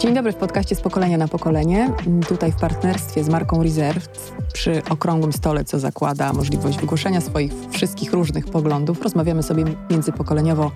Dzień 0.00 0.14
dobry 0.14 0.32
w 0.32 0.36
podcaście 0.36 0.76
z 0.76 0.80
pokolenia 0.80 1.18
na 1.18 1.28
pokolenie. 1.28 1.92
Tutaj 2.28 2.52
w 2.52 2.56
partnerstwie 2.56 3.24
z 3.24 3.28
marką 3.28 3.62
Reserved 3.62 4.32
przy 4.52 4.82
okrągłym 4.90 5.32
stole, 5.32 5.64
co 5.64 5.78
zakłada 5.78 6.32
możliwość 6.32 6.78
wygłoszenia 6.78 7.20
swoich 7.20 7.52
wszystkich 7.70 8.12
różnych 8.12 8.46
poglądów. 8.46 9.02
Rozmawiamy 9.02 9.42
sobie 9.42 9.64
międzypokoleniowo 9.90 10.72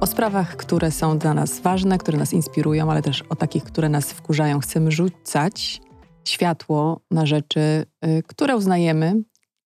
o 0.00 0.06
sprawach, 0.06 0.56
które 0.56 0.90
są 0.90 1.18
dla 1.18 1.34
nas 1.34 1.60
ważne, 1.60 1.98
które 1.98 2.18
nas 2.18 2.32
inspirują, 2.32 2.90
ale 2.90 3.02
też 3.02 3.22
o 3.22 3.36
takich, 3.36 3.64
które 3.64 3.88
nas 3.88 4.12
wkurzają. 4.12 4.60
Chcemy 4.60 4.92
rzucać 4.92 5.80
światło 6.24 7.00
na 7.10 7.26
rzeczy, 7.26 7.60
y, 8.06 8.22
które 8.26 8.56
uznajemy 8.56 9.14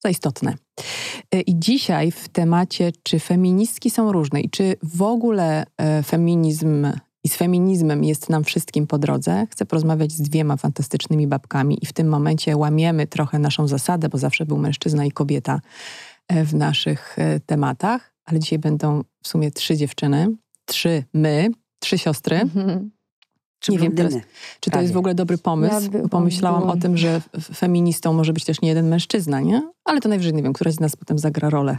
za 0.04 0.10
istotne. 0.10 0.54
Y, 1.34 1.40
I 1.40 1.58
dzisiaj 1.58 2.10
w 2.10 2.28
temacie, 2.28 2.92
czy 3.02 3.18
feministki 3.18 3.90
są 3.90 4.12
różne 4.12 4.40
i 4.40 4.50
czy 4.50 4.76
w 4.82 5.02
ogóle 5.02 5.64
y, 6.00 6.02
feminizm 6.02 6.86
i 7.24 7.28
z 7.28 7.36
feminizmem 7.36 8.04
jest 8.04 8.30
nam 8.30 8.44
wszystkim 8.44 8.86
po 8.86 8.98
drodze. 8.98 9.46
Chcę 9.50 9.66
porozmawiać 9.66 10.12
z 10.12 10.20
dwiema 10.22 10.56
fantastycznymi 10.56 11.26
babkami 11.26 11.78
i 11.82 11.86
w 11.86 11.92
tym 11.92 12.08
momencie 12.08 12.56
łamiemy 12.56 13.06
trochę 13.06 13.38
naszą 13.38 13.68
zasadę, 13.68 14.08
bo 14.08 14.18
zawsze 14.18 14.46
był 14.46 14.58
mężczyzna 14.58 15.04
i 15.04 15.10
kobieta 15.10 15.60
e, 16.28 16.44
w 16.44 16.54
naszych 16.54 17.18
e, 17.18 17.40
tematach, 17.40 18.14
ale 18.24 18.40
dzisiaj 18.40 18.58
będą 18.58 19.02
w 19.22 19.28
sumie 19.28 19.50
trzy 19.50 19.76
dziewczyny, 19.76 20.28
trzy 20.64 21.04
my, 21.14 21.48
trzy 21.78 21.98
siostry. 21.98 22.36
Mhm. 22.36 22.90
Nie 23.68 23.78
wiem 23.78 23.94
teraz, 23.94 24.14
czy 24.60 24.70
to 24.70 24.80
jest 24.80 24.92
w 24.92 24.96
ogóle 24.96 25.14
dobry 25.14 25.38
pomysł. 25.38 25.90
Ja 25.92 26.08
Pomyślałam 26.08 26.62
o 26.62 26.76
tym, 26.76 26.96
że 26.96 27.20
feministą 27.54 28.12
może 28.12 28.32
być 28.32 28.44
też 28.44 28.60
nie 28.60 28.68
jeden 28.68 28.88
mężczyzna, 28.88 29.40
nie? 29.40 29.72
Ale 29.84 30.00
to 30.00 30.08
najwyżej 30.08 30.34
nie 30.34 30.42
wiem, 30.42 30.52
któraś 30.52 30.74
z 30.74 30.80
nas 30.80 30.96
potem 30.96 31.18
zagra 31.18 31.50
rolę 31.50 31.78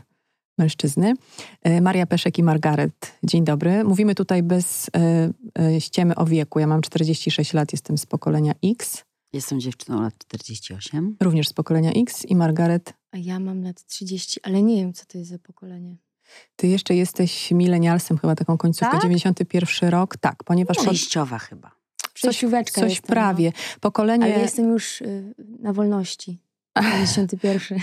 mężczyzny. 0.57 1.13
E, 1.61 1.81
Maria 1.81 2.05
Peszek 2.05 2.37
i 2.37 2.43
Margaret, 2.43 3.13
dzień 3.23 3.43
dobry. 3.43 3.83
Mówimy 3.83 4.15
tutaj 4.15 4.43
bez 4.43 4.89
e, 4.95 5.29
e, 5.59 5.81
ściemy 5.81 6.15
o 6.15 6.25
wieku. 6.25 6.59
Ja 6.59 6.67
mam 6.67 6.81
46 6.81 7.53
lat, 7.53 7.71
jestem 7.71 7.97
z 7.97 8.05
pokolenia 8.05 8.53
X. 8.63 9.03
Jestem 9.33 9.59
dziewczyną 9.59 10.01
lat 10.01 10.13
48. 10.17 11.15
Również 11.21 11.47
z 11.47 11.53
pokolenia 11.53 11.91
X 11.91 12.25
i 12.25 12.35
Margaret. 12.35 12.93
A 13.11 13.17
ja 13.17 13.39
mam 13.39 13.63
lat 13.63 13.85
30, 13.85 14.39
ale 14.43 14.61
nie 14.61 14.75
wiem, 14.75 14.93
co 14.93 15.05
to 15.05 15.17
jest 15.17 15.29
za 15.29 15.39
pokolenie. 15.39 15.97
Ty 16.55 16.67
jeszcze 16.67 16.95
jesteś 16.95 17.51
milenialsem, 17.51 18.17
chyba 18.17 18.35
taką 18.35 18.57
końcówkę, 18.57 18.91
tak? 18.91 19.01
91 19.01 19.89
rok. 19.89 20.17
Tak, 20.17 20.43
ponieważ... 20.43 20.77
Przejściowa 20.77 21.39
po... 21.39 21.45
chyba. 21.45 21.71
Przejścióweczka 22.13 22.81
Coś, 22.81 22.83
coś 22.83 22.91
jestem, 22.91 23.07
prawie. 23.07 23.45
No. 23.45 23.79
Pokolenie... 23.81 24.25
Ale 24.25 24.39
jestem 24.39 24.69
już 24.69 25.01
y, 25.01 25.33
na 25.59 25.73
wolności. 25.73 26.39
91. 26.93 27.79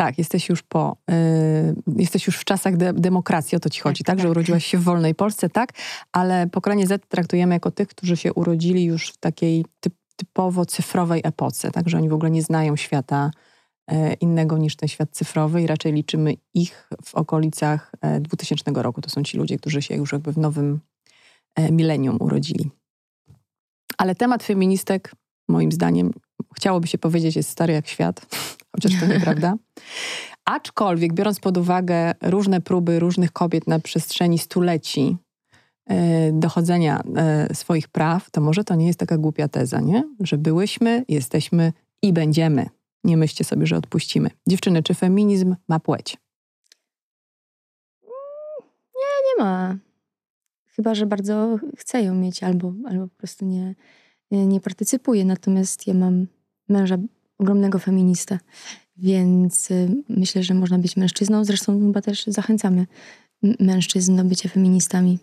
Tak, 0.00 0.18
jesteś 0.18 0.48
już 0.48 0.62
po, 0.62 0.96
y, 1.10 1.74
jesteś 1.96 2.26
już 2.26 2.36
w 2.36 2.44
czasach 2.44 2.76
de 2.76 2.92
demokracji, 2.92 3.56
o 3.56 3.60
to 3.60 3.70
ci 3.70 3.80
chodzi, 3.80 4.04
tak, 4.04 4.06
tak, 4.06 4.16
tak? 4.16 4.22
Że 4.22 4.30
urodziłaś 4.30 4.66
się 4.66 4.78
w 4.78 4.82
wolnej 4.82 5.14
Polsce, 5.14 5.48
tak? 5.48 5.72
Ale 6.12 6.46
pokolenie 6.46 6.86
Z 6.86 7.08
traktujemy 7.08 7.54
jako 7.54 7.70
tych, 7.70 7.88
którzy 7.88 8.16
się 8.16 8.32
urodzili 8.32 8.84
już 8.84 9.10
w 9.10 9.16
takiej 9.16 9.64
typ, 9.80 9.94
typowo 10.16 10.66
cyfrowej 10.66 11.20
epoce, 11.24 11.70
tak? 11.70 11.88
Że 11.88 11.96
oni 11.96 12.08
w 12.08 12.12
ogóle 12.12 12.30
nie 12.30 12.42
znają 12.42 12.76
świata 12.76 13.30
y, 13.92 13.94
innego 14.20 14.58
niż 14.58 14.76
ten 14.76 14.88
świat 14.88 15.08
cyfrowy 15.12 15.62
i 15.62 15.66
raczej 15.66 15.92
liczymy 15.92 16.34
ich 16.54 16.90
w 17.04 17.14
okolicach 17.14 17.92
y, 18.16 18.20
2000 18.20 18.70
roku. 18.74 19.00
To 19.00 19.10
są 19.10 19.22
ci 19.22 19.38
ludzie, 19.38 19.58
którzy 19.58 19.82
się 19.82 19.94
już 19.94 20.12
jakby 20.12 20.32
w 20.32 20.38
nowym 20.38 20.80
y, 21.58 21.72
milenium 21.72 22.16
urodzili. 22.20 22.70
Ale 23.98 24.14
temat 24.14 24.42
feministek, 24.42 25.12
moim 25.48 25.72
zdaniem, 25.72 26.12
chciałoby 26.56 26.88
się 26.88 26.98
powiedzieć, 26.98 27.36
jest 27.36 27.50
stary 27.50 27.72
jak 27.72 27.88
świat 27.88 28.26
chociaż 28.72 29.00
to 29.00 29.06
nieprawda. 29.06 29.54
Aczkolwiek, 30.44 31.12
biorąc 31.14 31.40
pod 31.40 31.56
uwagę 31.56 32.12
różne 32.22 32.60
próby 32.60 32.98
różnych 32.98 33.32
kobiet 33.32 33.66
na 33.66 33.78
przestrzeni 33.78 34.38
stuleci 34.38 35.16
e, 35.86 36.32
dochodzenia 36.32 37.02
e, 37.16 37.54
swoich 37.54 37.88
praw, 37.88 38.30
to 38.30 38.40
może 38.40 38.64
to 38.64 38.74
nie 38.74 38.86
jest 38.86 38.98
taka 38.98 39.18
głupia 39.18 39.48
teza, 39.48 39.80
nie? 39.80 40.04
Że 40.20 40.38
byłyśmy, 40.38 41.04
jesteśmy 41.08 41.72
i 42.02 42.12
będziemy. 42.12 42.66
Nie 43.04 43.16
myślcie 43.16 43.44
sobie, 43.44 43.66
że 43.66 43.76
odpuścimy. 43.76 44.30
Dziewczyny, 44.48 44.82
czy 44.82 44.94
feminizm 44.94 45.56
ma 45.68 45.80
płeć? 45.80 46.16
Nie, 48.94 49.36
nie 49.38 49.44
ma. 49.44 49.76
Chyba, 50.66 50.94
że 50.94 51.06
bardzo 51.06 51.58
chcę 51.78 52.02
ją 52.02 52.14
mieć 52.14 52.42
albo, 52.42 52.72
albo 52.88 53.08
po 53.08 53.16
prostu 53.16 53.44
nie, 53.44 53.74
nie 54.30 54.60
partycypuję. 54.60 55.24
Natomiast 55.24 55.86
ja 55.86 55.94
mam 55.94 56.26
męża 56.68 56.96
ogromnego 57.40 57.78
feministę, 57.78 58.38
więc 58.96 59.70
y, 59.70 60.02
myślę, 60.08 60.42
że 60.42 60.54
można 60.54 60.78
być 60.78 60.96
mężczyzną. 60.96 61.44
Zresztą 61.44 61.80
chyba 61.80 62.02
też 62.02 62.24
zachęcamy 62.26 62.86
mężczyzn 63.60 64.16
do 64.16 64.24
bycia 64.24 64.48
feministami. 64.48 65.18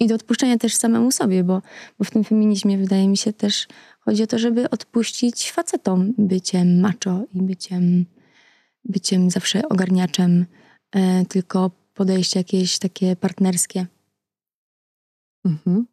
I 0.00 0.06
do 0.06 0.14
odpuszczenia 0.14 0.58
też 0.58 0.74
samemu 0.74 1.12
sobie, 1.12 1.44
bo, 1.44 1.62
bo 1.98 2.04
w 2.04 2.10
tym 2.10 2.24
feminizmie 2.24 2.78
wydaje 2.78 3.08
mi 3.08 3.16
się 3.16 3.32
też 3.32 3.66
chodzi 4.00 4.22
o 4.22 4.26
to, 4.26 4.38
żeby 4.38 4.70
odpuścić 4.70 5.52
facetom 5.52 6.14
byciem 6.18 6.80
macho 6.80 7.24
i 7.34 7.42
byciem, 7.42 8.06
byciem 8.84 9.30
zawsze 9.30 9.68
ogarniaczem, 9.68 10.46
e, 10.92 11.24
tylko 11.24 11.70
podejście 11.94 12.40
jakieś 12.40 12.78
takie 12.78 13.16
partnerskie. 13.16 13.86
Mhm. 15.44 15.86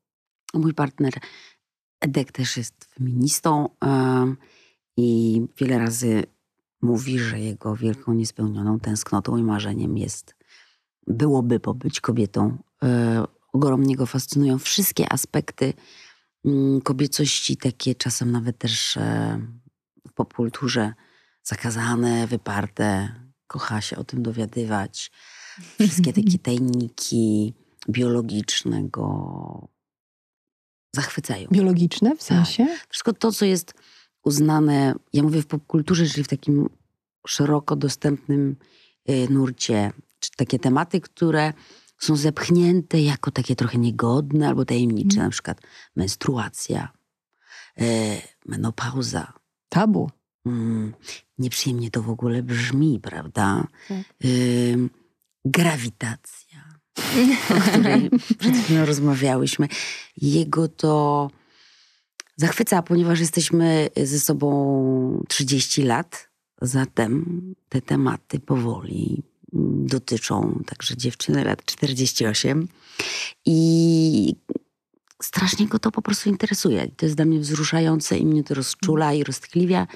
Mój 0.53 0.73
partner 0.73 1.13
Edek 2.01 2.31
też 2.31 2.57
jest 2.57 2.85
feministą. 2.85 3.69
I 4.97 5.41
wiele 5.57 5.79
razy 5.79 6.23
mówi, 6.81 7.19
że 7.19 7.39
jego 7.39 7.75
wielką 7.75 8.13
niespełnioną 8.13 8.79
tęsknotą 8.79 9.37
i 9.37 9.43
marzeniem 9.43 9.97
jest, 9.97 10.35
byłoby 11.07 11.59
pobyć 11.59 12.01
kobietą. 12.01 12.57
E, 12.83 13.23
ogromnie 13.53 13.95
go 13.95 14.05
fascynują 14.05 14.59
wszystkie 14.59 15.13
aspekty 15.13 15.73
mm, 16.45 16.81
kobiecości, 16.81 17.57
takie 17.57 17.95
czasem 17.95 18.31
nawet 18.31 18.57
też 18.57 18.97
e, 18.97 19.41
w 20.17 20.25
zakazane, 21.43 22.27
wyparte. 22.27 23.15
Kocha 23.47 23.81
się 23.81 23.97
o 23.97 24.03
tym 24.03 24.23
dowiadywać. 24.23 25.11
Wszystkie 25.79 26.13
takie 26.13 26.39
tajniki 26.49 27.53
biologiczne 27.89 28.83
go 28.83 29.67
zachwycają. 30.95 31.47
Biologiczne 31.51 32.09
w 32.15 32.19
tak. 32.19 32.27
sensie? 32.27 32.65
Tak. 32.65 32.87
Wszystko 32.89 33.13
to, 33.13 33.31
co 33.31 33.45
jest 33.45 33.73
uznane, 34.23 34.95
ja 35.13 35.23
mówię 35.23 35.41
w 35.41 35.47
popkulturze, 35.47 36.05
czyli 36.05 36.23
w 36.23 36.27
takim 36.27 36.69
szeroko 37.27 37.75
dostępnym 37.75 38.55
y, 39.09 39.27
nurcie, 39.29 39.91
czy 40.19 40.31
takie 40.37 40.59
tematy, 40.59 41.01
które 41.01 41.53
są 41.99 42.15
zepchnięte 42.15 43.01
jako 43.01 43.31
takie 43.31 43.55
trochę 43.55 43.77
niegodne 43.77 44.47
albo 44.47 44.65
tajemnicze, 44.65 45.15
mm. 45.15 45.25
na 45.25 45.29
przykład 45.29 45.61
menstruacja, 45.95 46.91
y, 47.81 47.85
menopauza. 48.45 49.33
Tabu. 49.69 50.11
Mm, 50.45 50.93
nieprzyjemnie 51.37 51.91
to 51.91 52.01
w 52.01 52.09
ogóle 52.09 52.43
brzmi, 52.43 52.99
prawda? 52.99 53.67
Tak. 53.87 53.97
Y, 54.25 54.89
grawitacja, 55.45 56.79
o 57.49 57.61
której 57.61 58.09
przed 58.39 58.57
chwilą 58.57 58.85
rozmawiałyśmy. 58.85 59.67
Jego 60.17 60.67
to 60.67 61.29
zachwyca, 62.35 62.81
ponieważ 62.81 63.19
jesteśmy 63.19 63.89
ze 64.03 64.19
sobą 64.19 65.23
30 65.27 65.83
lat. 65.83 66.29
Zatem 66.61 67.41
te 67.69 67.81
tematy 67.81 68.39
powoli 68.39 69.23
dotyczą 69.85 70.63
także 70.65 70.97
dziewczyny 70.97 71.43
lat 71.43 71.65
48. 71.65 72.67
I 73.45 74.35
strasznie 75.21 75.67
go 75.67 75.79
to 75.79 75.91
po 75.91 76.01
prostu 76.01 76.29
interesuje. 76.29 76.87
To 76.97 77.05
jest 77.05 77.15
dla 77.15 77.25
mnie 77.25 77.39
wzruszające 77.39 78.17
i 78.17 78.25
mnie 78.25 78.43
to 78.43 78.53
rozczula 78.53 79.13
i 79.13 79.23
roztkliwia. 79.23 79.87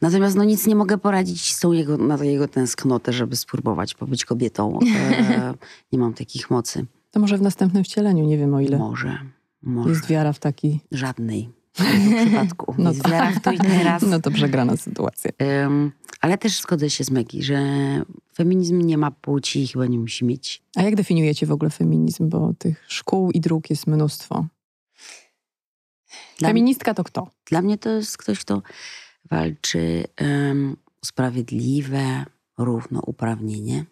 Natomiast 0.00 0.36
no 0.36 0.44
nic 0.44 0.66
nie 0.66 0.76
mogę 0.76 0.98
poradzić 0.98 1.54
z 1.54 1.60
tą 1.60 1.72
jego, 1.72 1.96
na 1.96 2.24
jego 2.24 2.48
tęsknotę, 2.48 3.12
żeby 3.12 3.36
spróbować 3.36 3.94
pobyć 3.94 4.24
kobietą. 4.24 4.78
E, 4.96 5.54
nie 5.92 5.98
mam 5.98 6.14
takich 6.14 6.50
mocy. 6.50 6.86
To 7.10 7.20
może 7.20 7.38
w 7.38 7.42
następnym 7.42 7.84
wcieleniu, 7.84 8.24
nie 8.24 8.38
wiem 8.38 8.54
o 8.54 8.60
ile. 8.60 8.78
Może. 8.78 9.18
może. 9.62 9.90
Jest 9.90 10.06
wiara 10.06 10.32
w 10.32 10.38
taki... 10.38 10.80
Żadnej 10.92 11.57
w 11.84 12.14
przypadku. 12.26 12.74
No 12.78 12.90
jest 12.90 13.08
wiara 13.08 13.32
w 13.32 13.40
to 13.40 13.52
i 13.52 13.58
teraz. 13.58 14.02
No 14.02 14.20
to 14.20 14.30
przegrana 14.30 14.76
sytuacja. 14.76 15.30
Um, 15.62 15.92
ale 16.20 16.38
też 16.38 16.60
zgodzę 16.60 16.90
się 16.90 17.04
z 17.04 17.10
Megi, 17.10 17.42
że 17.42 17.60
feminizm 18.34 18.80
nie 18.80 18.98
ma 18.98 19.10
płci 19.10 19.62
i 19.62 19.68
chyba 19.68 19.86
nie 19.86 19.98
musi 19.98 20.24
mieć. 20.24 20.62
A 20.76 20.82
jak 20.82 20.94
definiujecie 20.94 21.46
w 21.46 21.52
ogóle 21.52 21.70
feminizm? 21.70 22.28
Bo 22.28 22.54
tych 22.58 22.84
szkół 22.88 23.30
i 23.30 23.40
dróg 23.40 23.70
jest 23.70 23.86
mnóstwo. 23.86 24.46
Dla 26.38 26.48
Feministka 26.48 26.94
to 26.94 27.04
kto? 27.04 27.30
Dla 27.46 27.62
mnie 27.62 27.78
to 27.78 27.90
jest 27.90 28.18
ktoś, 28.18 28.40
kto 28.40 28.62
walczy 29.30 30.04
um, 30.20 30.76
sprawiedliwe, 31.04 32.24
równouprawnienie. 32.58 33.84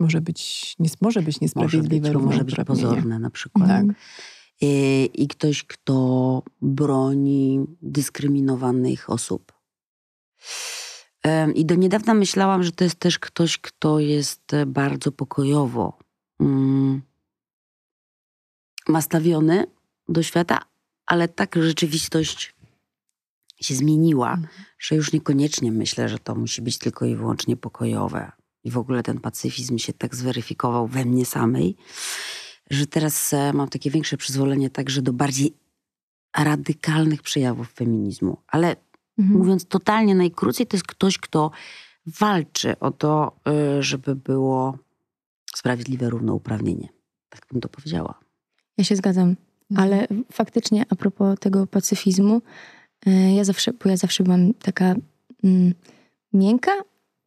Może 0.00 0.20
być, 0.20 0.74
nie, 0.78 0.90
może 1.00 1.22
być 1.22 1.40
niesprawiedliwe, 1.40 2.12
może 2.12 2.26
być, 2.26 2.26
może 2.26 2.44
być 2.44 2.66
pozorne 2.66 3.18
na 3.18 3.30
przykład. 3.30 3.68
Tak. 3.68 3.84
Y, 4.62 4.66
i 5.06 5.28
ktoś, 5.28 5.64
kto 5.64 6.42
broni 6.62 7.66
dyskryminowanych 7.82 9.10
osób. 9.10 9.52
I 11.54 11.64
do 11.66 11.74
niedawna 11.74 12.14
myślałam, 12.14 12.62
że 12.62 12.72
to 12.72 12.84
jest 12.84 12.98
też 12.98 13.18
ktoś, 13.18 13.58
kto 13.58 13.98
jest 13.98 14.52
bardzo 14.66 15.12
pokojowo 15.12 15.98
mm, 16.40 17.02
nastawiony 18.88 19.66
do 20.08 20.22
świata, 20.22 20.58
ale 21.06 21.28
tak 21.28 21.56
rzeczywistość 21.62 22.54
się 23.60 23.74
zmieniła, 23.74 24.30
Mhm. 24.30 24.64
że 24.78 24.94
już 24.96 25.12
niekoniecznie 25.12 25.72
myślę, 25.72 26.08
że 26.08 26.18
to 26.18 26.34
musi 26.34 26.62
być 26.62 26.78
tylko 26.78 27.06
i 27.06 27.16
wyłącznie 27.16 27.56
pokojowe. 27.56 28.32
I 28.64 28.70
w 28.70 28.78
ogóle 28.78 29.02
ten 29.02 29.20
pacyfizm 29.20 29.78
się 29.78 29.92
tak 29.92 30.14
zweryfikował 30.14 30.86
we 30.86 31.04
mnie 31.04 31.26
samej, 31.26 31.76
że 32.70 32.86
teraz 32.86 33.32
e, 33.32 33.52
mam 33.52 33.68
takie 33.68 33.90
większe 33.90 34.16
przyzwolenie 34.16 34.70
także 34.70 35.02
do 35.02 35.12
bardziej 35.12 35.54
radykalnych 36.36 37.22
przejawów 37.22 37.72
feminizmu. 37.72 38.36
Ale 38.46 38.76
Mhm. 39.18 39.38
mówiąc 39.38 39.66
totalnie 39.66 40.14
najkrócej, 40.14 40.66
to 40.66 40.76
jest 40.76 40.86
ktoś, 40.86 41.18
kto 41.18 41.50
walczy 42.06 42.78
o 42.78 42.90
to, 42.90 43.36
y, 43.78 43.82
żeby 43.82 44.16
było 44.16 44.78
sprawiedliwe 45.56 46.10
równouprawnienie. 46.10 46.88
Tak 47.28 47.46
bym 47.52 47.60
to 47.60 47.68
powiedziała. 47.68 48.18
Ja 48.78 48.84
się 48.84 48.96
zgadzam. 48.96 49.36
Mhm. 49.70 49.88
Ale 49.88 50.06
faktycznie 50.32 50.84
a 50.90 50.94
propos 50.94 51.38
tego 51.38 51.66
pacyfizmu, 51.66 52.42
e, 53.06 53.34
ja 53.34 53.44
zawsze, 53.44 53.72
bo 53.72 53.90
ja 53.90 53.96
zawsze 53.96 54.24
byłam 54.24 54.54
taka 54.54 54.94
mm, 55.44 55.74
miękka, 56.32 56.72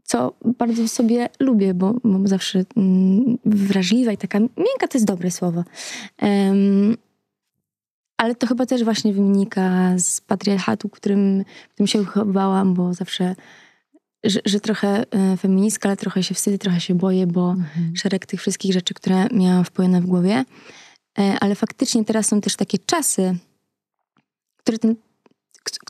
co 0.07 0.33
bardzo 0.57 0.88
sobie 0.88 1.30
lubię, 1.39 1.74
bo, 1.74 1.94
bo 2.04 2.27
zawsze 2.27 2.63
mm, 2.77 3.38
wrażliwa 3.45 4.12
i 4.12 4.18
taka 4.18 4.39
miękka 4.39 4.88
to 4.89 4.98
jest 4.98 5.06
dobre 5.06 5.31
słowo. 5.31 5.63
Em, 6.18 6.98
ale 8.18 8.36
to 8.36 8.48
chyba 8.48 8.65
też 8.65 8.83
właśnie 8.83 9.13
wynika 9.13 9.94
z 9.98 10.21
patriarchatu, 10.21 10.89
którym, 10.89 11.44
którym 11.74 11.88
się 11.88 12.00
wychowywałam, 12.00 12.74
bo 12.74 12.94
zawsze, 12.94 13.36
że, 14.24 14.39
że 14.45 14.59
trochę 14.59 15.06
e, 15.12 15.38
feministka, 15.38 15.89
ale 15.89 15.98
trochę 15.98 16.24
się 16.24 16.36
wstydzę, 16.36 16.57
trochę 16.57 16.80
się 16.81 16.95
boję, 16.95 17.27
bo 17.27 17.50
Mhm. 17.51 17.95
szereg 17.95 18.25
tych 18.25 18.39
wszystkich 18.42 18.74
rzeczy, 18.74 18.94
które 18.94 19.27
miałam 19.31 19.63
wpojone 19.63 20.01
w 20.01 20.06
głowie. 20.06 20.45
E, 21.19 21.38
Ale 21.39 21.56
faktycznie 21.56 22.06
teraz 22.06 22.27
są 22.27 22.42
też 22.42 22.56
takie 22.56 22.77
czasy, 22.77 23.38
które, 24.57 24.77
ten, 24.77 24.95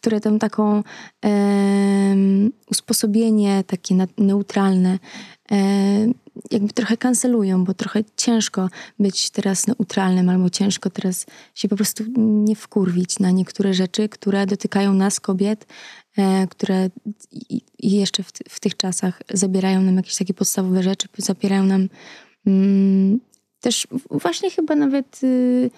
które 0.08 0.22
tam 0.22 0.40
taką 0.40 0.84
em, 1.22 2.52
usposobienie 2.72 3.64
takie 3.68 3.96
neutralne 4.18 5.00
em, 5.50 6.14
jakby 6.52 6.74
trochę 6.74 6.98
kancelują, 6.98 7.64
bo 7.64 7.74
trochę 7.74 8.04
ciężko 8.16 8.70
być 9.00 9.30
teraz 9.30 9.68
neutralnym 9.68 10.30
albo 10.30 10.50
ciężko 10.50 10.90
teraz 10.90 11.26
się 11.56 11.68
po 11.68 11.76
prostu 11.76 12.04
nie 12.18 12.56
wkurwić 12.56 13.20
na 13.20 13.32
niektóre 13.32 13.74
rzeczy, 13.74 14.10
które 14.10 14.46
dotykają 14.46 14.94
nas, 14.94 15.20
kobiet, 15.20 15.68
e, 16.18 16.48
które 16.48 16.90
i, 17.32 17.62
i 17.80 17.92
jeszcze 17.92 18.24
w, 18.24 18.32
w 18.50 18.60
tych 18.60 18.78
czasach 18.78 19.22
zabierają 19.34 19.82
nam 19.82 19.96
jakieś 19.96 20.16
takie 20.16 20.34
podstawowe 20.34 20.84
rzeczy, 20.84 21.08
zabierają 21.18 21.64
nam 21.64 21.90
mm, 22.46 23.20
też 23.60 23.88
właśnie 24.12 24.52
chyba 24.52 24.76
nawet 24.76 25.24
y, 25.24 25.70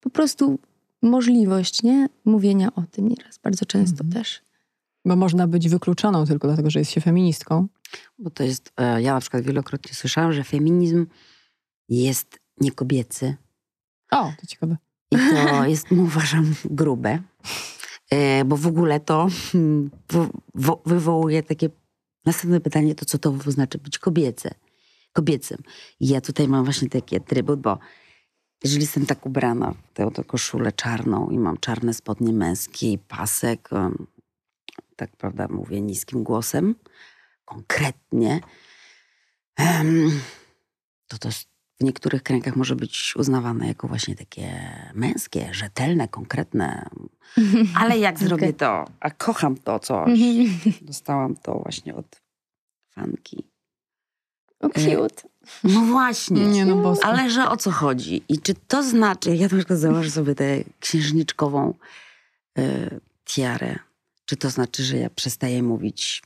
po 0.00 0.10
prostu 0.10 0.58
możliwość, 1.02 1.82
nie? 1.82 2.08
Mówienia 2.24 2.74
o 2.74 2.82
tym 2.90 3.08
nieraz, 3.08 3.38
bardzo 3.38 3.66
często 3.66 4.04
Mhm. 4.04 4.12
też. 4.12 4.42
Bo 5.04 5.16
można 5.16 5.46
być 5.46 5.68
wykluczoną 5.68 6.26
tylko 6.26 6.48
dlatego, 6.48 6.70
że 6.70 6.78
jest 6.78 6.90
się 6.90 7.00
feministką. 7.00 7.66
Bo 8.18 8.30
to 8.30 8.42
jest, 8.44 8.72
e, 8.76 9.02
ja 9.02 9.14
na 9.14 9.20
przykład 9.20 9.42
wielokrotnie 9.42 9.94
słyszałam, 9.94 10.32
że 10.32 10.44
feminizm 10.44 11.06
jest 11.88 12.38
niekobiecy. 12.60 13.36
O, 14.10 14.32
to 14.40 14.46
ciekawe. 14.46 14.76
I 15.10 15.16
to 15.16 15.64
jest, 15.66 15.86
no, 15.90 16.02
uważam, 16.02 16.54
grube. 16.64 17.18
E, 18.10 18.44
Bo 18.44 18.56
w 18.56 18.66
ogóle 18.66 19.00
to 19.00 19.28
hmm, 19.52 19.90
wo- 20.10 20.30
wo- 20.54 20.82
wywołuje 20.86 21.42
takie 21.42 21.68
następne 22.26 22.60
pytanie, 22.60 22.94
to 22.94 23.04
co 23.04 23.18
to 23.18 23.38
znaczy 23.50 23.78
być 23.78 23.98
kobiece, 23.98 24.54
kobiecym. 25.12 25.58
I 26.00 26.08
ja 26.08 26.20
tutaj 26.20 26.48
mam 26.48 26.64
właśnie 26.64 26.88
taki 26.88 27.16
atrybut, 27.16 27.60
bo 27.60 27.78
jeżeli 28.64 28.82
jestem 28.82 29.06
tak 29.06 29.26
ubrana 29.26 29.72
w 29.72 29.92
tę, 29.94 30.10
tę 30.14 30.24
koszulę 30.24 30.72
czarną 30.72 31.30
i 31.30 31.38
mam 31.38 31.56
czarne 31.56 31.94
spodnie 31.94 32.32
męskie 32.32 32.92
i 32.92 32.98
pasek, 32.98 33.70
tak 34.96 35.16
prawda 35.16 35.46
mówię 35.50 35.80
niskim 35.80 36.22
głosem, 36.22 36.74
konkretnie, 37.44 38.40
to 41.06 41.18
to 41.18 41.28
w 41.80 41.84
niektórych 41.84 42.22
kręgach 42.22 42.56
może 42.56 42.76
być 42.76 43.14
uznawane 43.16 43.68
jako 43.68 43.88
właśnie 43.88 44.14
takie 44.16 44.72
męskie, 44.94 45.54
rzetelne, 45.54 46.08
konkretne. 46.08 46.90
Ale 47.80 47.98
jak 47.98 48.18
zrobię 48.18 48.52
to, 48.52 48.84
a 49.00 49.10
kocham 49.10 49.56
to 49.56 49.78
coś, 49.78 50.20
dostałam 50.82 51.36
to 51.36 51.58
właśnie 51.58 51.94
od 51.94 52.22
fanki. 52.90 53.44
O, 54.62 54.68
cute. 54.68 55.31
No 55.64 55.80
właśnie. 55.80 56.46
Nie 56.46 56.66
no, 56.66 56.76
bosko. 56.76 57.06
Ale 57.06 57.30
że 57.30 57.48
o 57.48 57.56
co 57.56 57.70
chodzi? 57.70 58.22
I 58.28 58.38
czy 58.38 58.54
to 58.54 58.82
znaczy, 58.82 59.36
ja 59.36 59.42
na 59.42 59.56
przykład 59.58 59.78
założę 59.78 60.10
sobie 60.10 60.34
tę 60.34 60.64
księżniczkową 60.80 61.74
y, 62.58 63.00
tiarę, 63.24 63.78
czy 64.24 64.36
to 64.36 64.50
znaczy, 64.50 64.84
że 64.84 64.96
ja 64.96 65.10
przestaję 65.10 65.62
mówić 65.62 66.22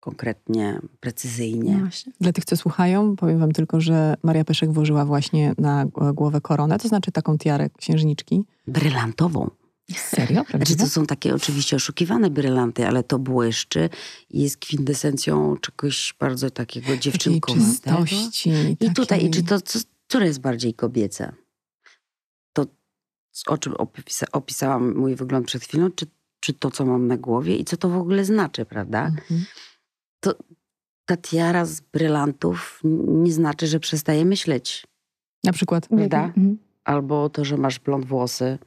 konkretnie, 0.00 0.80
precyzyjnie? 1.00 1.72
No 1.72 1.78
właśnie. 1.78 2.12
Dla 2.20 2.32
tych, 2.32 2.44
co 2.44 2.56
słuchają, 2.56 3.16
powiem 3.16 3.38
wam 3.38 3.52
tylko, 3.52 3.80
że 3.80 4.14
Maria 4.22 4.44
Peszek 4.44 4.72
włożyła 4.72 5.04
właśnie 5.04 5.54
na 5.58 5.86
głowę 6.14 6.40
koronę, 6.40 6.78
to 6.78 6.88
znaczy 6.88 7.12
taką 7.12 7.38
tiarę 7.38 7.70
księżniczki. 7.78 8.44
Brylantową. 8.66 9.50
Serio? 9.92 10.44
Znaczy 10.54 10.76
to 10.76 10.86
są 10.86 11.06
takie 11.06 11.34
oczywiście 11.34 11.76
oszukiwane 11.76 12.30
brylanty, 12.30 12.86
ale 12.86 13.02
to 13.02 13.18
błyszczy 13.18 13.90
i 14.30 14.42
jest 14.42 14.56
kwintesencją 14.56 15.56
czegoś 15.56 16.14
bardzo 16.18 16.50
takiego 16.50 16.96
dziewczynkowego. 16.96 17.66
czystości. 17.66 18.50
I 18.80 18.94
tutaj, 18.94 19.24
i 19.24 19.30
czy 19.30 19.42
to, 19.42 19.60
co, 19.60 19.78
które 20.08 20.26
jest 20.26 20.40
bardziej 20.40 20.74
kobiece? 20.74 21.32
To, 22.52 22.66
o 23.46 23.58
czym 23.58 23.74
opisa, 23.74 24.26
opisałam 24.32 24.94
mój 24.96 25.14
wygląd 25.14 25.46
przed 25.46 25.64
chwilą, 25.64 25.90
czy, 25.90 26.06
czy 26.40 26.52
to, 26.52 26.70
co 26.70 26.86
mam 26.86 27.06
na 27.06 27.16
głowie 27.16 27.56
i 27.56 27.64
co 27.64 27.76
to 27.76 27.88
w 27.88 27.96
ogóle 27.96 28.24
znaczy, 28.24 28.64
prawda? 28.64 29.06
Mhm. 29.06 29.44
Ta 31.06 31.16
tiara 31.16 31.64
z 31.64 31.80
brylantów 31.80 32.80
nie 33.08 33.32
znaczy, 33.32 33.66
że 33.66 33.80
przestaje 33.80 34.24
myśleć. 34.24 34.86
Na 35.44 35.52
przykład. 35.52 35.88
Prawda? 35.88 36.24
Mhm. 36.24 36.58
Albo 36.84 37.28
to, 37.28 37.44
że 37.44 37.56
masz 37.56 37.78
blond 37.78 38.04
włosy 38.04 38.58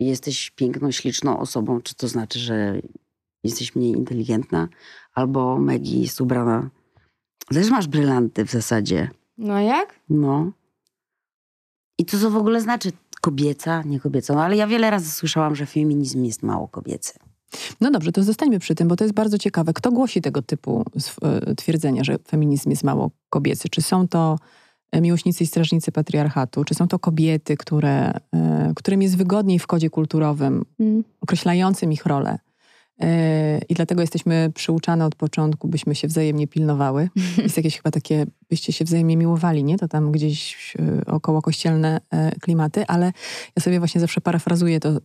i 0.00 0.06
jesteś 0.06 0.50
piękną, 0.50 0.90
śliczną 0.90 1.38
osobą, 1.38 1.80
czy 1.80 1.94
to 1.94 2.08
znaczy, 2.08 2.38
że 2.38 2.80
jesteś 3.44 3.76
mniej 3.76 3.92
inteligentna? 3.92 4.68
Albo 5.14 5.58
Maggie 5.58 6.00
jest 6.00 6.20
ubrana... 6.20 6.70
Też 7.48 7.70
masz 7.70 7.88
brylanty 7.88 8.44
w 8.44 8.50
zasadzie. 8.50 9.10
No 9.38 9.60
jak? 9.60 10.00
No. 10.08 10.52
I 11.98 12.04
co 12.04 12.18
to 12.18 12.30
w 12.30 12.36
ogóle 12.36 12.60
znaczy 12.60 12.92
kobieca, 13.20 13.82
nie 13.82 14.00
kobieca? 14.00 14.34
No 14.34 14.42
ale 14.42 14.56
ja 14.56 14.66
wiele 14.66 14.90
razy 14.90 15.10
słyszałam, 15.10 15.56
że 15.56 15.66
feminizm 15.66 16.24
jest 16.24 16.42
mało 16.42 16.68
kobiecy. 16.68 17.12
No 17.80 17.90
dobrze, 17.90 18.12
to 18.12 18.22
zostańmy 18.22 18.58
przy 18.58 18.74
tym, 18.74 18.88
bo 18.88 18.96
to 18.96 19.04
jest 19.04 19.14
bardzo 19.14 19.38
ciekawe. 19.38 19.72
Kto 19.72 19.92
głosi 19.92 20.20
tego 20.20 20.42
typu 20.42 20.84
e, 21.22 21.54
twierdzenia, 21.54 22.04
że 22.04 22.18
feminizm 22.28 22.70
jest 22.70 22.84
mało 22.84 23.10
kobiecy? 23.30 23.68
Czy 23.68 23.82
są 23.82 24.08
to 24.08 24.38
miłośnicy 24.92 25.44
i 25.44 25.46
strażnicy 25.46 25.92
patriarchatu? 25.92 26.64
Czy 26.64 26.74
są 26.74 26.88
to 26.88 26.98
kobiety, 26.98 27.56
które, 27.56 28.12
e, 28.34 28.72
którym 28.76 29.02
jest 29.02 29.16
wygodniej 29.16 29.58
w 29.58 29.66
kodzie 29.66 29.90
kulturowym, 29.90 30.64
Mm. 30.80 31.04
określającym 31.20 31.92
ich 31.92 32.06
rolę? 32.06 32.38
E, 33.00 33.60
I 33.68 33.74
dlatego 33.74 34.00
jesteśmy 34.00 34.52
przyuczane 34.54 35.06
od 35.06 35.14
początku, 35.14 35.68
byśmy 35.68 35.94
się 35.94 36.08
wzajemnie 36.08 36.46
pilnowały. 36.46 37.08
Jest 37.42 37.56
jakieś 37.56 37.76
chyba 37.76 37.90
takie, 37.90 38.26
byście 38.50 38.72
się 38.72 38.84
wzajemnie 38.84 39.16
miłowali, 39.16 39.64
nie? 39.64 39.78
To 39.78 39.88
tam 39.88 40.12
gdzieś 40.12 40.74
e, 40.78 41.06
około 41.06 41.42
kościelne 41.42 42.00
klimaty, 42.40 42.86
ale 42.86 43.12
ja 43.56 43.62
sobie 43.62 43.78
właśnie 43.78 44.00
zawsze 44.00 44.20
parafrazuję 44.20 44.80
to 44.80 44.98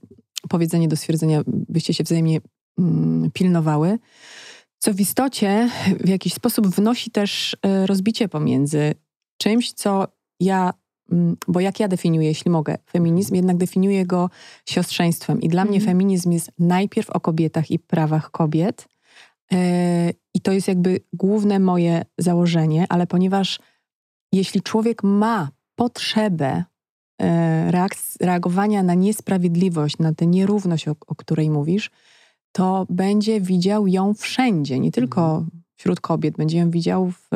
powiedzenie 0.50 0.88
do 0.88 0.96
stwierdzenia, 0.96 1.42
byście 1.48 1.94
się 1.94 2.04
wzajemnie 2.04 2.40
mm, 2.80 3.32
pilnowały, 3.32 3.98
co 4.80 4.94
w 4.94 5.00
istocie 5.00 5.70
w 6.00 6.10
jakiś 6.10 6.34
sposób 6.34 6.68
wnosi 6.68 7.12
też 7.12 7.58
rozbicie 7.86 8.28
pomiędzy 8.30 8.96
czymś, 9.38 9.74
co 9.74 10.08
ja, 10.40 10.74
mm, 11.12 11.38
bo 11.48 11.60
jak 11.60 11.80
ja 11.80 11.88
definiuję, 11.88 12.28
jeśli 12.28 12.52
mogę, 12.52 12.78
feminizm, 12.92 13.36
jednak 13.36 13.58
definiuję 13.58 14.06
go 14.06 14.30
siostrzeństwem. 14.66 15.42
I 15.42 15.50
dla 15.50 15.66
mnie 15.66 15.78
Mhm. 15.78 15.92
feminizm 15.98 16.32
jest 16.32 16.52
najpierw 16.60 17.10
o 17.10 17.20
kobietach 17.20 17.72
i 17.72 17.80
prawach 17.80 18.32
kobiet. 18.32 18.88
e, 19.52 20.14
I 20.34 20.42
to 20.42 20.52
jest 20.52 20.68
jakby 20.68 21.00
główne 21.14 21.60
moje 21.60 22.06
założenie, 22.18 22.86
ale 22.90 23.08
ponieważ 23.08 23.60
jeśli 24.32 24.62
człowiek 24.62 25.04
ma 25.04 25.50
potrzebę 25.76 26.64
e, 27.22 27.88
reagowania 28.22 28.84
na 28.84 28.94
niesprawiedliwość, 28.94 29.98
na 29.98 30.14
tę 30.14 30.28
nierówność, 30.28 30.88
o, 30.88 30.96
o 31.08 31.16
której 31.16 31.50
mówisz, 31.50 31.92
to 32.52 32.86
będzie 32.90 33.42
widział 33.42 33.88
ją 33.88 34.14
wszędzie, 34.14 34.80
nie 34.80 34.92
tylko 34.92 35.46
wśród 35.76 36.00
kobiet, 36.00 36.38
będzie 36.38 36.58
ją 36.58 36.70
widział 36.70 37.12
w, 37.12 37.30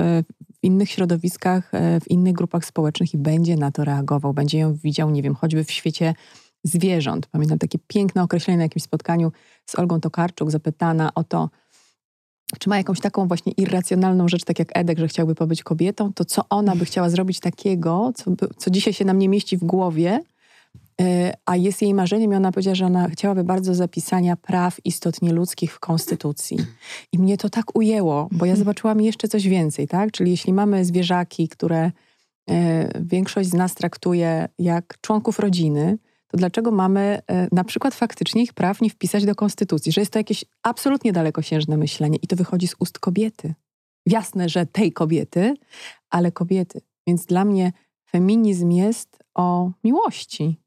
w 0.62 0.64
innych 0.64 0.90
środowiskach, 0.90 1.74
e, 1.74 2.00
w 2.00 2.12
innych 2.12 2.34
grupach 2.34 2.66
społecznych 2.66 3.14
i 3.14 3.18
będzie 3.18 3.56
na 3.56 3.72
to 3.72 3.84
reagował. 3.84 4.34
Będzie 4.34 4.60
ją 4.60 4.76
widział, 4.76 5.10
nie 5.10 5.22
wiem, 5.22 5.36
choćby 5.36 5.64
w 5.64 5.72
świecie 5.72 6.14
zwierząt. 6.64 7.28
Pamiętam 7.28 7.60
takie 7.60 7.80
piękne 7.88 8.24
określenie 8.24 8.58
na 8.58 8.64
jakimś 8.64 8.84
spotkaniu 8.84 9.32
z 9.66 9.80
Olgą 9.80 10.00
Tokarczuk, 10.00 10.52
zapytana 10.52 11.12
o 11.16 11.24
to, 11.24 11.50
czy 12.60 12.70
ma 12.70 12.78
jakąś 12.78 13.00
taką 13.00 13.28
właśnie 13.28 13.54
irracjonalną 13.58 14.28
rzecz, 14.28 14.44
tak 14.44 14.60
jak 14.60 14.70
Edek, 14.74 15.00
że 15.00 15.08
chciałby 15.08 15.36
pobyć 15.36 15.64
kobietą, 15.64 16.14
to 16.14 16.26
co 16.26 16.42
ona 16.50 16.76
by 16.76 16.86
chciała 16.86 17.10
zrobić 17.10 17.40
takiego, 17.40 18.12
co, 18.16 18.32
co 18.58 18.72
dzisiaj 18.72 18.94
się 18.94 19.06
nam 19.06 19.20
nie 19.20 19.30
mieści 19.30 19.58
w 19.58 19.64
głowie, 19.64 20.20
a 21.46 21.56
jest 21.56 21.82
jej 21.82 21.94
marzeniem 21.94 22.34
i 22.34 22.36
ona 22.36 22.52
powiedziała, 22.52 22.76
że 22.76 22.86
ona 22.86 23.10
chciałaby 23.10 23.44
bardzo 23.44 23.76
zapisania 23.76 24.36
praw 24.36 24.78
istotnie 24.86 25.34
ludzkich 25.34 25.74
w 25.74 25.80
Konstytucji. 25.80 26.58
I 27.12 27.20
mnie 27.20 27.38
to 27.38 27.50
tak 27.50 27.76
ujęło, 27.76 28.28
bo 28.32 28.46
ja 28.46 28.56
zobaczyłam 28.56 29.02
jeszcze 29.02 29.28
coś 29.28 29.48
więcej, 29.48 29.88
tak? 29.88 30.12
Czyli 30.12 30.32
jeśli 30.32 30.54
mamy 30.54 30.86
zwierzaki, 30.86 31.48
które 31.48 31.92
e, 32.50 33.02
większość 33.02 33.50
z 33.50 33.54
nas 33.54 33.76
traktuje 33.76 34.48
jak 34.60 34.98
członków 35.02 35.40
rodziny, 35.40 35.98
to 36.28 36.38
dlaczego 36.38 36.72
mamy 36.72 37.22
e, 37.28 37.48
na 37.52 37.64
przykład 37.64 37.96
faktycznie 37.96 38.44
ich 38.44 38.54
praw 38.54 38.82
nie 38.82 38.90
wpisać 38.90 39.26
do 39.26 39.36
Konstytucji? 39.36 39.92
Że 39.92 40.02
jest 40.02 40.14
to 40.14 40.20
jakieś 40.20 40.46
absolutnie 40.64 41.14
dalekosiężne 41.14 41.78
myślenie 41.78 42.18
i 42.22 42.28
to 42.28 42.36
wychodzi 42.36 42.68
z 42.68 42.76
ust 42.80 43.00
kobiety. 43.00 43.54
Jasne, 44.06 44.50
że 44.50 44.66
tej 44.66 44.92
kobiety, 44.92 45.54
ale 46.10 46.32
kobiety. 46.32 46.82
Więc 47.08 47.26
dla 47.26 47.46
mnie 47.46 47.72
feminizm 48.12 48.72
jest 48.72 49.20
o 49.36 49.72
miłości. 49.84 50.60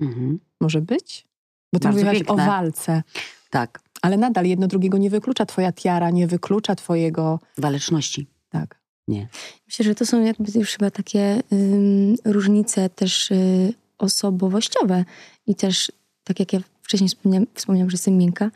Mhm. 0.00 0.40
Może 0.60 0.80
być? 0.80 1.26
Bo 1.72 1.78
ty 1.78 1.84
Bardzo 1.88 1.98
mówiłaś 1.98 2.22
o 2.26 2.36
walce, 2.36 3.02
Tak, 3.50 3.80
ale 4.02 4.16
nadal 4.16 4.46
jedno 4.46 4.66
drugiego 4.66 4.98
nie 4.98 5.10
wyklucza. 5.10 5.46
Twoja 5.46 5.72
tiara 5.72 6.10
nie 6.10 6.26
wyklucza 6.26 6.74
twojego... 6.74 7.40
waleczności. 7.58 8.26
Tak. 8.48 8.84
Nie. 9.08 9.28
Myślę, 9.66 9.84
że 9.84 9.94
to 9.94 10.06
są 10.06 10.24
jakby 10.24 10.58
już 10.58 10.70
chyba 10.70 10.90
takie 10.90 11.42
ym, 11.52 12.16
różnice 12.24 12.90
też 12.90 13.30
y, 13.30 13.74
osobowościowe 13.98 15.04
i 15.46 15.54
też, 15.54 15.92
tak 16.24 16.40
jak 16.40 16.52
ja 16.52 16.60
wcześniej 16.82 17.08
wspomniałam, 17.08 17.46
wspomniałam 17.54 17.90
że 17.90 17.94
jestem 17.94 18.16
miękka 18.16 18.50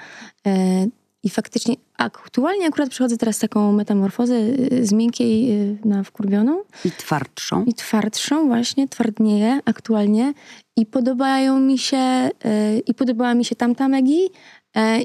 e, 0.46 0.86
i 1.22 1.30
faktycznie 1.30 1.74
aktualnie 1.96 2.66
akurat 2.66 2.90
przechodzę 2.90 3.16
teraz 3.16 3.38
taką 3.38 3.72
metamorfozę 3.72 4.34
y, 4.34 4.86
z 4.86 4.92
miękkiej 4.92 5.52
y, 5.52 5.78
na 5.84 6.04
wkurwioną 6.04 6.62
I 6.84 6.90
twardszą. 6.90 7.64
i 7.64 7.74
twardszą 7.74 8.46
właśnie, 8.46 8.88
twardnieję 8.88 9.60
aktualnie 9.64 10.34
i 10.76 10.86
podobają 10.86 11.60
mi 11.60 11.78
się, 11.78 11.96
e, 11.96 12.78
i 12.78 12.94
podobała 12.94 13.34
mi 13.34 13.44
się 13.44 13.56
tamta 13.56 13.88
Megi 13.88 14.20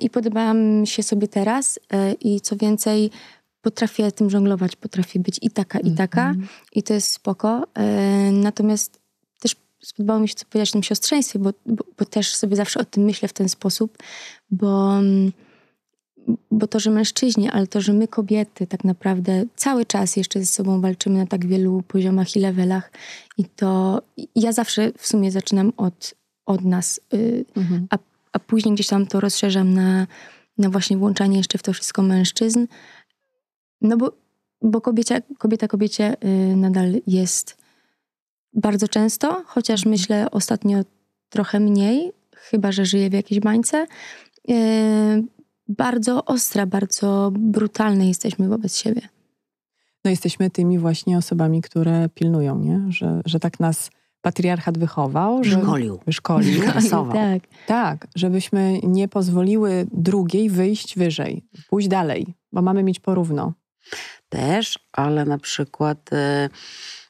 i 0.01 0.09
podobała 0.09 0.53
mi 0.53 0.87
się 0.87 1.03
sobie 1.03 1.27
teraz 1.27 1.79
i 2.21 2.41
co 2.41 2.55
więcej 2.55 3.11
potrafię 3.61 4.11
tym 4.11 4.29
żonglować, 4.29 4.75
potrafię 4.75 5.19
być 5.19 5.39
i 5.41 5.49
taka, 5.51 5.79
i 5.79 5.91
taka 5.91 6.29
Mhm. 6.29 6.47
i 6.73 6.83
to 6.83 6.93
jest 6.93 7.11
spoko. 7.11 7.67
Natomiast 8.31 8.99
też 9.39 9.55
spodobało 9.83 10.19
mi 10.19 10.29
się, 10.29 10.35
co 10.35 10.45
powiedziałeś 10.45 10.69
o 10.69 10.73
tym 10.73 10.83
siostrzeństwie, 10.83 11.39
bo, 11.39 11.53
bo, 11.65 11.83
bo 11.97 12.05
też 12.05 12.35
sobie 12.35 12.55
zawsze 12.55 12.79
o 12.79 12.85
tym 12.85 13.03
myślę 13.03 13.27
w 13.27 13.33
ten 13.33 13.49
sposób, 13.49 13.97
bo, 14.51 14.97
mm, 14.97 15.31
bo 16.51 16.67
to, 16.67 16.79
że 16.79 16.91
mężczyźni, 16.91 17.49
ale 17.49 17.67
to, 17.67 17.81
że 17.81 17.93
my 17.93 18.07
kobiety 18.07 18.67
tak 18.67 18.83
naprawdę 18.83 19.43
cały 19.55 19.85
czas 19.85 20.15
jeszcze 20.15 20.39
ze 20.39 20.45
sobą 20.45 20.81
walczymy 20.81 21.19
na 21.19 21.27
tak 21.27 21.45
wielu 21.45 21.81
poziomach 21.87 22.35
i 22.35 22.39
levelach 22.39 22.91
i 23.37 23.45
to 23.45 24.01
ja 24.35 24.51
zawsze 24.51 24.91
w 24.97 25.07
sumie 25.07 25.31
zaczynam 25.31 25.73
od, 25.77 26.15
od 26.45 26.65
nas, 26.65 27.01
y, 27.13 27.45
Mhm. 27.55 27.87
a, 27.89 27.97
a 28.31 28.39
później 28.39 28.75
gdzieś 28.75 28.87
tam 28.87 29.05
to 29.07 29.19
rozszerzam 29.19 29.73
na, 29.73 30.07
na 30.57 30.69
właśnie 30.69 30.97
włączanie 30.97 31.37
jeszcze 31.37 31.57
w 31.57 31.63
to 31.63 31.73
wszystko 31.73 32.01
mężczyzn. 32.01 32.65
No 33.81 33.97
bo, 33.97 34.11
bo 34.61 34.81
kobieta, 34.81 35.15
kobieta 35.37 35.67
kobiecie 35.67 36.15
y, 36.23 36.55
nadal 36.55 36.93
jest 37.07 37.57
bardzo 38.53 38.87
często, 38.87 39.43
chociaż 39.45 39.85
myślę 39.85 40.31
ostatnio 40.31 40.77
trochę 41.29 41.59
mniej, 41.59 42.11
chyba 42.35 42.71
że 42.71 42.85
żyję 42.85 43.09
w 43.09 43.13
jakiejś 43.13 43.41
bańce. 43.41 43.87
Y, 44.49 44.53
bardzo 45.67 46.25
ostra, 46.25 46.65
bardzo 46.65 47.31
brutalne 47.39 48.07
jesteśmy 48.07 48.49
wobec 48.49 48.77
siebie. 48.77 49.01
No 50.05 50.11
jesteśmy 50.11 50.49
tymi 50.49 50.79
właśnie 50.79 51.17
osobami, 51.17 51.61
które 51.61 52.09
pilnują, 52.09 52.59
nie? 52.59 52.81
Że, 52.89 53.21
że 53.25 53.39
tak 53.39 53.59
nas 53.59 53.91
patriarchat 54.21 54.77
wychował. 54.77 55.43
Że 55.43 55.61
Szkolił. 55.61 55.99
Wyszkolił. 56.05 56.61
Stresował. 56.61 57.13
tak. 57.23 57.43
Tak, 57.67 58.07
żebyśmy 58.15 58.79
nie 58.83 59.07
pozwoliły 59.07 59.87
drugiej 59.91 60.49
wyjść 60.49 60.97
wyżej, 60.97 61.45
pójść 61.69 61.87
dalej, 61.87 62.33
bo 62.51 62.61
mamy 62.61 62.83
mieć 62.83 62.99
porówno. 62.99 63.53
Też, 64.29 64.79
ale 64.91 65.25
na 65.25 65.37
przykład 65.37 66.13
e, 66.13 66.49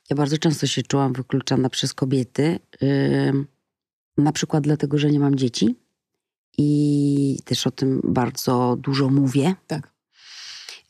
ja 0.10 0.16
bardzo 0.16 0.38
często 0.38 0.68
się 0.68 0.82
czułam 0.84 1.14
wykluczana 1.14 1.70
przez 1.70 1.94
kobiety. 1.94 2.60
e, 2.82 2.88
Na 4.18 4.32
przykład 4.32 4.64
dlatego, 4.64 4.98
że 4.98 5.12
nie 5.12 5.20
mam 5.20 5.36
dzieci. 5.36 5.76
I 6.58 7.40
też 7.46 7.68
o 7.68 7.72
tym 7.72 8.02
bardzo 8.04 8.78
dużo 8.80 9.10
mówię. 9.10 9.56
Tak. 9.68 9.94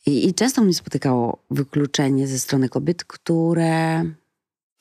I, 0.05 0.27
I 0.29 0.33
często 0.33 0.61
mnie 0.61 0.73
spotykało 0.73 1.43
wykluczenie 1.51 2.27
ze 2.27 2.39
strony 2.39 2.69
kobiet, 2.69 3.03
które 3.03 4.03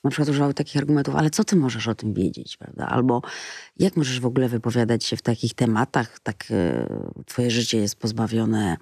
na 0.04 0.10
przykład 0.10 0.28
używały 0.28 0.54
takich 0.54 0.76
argumentów, 0.76 1.14
ale 1.14 1.30
co 1.30 1.44
ty 1.44 1.56
możesz 1.56 1.88
o 1.88 1.94
tym 1.94 2.14
wiedzieć, 2.14 2.56
prawda? 2.56 2.86
Albo 2.86 3.22
jak 3.78 3.96
możesz 3.96 4.20
w 4.20 4.26
ogóle 4.26 4.48
wypowiadać 4.48 5.04
się 5.04 5.16
w 5.16 5.22
takich 5.22 5.54
tematach, 5.54 6.20
tak 6.20 6.44
e, 6.50 6.86
twoje 7.26 7.50
życie 7.50 7.78
jest 7.78 7.96
pozbawione 7.96 8.76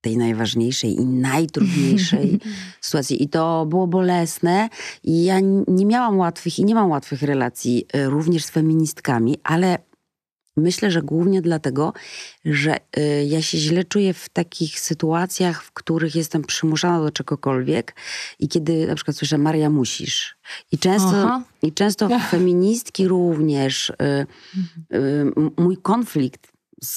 tej 0.00 0.16
najważniejszej 0.16 0.94
i 0.94 1.04
najtrudniejszej 1.04 2.40
sytuacji. 2.80 3.22
I 3.22 3.28
to 3.28 3.66
było 3.66 3.86
bolesne. 3.86 4.68
I 5.04 5.24
ja 5.24 5.40
nie 5.68 5.86
miałam 5.86 6.18
łatwych 6.18 6.58
i 6.58 6.64
nie 6.64 6.74
mam 6.74 6.90
łatwych 6.90 7.22
relacji 7.22 7.86
e, 7.92 8.06
również 8.06 8.44
z 8.44 8.50
feministkami, 8.50 9.38
ale 9.44 9.78
myślę, 10.58 10.90
że 10.90 11.02
głównie 11.02 11.42
dlatego, 11.42 11.92
że 12.44 12.76
e, 12.96 13.24
ja 13.24 13.42
się 13.42 13.58
źle 13.58 13.84
czuję 13.84 14.14
w 14.14 14.28
takich 14.28 14.80
sytuacjach, 14.80 15.62
w 15.64 15.72
których 15.72 16.14
jestem 16.14 16.42
przymuszana 16.44 17.04
do 17.04 17.10
czegokolwiek 17.10 17.94
i 18.38 18.48
kiedy 18.48 18.86
na 18.86 18.94
przykład 18.94 19.16
słyszę 19.16 19.38
Maria 19.38 19.70
musisz. 19.70 20.36
I 20.72 20.78
często, 20.78 21.08
Aha. 21.14 21.42
i 21.62 21.72
często 21.72 22.08
feministki 22.30 23.08
również. 23.08 23.90
e, 23.90 23.94
e, 24.00 24.26
m- 25.36 25.50
mój 25.58 25.76
konflikt 25.76 26.52
z, 26.82 26.94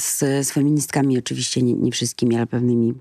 z, 0.00 0.18
z 0.46 0.52
feministkami, 0.52 1.18
oczywiście 1.18 1.62
nie, 1.62 1.74
nie 1.74 1.92
wszystkimi, 1.92 2.36
ale 2.36 2.46
pewnymi 2.46 2.94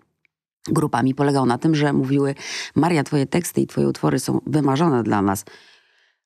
grupami, 0.68 1.16
polegał 1.16 1.46
na 1.46 1.58
tym, 1.58 1.76
że 1.76 1.94
mówiły: 1.94 2.36
Maria, 2.76 3.04
twoje 3.04 3.26
teksty 3.26 3.62
i 3.62 3.68
twoje 3.68 3.88
utwory 3.88 4.20
są 4.20 4.42
wymarzone 4.48 5.04
dla 5.04 5.22
nas. 5.22 5.46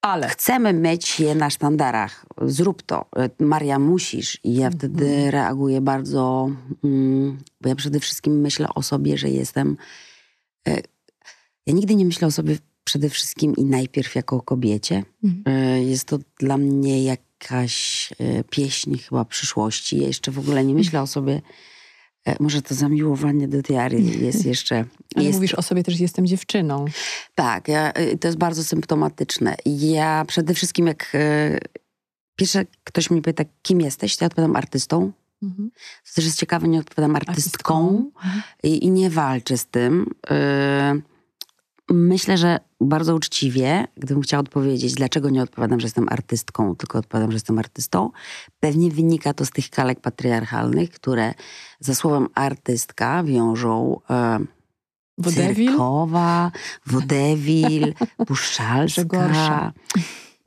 Ale 0.02 0.30
Chcemy 0.30 0.74
mieć 0.74 1.20
je 1.20 1.36
na 1.36 1.50
sztandarach. 1.50 2.25
Zrób 2.42 2.82
to. 2.82 3.06
E, 3.16 3.30
Maria, 3.40 3.80
musisz. 3.80 4.40
I 4.44 4.56
ja 4.56 4.70
wtedy 4.70 5.32
reaguję 5.32 5.82
bardzo, 5.82 6.50
mm, 6.84 7.38
bo 7.62 7.70
ja 7.70 7.75
przede 7.75 8.00
wszystkim 8.00 8.42
myślę 8.42 8.68
o 8.75 8.84
sobie, 8.84 9.18
że 9.18 9.30
jestem. 9.30 9.78
E, 10.68 10.82
ja 11.68 11.74
nigdy 11.74 11.96
nie 11.96 12.06
myślę 12.06 12.28
o 12.28 12.32
sobie 12.32 12.58
przede 12.84 13.10
wszystkim 13.10 13.56
i 13.56 13.66
najpierw 13.66 14.16
jako 14.16 14.36
o 14.36 14.42
kobiecie. 14.42 15.04
Mhm. 15.24 15.44
E, 15.46 15.84
jest 15.84 16.06
to 16.06 16.20
dla 16.40 16.58
mnie 16.58 17.04
jakaś 17.04 18.10
pieśń 18.50 18.98
chyba 18.98 19.25
przyszłości. 19.25 20.02
Ja 20.02 20.08
jeszcze 20.08 20.32
w 20.32 20.40
ogóle 20.40 20.66
nie 20.66 20.74
myślę 20.74 21.02
o 21.02 21.08
sobie. 21.08 21.42
E, 22.25 22.36
Może 22.39 22.62
to 22.62 22.75
zamiłowanie 22.75 23.48
do 23.48 23.63
tiary 23.63 24.01
jest 24.01 24.46
jeszcze. 24.51 24.86
ale 25.15 25.25
jest, 25.25 25.36
mówisz 25.38 25.53
o 25.53 25.62
sobie 25.62 25.84
też, 25.84 26.00
jestem 26.00 26.25
dziewczyną. 26.27 26.86
tak, 27.36 27.67
ja, 27.67 27.91
y, 28.00 28.17
to 28.17 28.27
jest 28.27 28.38
bardzo 28.38 28.63
symptomatyczne. 28.63 29.55
Ja 29.65 30.25
przede 30.27 30.53
wszystkim, 30.53 30.88
jak 30.88 31.12
y, 31.15 31.60
pierwsze 32.36 32.65
ktoś 32.84 33.10
mnie 33.10 33.22
pyta, 33.22 33.44
kim 33.62 33.82
jesteś, 33.82 34.17
to 34.17 34.25
ja 34.25 34.27
odpowiadam 34.27 34.55
artystą. 34.55 35.12
Mhm. 35.44 35.72
To 36.08 36.15
też 36.15 36.25
jest 36.25 36.39
ciekawe, 36.39 36.67
nie 36.67 36.79
odpowiadam 36.79 37.15
artystką, 37.15 38.05
Mhm. 38.15 38.41
I, 38.63 38.86
i 38.86 38.91
nie 38.91 39.10
walczę 39.10 39.58
z 39.58 39.65
tym. 39.65 40.05
Y, 40.32 41.14
myślę, 41.89 42.38
że 42.38 42.60
bardzo 42.82 43.15
uczciwie, 43.15 43.88
gdybym 43.98 44.24
chciała 44.24 44.42
odpowiedzieć, 44.42 44.94
dlaczego 44.94 45.30
nie 45.30 45.44
odpowiadam, 45.44 45.80
że 45.80 45.86
jestem 45.86 46.10
artystką, 46.10 46.75
tylko 46.75 47.00
odpowiadam, 47.00 47.32
że 47.32 47.36
jestem 47.36 47.60
artystą, 47.60 48.12
pewnie 48.60 48.92
wynika 48.92 49.34
to 49.34 49.46
z 49.46 49.51
tych 49.51 49.70
kalek 49.70 50.00
patriarchalnych, 50.00 50.89
które 50.89 51.34
za 51.80 51.96
słowem 51.96 52.27
artystka 52.36 53.24
wiążą 53.24 54.00
y, 54.42 54.56
Wodewil? 55.18 55.68
Cyrkowa, 55.68 56.51
wodewil, 56.86 57.94
puszczalska. 58.27 59.74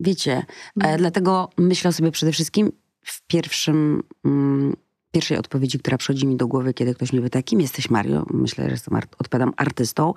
Wiecie, 0.00 0.46
e, 0.80 0.98
dlatego 0.98 1.50
myślę 1.58 1.92
sobie 1.92 2.10
przede 2.10 2.32
wszystkim 2.32 2.72
w 3.02 3.26
pierwszym, 3.26 4.02
mm, 4.24 4.76
pierwszej 5.18 5.38
odpowiedzi, 5.38 5.78
która 5.78 5.98
przychodzi 5.98 6.26
mi 6.26 6.36
do 6.36 6.46
głowy, 6.46 6.74
kiedy 6.74 6.94
ktoś 6.94 7.12
mnie 7.12 7.22
pyta, 7.22 7.42
kim 7.42 7.60
jesteś 7.60 7.90
Mario? 7.90 8.26
Myślę, 8.30 8.64
że 8.64 8.70
jestem, 8.70 8.94
art- 8.94 9.16
odpowiadam 9.18 9.52
artystą, 9.56 10.14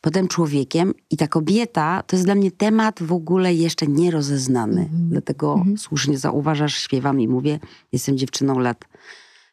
potem 0.00 0.28
człowiekiem 0.28 0.94
i 1.10 1.16
ta 1.16 1.28
kobieta 1.28 2.02
to 2.06 2.16
jest 2.16 2.26
dla 2.26 2.34
mnie 2.34 2.50
temat 2.50 3.02
w 3.02 3.12
ogóle 3.12 3.54
jeszcze 3.54 3.86
nierozeznany. 3.86 4.80
Mhm. 4.80 5.08
Dlatego 5.08 5.64
słusznie 5.76 6.18
zauważasz, 6.18 6.74
śpiewam 6.74 7.20
i 7.20 7.28
mówię, 7.28 7.60
jestem 7.92 8.18
dziewczyną 8.18 8.58
lat 8.58 8.84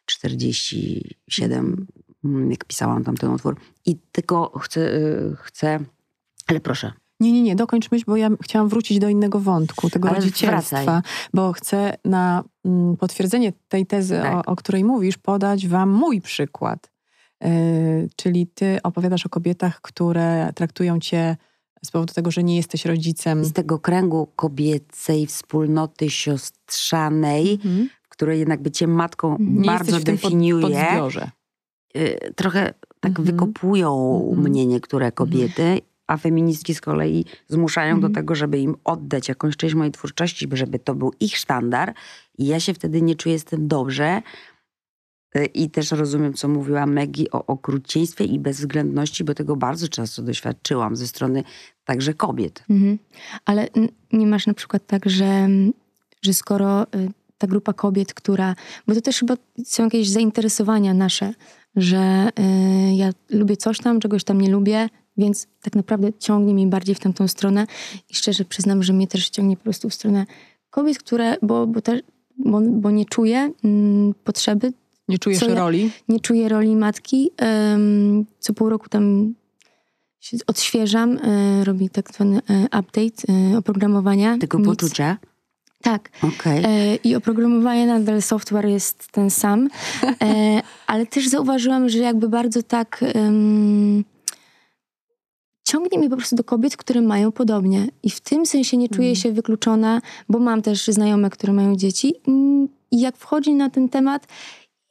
47, 0.06 1.86
mm, 2.24 2.50
jak 2.50 2.64
pisałam 2.64 3.04
tam 3.04 3.16
ten 3.16 3.30
utwór. 3.30 3.56
I 3.86 3.96
tylko 4.12 4.58
chcę, 4.58 4.80
y, 4.80 5.36
chcę 5.42 5.78
ale 6.46 6.60
proszę. 6.60 6.92
Nie, 7.20 7.32
nie, 7.32 7.42
nie, 7.42 7.56
dokończ 7.56 7.90
myśl, 7.90 8.04
bo 8.06 8.16
ja 8.16 8.28
chciałam 8.42 8.68
wrócić 8.68 8.98
do 8.98 9.08
innego 9.08 9.40
wątku, 9.40 9.90
tego 9.90 10.08
Ale 10.08 10.16
rodzicielstwa, 10.18 10.76
wracaj. 10.84 11.02
bo 11.34 11.52
chcę 11.52 11.94
na 12.04 12.44
mm, 12.64 12.96
potwierdzenie 12.96 13.52
tej 13.68 13.86
tezy, 13.86 14.18
Tak. 14.22 14.48
o, 14.48 14.52
o 14.52 14.56
której 14.56 14.84
mówisz, 14.84 15.18
podać 15.18 15.68
wam 15.68 15.90
mój 15.90 16.20
przykład. 16.20 16.90
Yy, 17.44 17.48
czyli 18.16 18.46
ty 18.46 18.78
opowiadasz 18.82 19.26
o 19.26 19.28
kobietach, 19.28 19.80
które 19.80 20.52
traktują 20.54 21.00
cię 21.00 21.36
z 21.84 21.90
powodu 21.90 22.14
tego, 22.14 22.30
że 22.30 22.42
nie 22.42 22.56
jesteś 22.56 22.84
rodzicem. 22.84 23.44
Z 23.44 23.52
tego 23.52 23.78
kręgu 23.78 24.28
kobiecej 24.36 25.26
wspólnoty 25.26 26.10
siostrzanej, 26.10 27.52
Mhm. 27.52 27.88
w 28.02 28.08
której 28.08 28.38
jednak 28.38 28.62
bycie 28.62 28.86
matką 28.86 29.36
Nie 29.40 29.66
bardzo 29.66 29.92
pod, 29.96 30.02
definiuje. 30.02 30.62
podzbiorze. 30.62 31.30
y, 31.96 32.32
trochę 32.36 32.74
tak 33.00 33.10
Mhm. 33.10 33.26
wykopują 33.26 34.20
Mhm. 34.30 34.48
mnie 34.50 34.66
niektóre 34.66 35.12
kobiety, 35.12 35.80
a 36.10 36.16
feministki 36.16 36.74
z 36.74 36.80
kolei 36.80 37.24
zmuszają 37.48 37.94
Mhm. 37.94 38.12
do 38.12 38.14
tego, 38.20 38.34
żeby 38.34 38.58
im 38.58 38.76
oddać 38.84 39.28
jakąś 39.28 39.56
część 39.56 39.74
mojej 39.74 39.92
twórczości, 39.92 40.48
żeby 40.52 40.78
to 40.78 40.94
był 40.94 41.12
ich 41.20 41.36
sztandar. 41.36 41.94
I 42.38 42.46
ja 42.46 42.60
się 42.60 42.74
wtedy 42.74 43.02
nie 43.02 43.14
czuję 43.14 43.38
z 43.38 43.44
tym 43.44 43.68
dobrze. 43.68 44.22
Y, 45.36 45.44
I 45.44 45.70
też 45.70 45.90
rozumiem, 45.90 46.34
co 46.34 46.48
mówiła 46.48 46.86
Megi 46.86 47.30
o 47.30 47.46
okrucieństwie 47.46 48.24
i 48.24 48.38
bezwzględności, 48.38 49.24
bo 49.24 49.34
tego 49.34 49.56
bardzo 49.56 49.88
często 49.88 50.22
doświadczyłam 50.22 50.96
ze 50.96 51.06
strony 51.06 51.44
także 51.84 52.14
kobiet. 52.14 52.64
Mhm. 52.70 52.98
Ale 53.44 53.68
nie 54.12 54.26
masz 54.26 54.46
na 54.46 54.54
przykład 54.54 54.86
tak, 54.86 55.10
że, 55.10 55.48
że 56.22 56.34
skoro 56.34 56.82
y, 56.82 56.86
ta 57.38 57.46
grupa 57.46 57.72
kobiet, 57.72 58.14
która. 58.14 58.54
Bo 58.86 58.94
to 58.94 59.00
też 59.00 59.18
chyba 59.18 59.34
są 59.64 59.84
jakieś 59.84 60.08
zainteresowania 60.08 60.94
nasze, 60.94 61.34
że 61.76 62.28
y, 62.38 62.94
ja 62.94 63.10
lubię 63.30 63.56
coś 63.56 63.78
tam, 63.78 64.00
czegoś 64.00 64.24
tam 64.24 64.40
nie 64.40 64.50
lubię, 64.50 64.88
więc 65.16 65.46
tak 65.62 65.74
naprawdę 65.74 66.12
ciągnie 66.18 66.54
mnie 66.54 66.66
bardziej 66.66 66.94
w 66.94 67.00
tamtą 67.00 67.28
stronę. 67.28 67.66
I 68.10 68.14
szczerze 68.14 68.44
przyznam, 68.44 68.82
że 68.82 68.92
mnie 68.92 69.06
też 69.06 69.30
ciągnie 69.30 69.56
po 69.56 69.62
prostu 69.62 69.88
w 69.88 69.94
stronę 69.94 70.26
kobiet, 70.70 70.98
które. 70.98 71.36
Bo, 71.42 71.66
bo, 71.66 71.80
też, 71.80 72.00
bo, 72.38 72.60
bo 72.60 72.90
nie 72.90 73.04
czuję 73.04 73.52
mm, 73.64 74.14
potrzeby 74.24 74.72
Nie 75.08 75.18
czujesz 75.18 75.42
ja- 75.42 75.54
roli? 75.54 75.90
nie 76.08 76.20
czuję 76.20 76.48
roli 76.48 76.76
matki. 76.76 77.30
Em, 77.36 78.24
co 78.38 78.52
pół 78.54 78.68
roku 78.68 78.88
tam 78.88 79.34
się 80.20 80.36
odświeżam, 80.46 81.18
e, 81.22 81.64
robi 81.64 81.90
tak 81.90 82.10
zwany 82.14 82.36
e, 82.50 82.64
update 82.64 83.32
e, 83.54 83.58
oprogramowania. 83.58 84.38
Tego 84.38 84.58
Nic- 84.58 84.66
poczucia? 84.66 85.16
Tak. 85.82 86.10
Okej. 86.22 86.62
E, 86.64 86.96
I 86.96 87.14
oprogramowanie 87.16 87.86
nadal 87.86 88.22
software 88.22 88.66
jest 88.68 89.08
ten 89.12 89.30
sam. 89.30 89.68
E, 90.22 90.62
ale 90.86 91.06
też 91.06 91.28
zauważyłam, 91.28 91.88
że 91.88 91.98
jakby 91.98 92.28
bardzo 92.28 92.62
tak 92.62 93.04
em, 93.14 94.04
ciągnie 95.70 95.98
mnie 95.98 96.10
po 96.10 96.16
prostu 96.16 96.36
do 96.36 96.44
kobiet, 96.44 96.76
które 96.76 97.00
mają 97.02 97.32
podobnie. 97.32 97.88
I 98.02 98.10
w 98.10 98.20
tym 98.20 98.46
sensie 98.46 98.76
nie 98.76 98.88
czuję 98.88 99.08
Mm. 99.08 99.16
się 99.16 99.32
wykluczona, 99.32 100.00
bo 100.28 100.38
mam 100.38 100.62
też 100.62 100.86
znajome, 100.88 101.30
które 101.30 101.52
mają 101.52 101.76
dzieci. 101.76 102.14
Mm, 102.28 102.68
I 102.90 103.00
jak 103.00 103.16
wchodzi 103.16 103.54
na 103.54 103.70
ten 103.70 103.88
temat, 103.88 104.26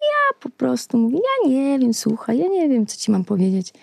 ja 0.01 0.39
po 0.39 0.49
prostu 0.49 0.97
mówię, 0.97 1.17
ja 1.17 1.49
nie 1.49 1.79
wiem, 1.79 1.93
słuchaj, 1.93 2.37
ja 2.37 2.47
nie 2.47 2.69
wiem, 2.69 2.85
co 2.85 2.97
ci 2.97 3.11
mam 3.11 3.23
powiedzieć. 3.25 3.73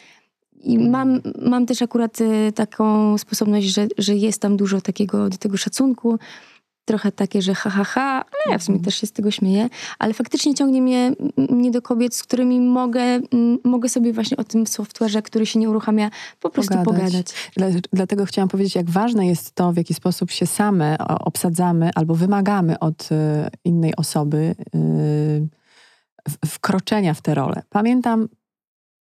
I 0.62 0.78
mam, 0.78 1.20
mam 1.42 1.66
też 1.66 1.82
akurat 1.82 2.20
y, 2.20 2.52
taką 2.54 3.18
sposobność, 3.18 3.66
że, 3.66 3.86
że 3.98 4.14
jest 4.14 4.40
tam 4.42 4.56
dużo 4.56 4.80
takiego 4.80 5.28
do 5.28 5.36
tego 5.36 5.56
szacunku, 5.56 6.18
trochę 6.86 7.12
takie, 7.12 7.42
że 7.42 7.54
ha, 7.54 7.70
ha, 7.70 7.84
ha, 7.84 8.24
ale 8.44 8.52
ja 8.52 8.58
w 8.58 8.62
sumie 8.62 8.80
też 8.80 8.94
się 8.94 9.06
z 9.06 9.12
tego 9.12 9.30
śmieję, 9.30 9.68
ale 9.98 10.14
faktycznie 10.14 10.54
ciągnie 10.54 10.82
mnie, 10.82 11.12
mnie 11.36 11.70
do 11.70 11.82
kobiet, 11.82 12.14
z 12.14 12.22
którymi 12.22 12.60
mogę, 12.60 13.20
mogę 13.64 13.88
sobie 13.88 14.12
właśnie 14.12 14.36
o 14.36 14.44
tym 14.44 14.64
software'ze, 14.64 15.22
który 15.22 15.46
się 15.46 15.58
nie 15.58 15.70
uruchamia, 15.70 16.10
po 16.40 16.50
prostu 16.50 16.74
Pogadać. 16.74 16.94
pogadać. 16.94 17.26
Dla, 17.56 17.66
dlatego 17.92 18.24
chciałam 18.24 18.48
powiedzieć, 18.48 18.74
jak 18.74 18.90
ważne 18.90 19.26
jest 19.26 19.52
to, 19.52 19.72
w 19.72 19.76
jaki 19.76 19.94
sposób 19.94 20.30
się 20.30 20.46
same 20.46 20.98
obsadzamy 20.98 21.90
albo 21.94 22.14
wymagamy 22.14 22.78
od 22.78 23.08
e, 23.12 23.50
innej 23.64 23.96
osoby 23.96 24.54
e, 24.74 24.78
wkroczenia 26.46 27.14
w 27.14 27.22
tę 27.22 27.34
rolę. 27.34 27.62
Pamiętam, 27.70 28.28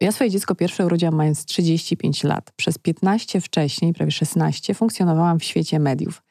ja 0.01 0.13
swoje 0.13 0.31
dziecko 0.31 0.55
pierwsze 0.55 0.87
urodziłam 0.87 1.15
mając 1.15 1.45
35 1.45 2.25
lat. 2.25 2.53
Przez 2.57 2.79
15 2.79 3.41
wcześniej, 3.41 3.93
prawie 3.93 4.11
16, 4.13 4.75
funkcjonowałam 4.75 5.39
w 5.39 5.45
świecie 5.45 5.79
mediów. 5.79 6.23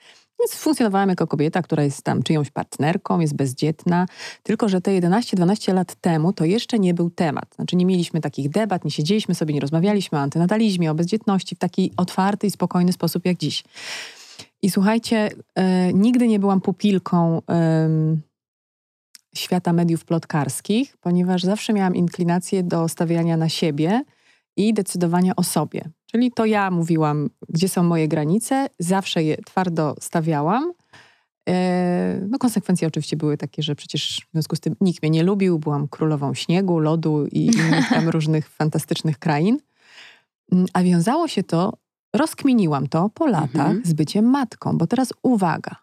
Więc 0.44 0.56
funkcjonowałam 0.56 1.10
jako 1.10 1.28
kobieta, 1.28 1.62
która 1.62 1.84
jest 1.84 2.04
tam 2.04 2.24
czyjąś 2.24 2.52
partnerką, 2.52 3.20
jest 3.20 3.36
bezdzietna. 3.36 4.06
Tylko, 4.44 4.70
że 4.70 4.82
te 4.82 4.92
11-12 4.92 5.74
lat 5.74 5.96
temu 5.96 6.34
to 6.34 6.46
jeszcze 6.46 6.80
nie 6.80 6.94
był 6.94 7.10
temat. 7.10 7.56
Znaczy 7.56 7.76
nie 7.76 7.86
mieliśmy 7.86 8.22
takich 8.22 8.50
debat, 8.50 8.86
nie 8.86 8.92
siedzieliśmy 8.92 9.36
sobie, 9.36 9.54
nie 9.54 9.60
rozmawialiśmy 9.60 10.18
o 10.18 10.22
antynatalizmie, 10.22 10.92
o 10.92 10.96
bezdzietności 10.96 11.56
w 11.56 11.60
taki 11.60 11.92
otwarty 11.98 12.48
i 12.48 12.52
spokojny 12.52 12.94
sposób 12.94 13.26
jak 13.26 13.38
dziś. 13.38 13.64
I 14.62 14.70
słuchajcie, 14.70 15.30
e, 15.56 15.94
nigdy 15.94 16.28
nie 16.28 16.40
byłam 16.40 16.62
pupilką 16.62 17.42
świata 19.36 19.74
mediów 19.74 20.06
plotkarskich, 20.06 20.98
ponieważ 20.98 21.44
zawsze 21.44 21.74
miałam 21.74 21.96
inklinację 21.96 22.64
do 22.64 22.88
stawiania 22.90 23.38
na 23.38 23.50
siebie 23.50 24.04
i 24.58 24.74
decydowania 24.74 25.36
o 25.36 25.44
sobie. 25.44 25.82
Czyli 26.12 26.32
to 26.32 26.46
ja 26.46 26.72
mówiłam, 26.72 27.30
gdzie 27.50 27.70
są 27.70 27.84
moje 27.84 28.08
granice, 28.08 28.68
zawsze 28.80 29.24
je 29.24 29.38
twardo 29.38 29.96
stawiałam. 30.00 30.74
E, 31.50 32.20
No 32.30 32.38
konsekwencje 32.38 32.88
oczywiście 32.88 33.18
były 33.18 33.38
takie, 33.38 33.64
że 33.64 33.76
przecież 33.76 34.22
w 34.30 34.32
związku 34.32 34.56
z 34.56 34.60
tym 34.60 34.76
nikt 34.82 35.02
mnie 35.04 35.10
nie 35.10 35.24
lubił, 35.24 35.60
byłam 35.60 35.88
królową 35.88 36.34
śniegu, 36.34 36.80
lodu 36.80 37.26
i 37.32 37.46
innych 37.58 37.90
tam 37.90 38.10
różnych 38.10 38.50
fantastycznych 38.50 39.20
krain. 39.20 39.58
Mm, 40.52 40.66
A 40.74 40.84
wiązało 40.84 41.28
się 41.28 41.44
to, 41.44 41.74
rozkminiłam 42.16 42.88
to 42.88 43.10
po 43.10 43.28
latach 43.28 43.50
Mhm. 43.68 43.82
z 43.86 43.94
byciem 43.94 44.26
matką, 44.26 44.78
bo 44.78 44.88
teraz 44.88 45.14
uwaga, 45.24 45.76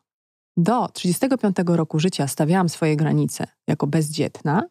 do 0.56 0.88
35 0.88 1.56
roku 1.66 1.98
życia 1.98 2.26
stawiałam 2.28 2.68
swoje 2.68 2.96
granice 2.96 3.46
jako 3.68 3.86
bezdzietna. 3.86 4.62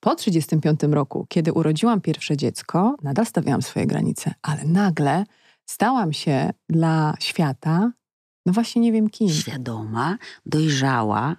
Po 0.00 0.14
35 0.14 0.80
roku, 0.82 1.26
kiedy 1.28 1.52
urodziłam 1.52 2.00
pierwsze 2.00 2.36
dziecko, 2.36 2.96
nadal 3.02 3.26
stawiałam 3.26 3.62
swoje 3.62 3.86
granice, 3.86 4.34
ale 4.42 4.64
nagle 4.64 5.24
stałam 5.66 6.12
się 6.12 6.50
dla 6.68 7.14
świata, 7.20 7.92
no 8.46 8.52
właśnie 8.52 8.82
nie 8.82 8.92
wiem 8.92 9.10
kim. 9.10 9.28
Świadoma, 9.28 10.18
dojrzała, 10.46 11.36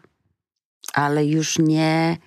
ale 0.93 1.25
już 1.25 1.59
nie 1.59 2.17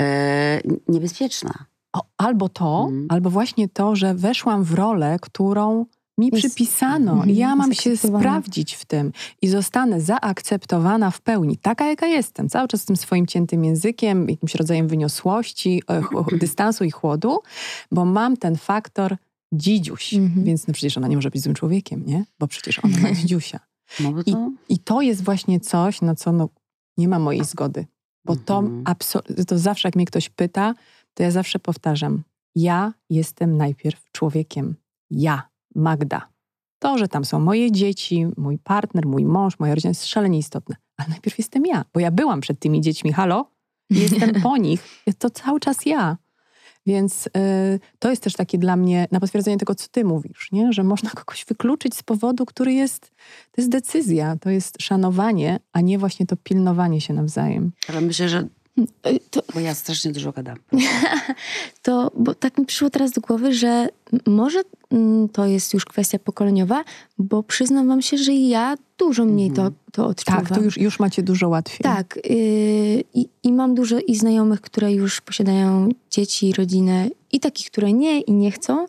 e, 0.00 0.60
niebezpieczna. 0.88 1.64
O, 1.92 2.02
albo 2.18 2.48
to, 2.48 2.84
Mhm. 2.88 3.06
albo 3.08 3.30
właśnie 3.30 3.68
to, 3.68 3.96
że 3.96 4.14
weszłam 4.14 4.64
w 4.64 4.74
rolę, 4.74 5.16
którą 5.20 5.86
mi 6.18 6.30
Jest- 6.32 6.46
przypisano 6.46 7.12
Mhm, 7.12 7.30
ja 7.30 7.56
mam 7.56 7.74
się 7.74 7.96
sprawdzić 7.96 8.74
w 8.74 8.84
tym 8.84 9.12
i 9.42 9.48
zostanę 9.48 10.00
zaakceptowana 10.00 11.10
w 11.10 11.20
pełni, 11.20 11.56
taka 11.56 11.86
jaka 11.86 12.06
jestem, 12.06 12.48
cały 12.48 12.68
czas 12.68 12.80
z 12.80 12.84
tym 12.84 12.96
swoim 12.96 13.26
ciętym 13.26 13.64
językiem, 13.64 14.28
jakimś 14.30 14.54
rodzajem 14.54 14.88
wyniosłości, 14.88 15.82
e, 15.90 16.02
ch- 16.02 16.38
dystansu 16.38 16.84
i 16.84 16.90
chłodu, 16.90 17.38
bo 17.90 18.04
mam 18.04 18.36
ten 18.36 18.56
faktor 18.56 19.16
dzidziuś, 19.54 20.14
Mhm. 20.14 20.44
więc 20.44 20.66
no 20.66 20.74
przecież 20.74 20.96
ona 20.98 21.08
nie 21.08 21.16
może 21.16 21.30
być 21.30 21.42
złym 21.42 21.54
człowiekiem, 21.54 22.06
nie? 22.06 22.24
Bo 22.38 22.46
przecież 22.48 22.84
ona 22.84 22.98
ma 22.98 23.12
dzidziusia. 23.20 23.60
I, 24.26 24.32
to... 24.32 24.50
I 24.68 24.78
to 24.78 25.00
jest 25.02 25.24
właśnie 25.24 25.60
coś, 25.60 26.00
na 26.02 26.14
co 26.14 26.32
no, 26.32 26.48
nie 26.98 27.08
ma 27.08 27.18
mojej 27.18 27.44
zgody. 27.44 27.86
Bo 28.24 28.36
to, 28.36 28.58
Mhm. 28.58 28.96
to 29.46 29.58
zawsze, 29.58 29.88
jak 29.88 29.96
mnie 29.96 30.06
ktoś 30.06 30.28
pyta, 30.28 30.74
to 31.14 31.22
ja 31.22 31.30
zawsze 31.30 31.58
powtarzam: 31.58 32.22
Ja 32.54 32.92
jestem 33.10 33.56
najpierw 33.56 34.10
człowiekiem. 34.12 34.74
Ja, 35.10 35.48
Magda. 35.74 36.28
To, 36.78 36.98
że 36.98 37.08
tam 37.08 37.24
są 37.24 37.40
moje 37.40 37.72
dzieci, 37.72 38.26
mój 38.36 38.58
partner, 38.58 39.06
mój 39.06 39.24
mąż, 39.24 39.58
moja 39.58 39.74
rodzina 39.74 39.90
jest 39.90 40.06
szalenie 40.06 40.38
istotne. 40.38 40.76
Ale 40.96 41.08
najpierw 41.08 41.38
jestem 41.38 41.66
ja, 41.66 41.84
bo 41.94 42.00
ja 42.00 42.10
byłam 42.10 42.40
przed 42.40 42.58
tymi 42.58 42.80
dziećmi, 42.80 43.12
halo? 43.12 43.50
Jestem 43.90 44.42
po 44.42 44.56
nich. 44.66 45.02
Jest 45.06 45.18
to 45.18 45.30
cały 45.30 45.60
czas 45.60 45.86
ja. 45.86 46.16
Więc 46.86 47.26
y, 47.26 47.30
to 47.98 48.10
jest 48.10 48.22
też 48.22 48.32
takie 48.32 48.58
dla 48.58 48.76
mnie, 48.76 49.08
na 49.12 49.20
potwierdzenie 49.20 49.56
tego, 49.56 49.74
co 49.74 49.88
ty 49.88 50.04
mówisz, 50.04 50.48
nie? 50.52 50.72
że 50.72 50.84
można 50.84 51.10
kogoś 51.10 51.44
wykluczyć 51.44 51.94
z 51.94 52.02
powodu, 52.02 52.46
który 52.46 52.72
jest, 52.72 53.10
to 53.50 53.60
jest 53.60 53.70
decyzja, 53.70 54.36
to 54.40 54.50
jest 54.50 54.82
szanowanie, 54.82 55.60
a 55.72 55.80
nie 55.80 55.98
właśnie 55.98 56.26
to 56.26 56.36
pilnowanie 56.36 57.00
się 57.00 57.14
nawzajem. 57.14 57.72
Ale 57.88 58.00
myślę, 58.00 58.28
że... 58.28 58.48
To, 59.30 59.42
Bo 59.54 59.60
ja 59.60 59.74
strasznie 59.74 60.12
dużo 60.12 60.32
gadam. 60.32 60.56
to, 61.82 62.10
bo 62.16 62.34
tak 62.34 62.58
mi 62.58 62.66
przyszło 62.66 62.90
teraz 62.90 63.12
do 63.12 63.20
głowy, 63.20 63.54
że 63.54 63.88
może 64.26 64.62
mm, 64.90 65.28
to 65.28 65.46
jest 65.46 65.74
już 65.74 65.84
kwestia 65.84 66.18
pokoleniowa, 66.18 66.84
bo 67.18 67.42
przyznam 67.42 67.88
wam 67.88 68.02
się, 68.02 68.18
że 68.18 68.32
ja 68.32 68.74
dużo 68.98 69.24
mniej 69.24 69.48
Mhm. 69.48 69.72
to, 69.72 69.76
to 69.92 70.06
odczuwam. 70.06 70.46
Tak, 70.46 70.58
to 70.58 70.64
już, 70.64 70.78
już 70.78 70.98
macie 70.98 71.22
dużo 71.22 71.48
łatwiej. 71.48 71.78
Tak. 71.82 72.18
Yy, 72.24 72.34
i, 73.14 73.28
I 73.42 73.52
mam 73.52 73.74
dużo 73.74 73.98
i 73.98 74.16
znajomych, 74.16 74.60
które 74.60 74.92
już 74.92 75.20
posiadają 75.20 75.88
dzieci, 76.10 76.52
rodzinę 76.52 77.08
i 77.32 77.40
takich, 77.40 77.70
które 77.70 77.92
nie 77.92 78.20
i 78.20 78.32
nie 78.32 78.50
chcą. 78.50 78.86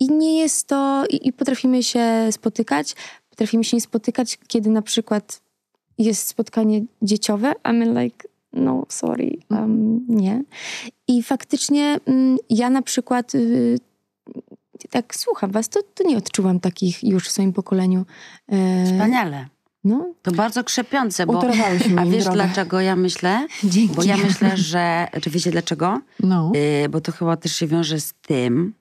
I 0.00 0.08
nie 0.08 0.38
jest 0.40 0.66
to... 0.66 1.04
I, 1.10 1.28
i 1.28 1.32
potrafimy 1.32 1.82
się 1.82 2.28
spotykać. 2.30 2.94
Potrafimy 3.30 3.64
się 3.64 3.76
nie 3.76 3.80
spotykać, 3.80 4.38
kiedy 4.48 4.70
na 4.70 4.82
przykład 4.82 5.40
jest 5.98 6.28
spotkanie 6.28 6.84
dzieciowe, 7.02 7.52
a 7.62 7.72
my 7.72 8.02
like, 8.02 8.28
no 8.52 8.86
sorry, 8.88 9.30
um, 9.50 10.00
nie. 10.08 10.42
I 11.08 11.22
faktycznie 11.22 12.00
mm, 12.06 12.36
ja 12.50 12.70
na 12.70 12.82
przykład... 12.82 13.34
y, 13.34 13.76
tak 14.90 15.16
słucham 15.16 15.50
was, 15.50 15.68
to, 15.68 15.80
to 15.94 16.04
nie 16.08 16.16
odczuwam 16.16 16.60
takich 16.60 17.04
już 17.04 17.28
w 17.28 17.30
swoim 17.30 17.52
pokoleniu. 17.52 18.04
E, 18.48 18.84
Wspaniale. 18.84 19.46
No, 19.84 20.12
To 20.22 20.32
bardzo 20.32 20.64
krzepiące, 20.64 21.26
bo... 21.26 21.42
A 21.98 22.04
wiesz 22.06 22.24
drogę. 22.24 22.36
dlaczego 22.36 22.80
ja 22.80 22.96
myślę? 22.96 23.46
dzięki. 23.64 23.94
Bo 23.96 24.02
ja 24.02 24.16
myślę, 24.16 24.56
że... 24.56 25.06
Czy 25.22 25.30
wiecie 25.30 25.50
dlaczego? 25.50 26.00
No. 26.20 26.52
Y, 26.84 26.88
bo 26.88 27.00
to 27.00 27.12
chyba 27.12 27.36
też 27.36 27.52
się 27.56 27.66
wiąże 27.66 28.00
z 28.00 28.12
tym, 28.22 28.74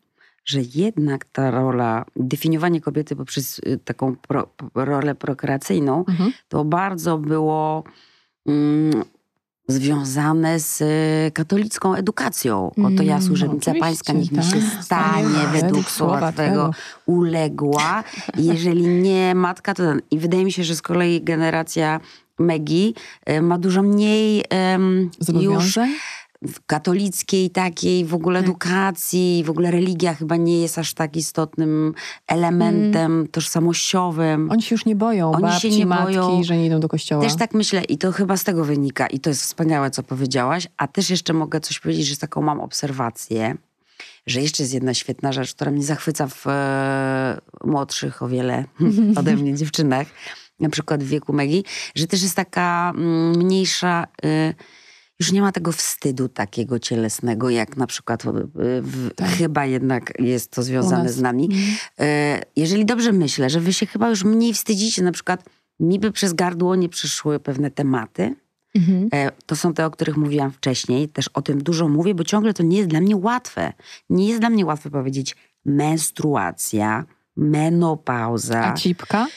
że 0.45 0.59
jednak 0.75 1.25
ta 1.25 1.51
rola, 1.51 2.05
definiowanie 2.15 2.81
kobiety 2.81 3.15
poprzez 3.15 3.59
y, 3.59 3.79
taką 3.85 4.15
pro, 4.15 4.49
rolę 4.75 5.15
prokreacyjną, 5.15 6.05
Mhm. 6.07 6.31
to 6.47 6.65
bardzo 6.65 7.17
było 7.17 7.83
mm, 8.47 9.03
związane 9.67 10.59
z 10.59 10.81
y, 10.81 11.31
katolicką 11.31 11.95
edukacją. 11.95 12.71
Oto 12.83 13.03
ja 13.03 13.15
Mm, 13.15 13.21
służebnica 13.27 13.71
oczywiście, 13.71 13.79
pańska, 13.79 14.13
niech 14.13 14.31
mi 14.31 14.43
się 14.43 14.67
tak. 14.71 14.83
stanie 14.83 15.47
Według 15.61 15.91
słowa 15.91 16.31
Twego 16.31 16.71
uległa. 17.05 18.03
Jeżeli 18.37 18.87
nie 18.87 19.35
matka, 19.35 19.73
to 19.73 19.83
ten. 19.83 20.01
I 20.11 20.19
wydaje 20.19 20.45
mi 20.45 20.51
się, 20.51 20.63
że 20.63 20.75
z 20.75 20.81
kolei 20.81 21.21
generacja 21.23 21.99
Megi 22.39 22.93
y, 23.29 23.41
ma 23.41 23.57
dużo 23.57 23.81
mniej 23.83 24.43
em, 24.49 25.09
już? 25.39 25.79
W 26.41 26.65
katolickiej 26.65 27.49
takiej 27.49 28.05
w 28.05 28.13
ogóle 28.13 28.39
Tak. 28.39 28.49
edukacji, 28.49 29.43
w 29.45 29.49
ogóle 29.49 29.71
religia 29.71 30.13
chyba 30.13 30.35
nie 30.35 30.61
jest 30.61 30.77
aż 30.77 30.93
tak 30.93 31.15
istotnym 31.15 31.93
elementem 32.27 33.27
tożsamościowym. 33.31 34.51
Oni 34.51 34.61
się 34.61 34.75
już 34.75 34.85
nie 34.85 34.95
boją 34.95 35.31
Oni 35.31 35.41
się 35.41 35.41
babci, 35.41 35.69
nie 35.79 35.85
matki, 35.85 36.15
boją. 36.15 36.43
że 36.43 36.57
nie 36.57 36.65
idą 36.65 36.79
do 36.79 36.87
kościoła. 36.87 37.23
Też 37.23 37.35
tak 37.35 37.53
myślę 37.53 37.83
i 37.83 37.97
to 37.97 38.11
chyba 38.11 38.37
z 38.37 38.43
tego 38.43 38.65
wynika 38.65 39.07
i 39.07 39.19
to 39.19 39.29
jest 39.29 39.41
wspaniałe, 39.41 39.91
co 39.91 40.03
powiedziałaś, 40.03 40.67
a 40.77 40.87
też 40.87 41.09
jeszcze 41.09 41.33
mogę 41.33 41.59
coś 41.59 41.79
powiedzieć, 41.79 42.07
że 42.07 42.17
taką 42.17 42.41
mam 42.41 42.59
obserwację, 42.59 43.55
że 44.27 44.41
jeszcze 44.41 44.63
jest 44.63 44.73
jedna 44.73 44.93
świetna 44.93 45.31
rzecz, 45.31 45.53
która 45.53 45.71
mnie 45.71 45.83
zachwyca 45.83 46.27
w 46.27 46.47
e, 46.47 47.37
młodszych 47.63 48.23
o 48.23 48.27
wiele 48.27 48.65
ode 49.19 49.35
mnie 49.35 49.55
dziewczynach, 49.55 50.07
na 50.59 50.69
przykład 50.69 51.03
w 51.03 51.07
wieku 51.07 51.33
Megi, 51.33 51.63
że 51.95 52.07
też 52.07 52.23
jest 52.23 52.35
taka 52.35 52.93
mm, 52.95 53.37
mniejsza... 53.37 54.07
y, 54.25 54.53
już 55.19 55.31
nie 55.31 55.41
ma 55.41 55.51
tego 55.51 55.71
wstydu 55.71 56.29
takiego 56.29 56.79
cielesnego, 56.79 57.49
jak 57.49 57.77
na 57.77 57.87
przykład 57.87 58.25
y, 58.25 58.29
w, 58.81 59.13
Tak. 59.15 59.29
chyba 59.29 59.65
jednak 59.65 60.13
jest 60.19 60.51
to 60.51 60.63
związane 60.63 61.09
z 61.09 61.21
nami. 61.21 61.43
Mhm. 61.45 61.77
E, 61.99 62.41
jeżeli 62.55 62.85
dobrze 62.85 63.11
myślę, 63.11 63.49
że 63.49 63.59
wy 63.59 63.73
się 63.73 63.85
chyba 63.85 64.09
już 64.09 64.23
mniej 64.23 64.53
wstydzicie, 64.53 65.03
na 65.03 65.11
przykład 65.11 65.49
mi 65.79 65.99
by 65.99 66.11
przez 66.11 66.33
gardło 66.33 66.75
nie 66.75 66.89
przyszły 66.89 67.39
pewne 67.39 67.71
tematy. 67.71 68.35
Mhm. 68.75 69.09
E, 69.13 69.31
to 69.45 69.55
są 69.55 69.73
te, 69.73 69.85
o 69.85 69.91
których 69.91 70.17
mówiłam 70.17 70.51
wcześniej. 70.51 71.09
Też 71.09 71.27
o 71.27 71.41
tym 71.41 71.63
dużo 71.63 71.87
mówię, 71.87 72.15
bo 72.15 72.23
ciągle 72.23 72.53
to 72.53 72.63
nie 72.63 72.77
jest 72.77 72.89
dla 72.89 73.01
mnie 73.01 73.15
łatwe. 73.17 73.73
Nie 74.09 74.27
jest 74.27 74.39
dla 74.39 74.49
mnie 74.49 74.65
łatwe 74.65 74.89
powiedzieć 74.89 75.35
menstruacja, 75.65 77.05
menopauza. 77.35 78.65
A 78.65 78.73
cipka? 78.73 79.27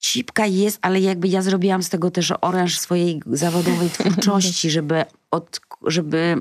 Cipka 0.00 0.46
jest, 0.46 0.78
ale 0.82 1.00
jakby 1.00 1.28
ja 1.28 1.42
zrobiłam 1.42 1.82
z 1.82 1.88
tego 1.88 2.10
też 2.10 2.32
oręż 2.40 2.78
swojej 2.78 3.22
zawodowej 3.26 3.90
twórczości, 3.98 4.70
żeby, 4.70 5.04
od, 5.30 5.60
żeby, 5.86 6.36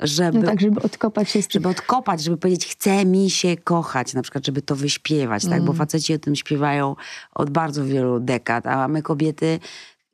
żeby 0.00 0.38
No 0.38 0.46
tak, 0.46 0.60
żeby 0.60 0.82
odkopać 0.82 1.30
się 1.30 1.42
z 1.42 1.48
tym. 1.48 1.52
żeby 1.62 1.68
odkopać, 1.68 2.22
żeby 2.22 2.36
powiedzieć, 2.36 2.66
chce 2.66 3.04
mi 3.04 3.30
się 3.30 3.56
kochać, 3.56 4.14
na 4.14 4.22
przykład, 4.22 4.46
żeby 4.46 4.62
to 4.62 4.76
wyśpiewać, 4.76 5.42
tak? 5.44 5.58
Bo 5.60 5.64
Mm. 5.72 5.76
faceci 5.76 6.14
o 6.14 6.18
tym 6.18 6.36
śpiewają 6.36 6.96
od 7.34 7.50
bardzo 7.50 7.84
wielu 7.84 8.20
dekad, 8.20 8.66
a 8.66 8.88
my 8.88 9.02
kobiety, 9.02 9.58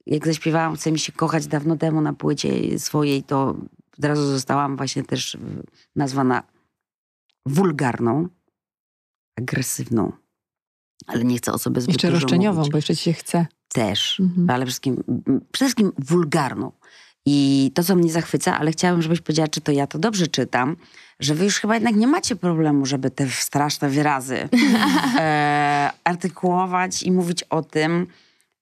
jak 0.07 0.27
zaśpiewałam, 0.27 0.77
chce 0.77 0.93
mi 0.93 0.99
się 0.99 1.13
kochać 1.13 1.47
dawno 1.47 1.77
temu 1.77 2.01
na 2.01 2.13
płycie 2.13 2.79
swojej, 2.79 3.23
to 3.23 3.57
od 3.99 4.05
razu 4.05 4.23
zostałam 4.27 4.77
właśnie 4.77 5.03
też 5.03 5.37
nazwana 5.97 6.43
wulgarną, 7.47 8.29
agresywną. 9.39 10.13
Ale 11.07 11.25
nie 11.25 11.37
chcę 11.39 11.53
o 11.53 11.59
sobie 11.59 11.81
zbyt 11.81 11.95
Jeszcze 11.95 12.11
roszczeniową, 12.11 12.59
mówić 12.59 12.73
bo 12.73 12.79
jeszcze 12.79 12.97
ci 12.97 13.03
się 13.03 13.13
chce. 13.13 13.47
też, 13.69 14.21
Mhm. 14.21 14.51
ale 14.51 14.67
wszystkim, 14.67 14.97
przede 15.53 15.67
wszystkim 15.69 15.93
wulgarną. 15.99 16.73
I 17.27 17.71
to, 17.75 17.85
co 17.85 17.97
mnie 17.97 18.13
zachwyca, 18.13 18.59
ale 18.59 18.71
chciałabym, 18.73 19.03
żebyś 19.03 19.21
powiedziała, 19.21 19.49
czy 19.49 19.61
to 19.61 19.73
ja 19.73 19.87
to 19.87 19.99
dobrze 19.99 20.27
czytam, 20.27 20.77
że 21.21 21.35
wy 21.35 21.45
już 21.45 21.59
chyba 21.61 21.75
jednak 21.75 21.97
nie 21.97 22.07
macie 22.07 22.37
problemu, 22.37 22.87
żeby 22.87 23.11
te 23.11 23.29
straszne 23.31 23.89
wyrazy 23.89 24.49
e, 25.19 25.91
artykułować 26.05 27.03
i 27.03 27.13
mówić 27.13 27.43
o 27.43 27.63
tym. 27.63 28.07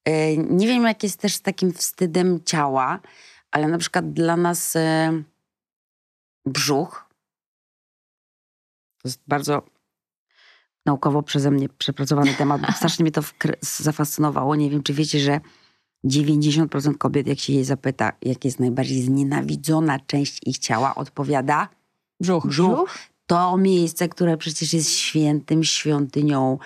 E, 0.05 0.37
nie 0.37 0.67
wiem, 0.67 0.83
jak 0.83 1.03
jest 1.03 1.19
też 1.19 1.35
z 1.35 1.41
takim 1.41 1.73
wstydem 1.73 2.39
ciała, 2.45 2.99
ale 3.51 3.67
na 3.67 3.77
przykład 3.77 4.13
dla 4.13 4.37
nas 4.37 4.75
e, 4.75 5.11
brzuch 6.45 7.09
to 9.01 9.07
jest 9.07 9.21
bardzo 9.27 9.61
naukowo 10.89 11.23
przeze 11.23 11.51
mnie 11.51 11.69
przepracowany 11.69 12.33
temat. 12.33 12.61
Strasznie 12.75 13.03
mnie 13.03 13.11
to 13.11 13.21
zafascynowało. 13.61 14.55
Nie 14.55 14.69
wiem, 14.69 14.83
czy 14.83 14.93
wiecie, 14.93 15.19
że 15.19 15.39
90% 16.05 16.97
kobiet, 16.97 17.27
jak 17.27 17.39
się 17.39 17.53
jej 17.53 17.63
zapyta, 17.63 18.11
jaka 18.21 18.39
jest 18.43 18.59
najbardziej 18.59 19.01
znienawidzona 19.01 19.99
część 19.99 20.39
ich 20.45 20.57
ciała, 20.57 20.95
odpowiada 20.95 21.69
Brzuch. 22.21 22.47
brzuch. 22.47 22.97
To 23.25 23.57
miejsce, 23.57 24.09
które 24.09 24.37
przecież 24.37 24.73
jest 24.73 24.89
świętym, 24.91 25.63
świątynią 25.63 26.57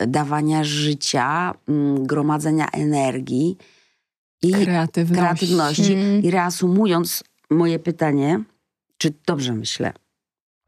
e, 0.00 0.06
dawania 0.06 0.64
życia, 0.64 1.54
mm, 1.68 2.06
gromadzenia 2.06 2.70
energii 2.70 3.56
i 4.42 4.52
Kreatywność. 4.52 5.20
kreatywności. 5.20 5.92
Mm. 5.92 6.22
I 6.22 6.30
reasumując 6.30 7.24
moje 7.50 7.78
pytanie, 7.78 8.42
czy 8.98 9.12
dobrze 9.26 9.52
myślę 9.52 9.92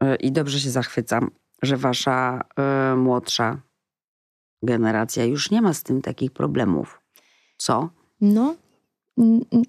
e, 0.03 0.15
i 0.15 0.31
dobrze 0.31 0.59
się 0.59 0.69
zachwycam, 0.69 1.31
że 1.61 1.77
wasza 1.77 2.41
e, 2.57 2.95
młodsza 2.95 3.61
generacja 4.63 5.25
już 5.25 5.51
nie 5.51 5.61
ma 5.61 5.73
z 5.73 5.83
tym 5.83 6.01
takich 6.01 6.31
problemów. 6.31 7.01
Co? 7.57 7.89
No, 8.21 8.55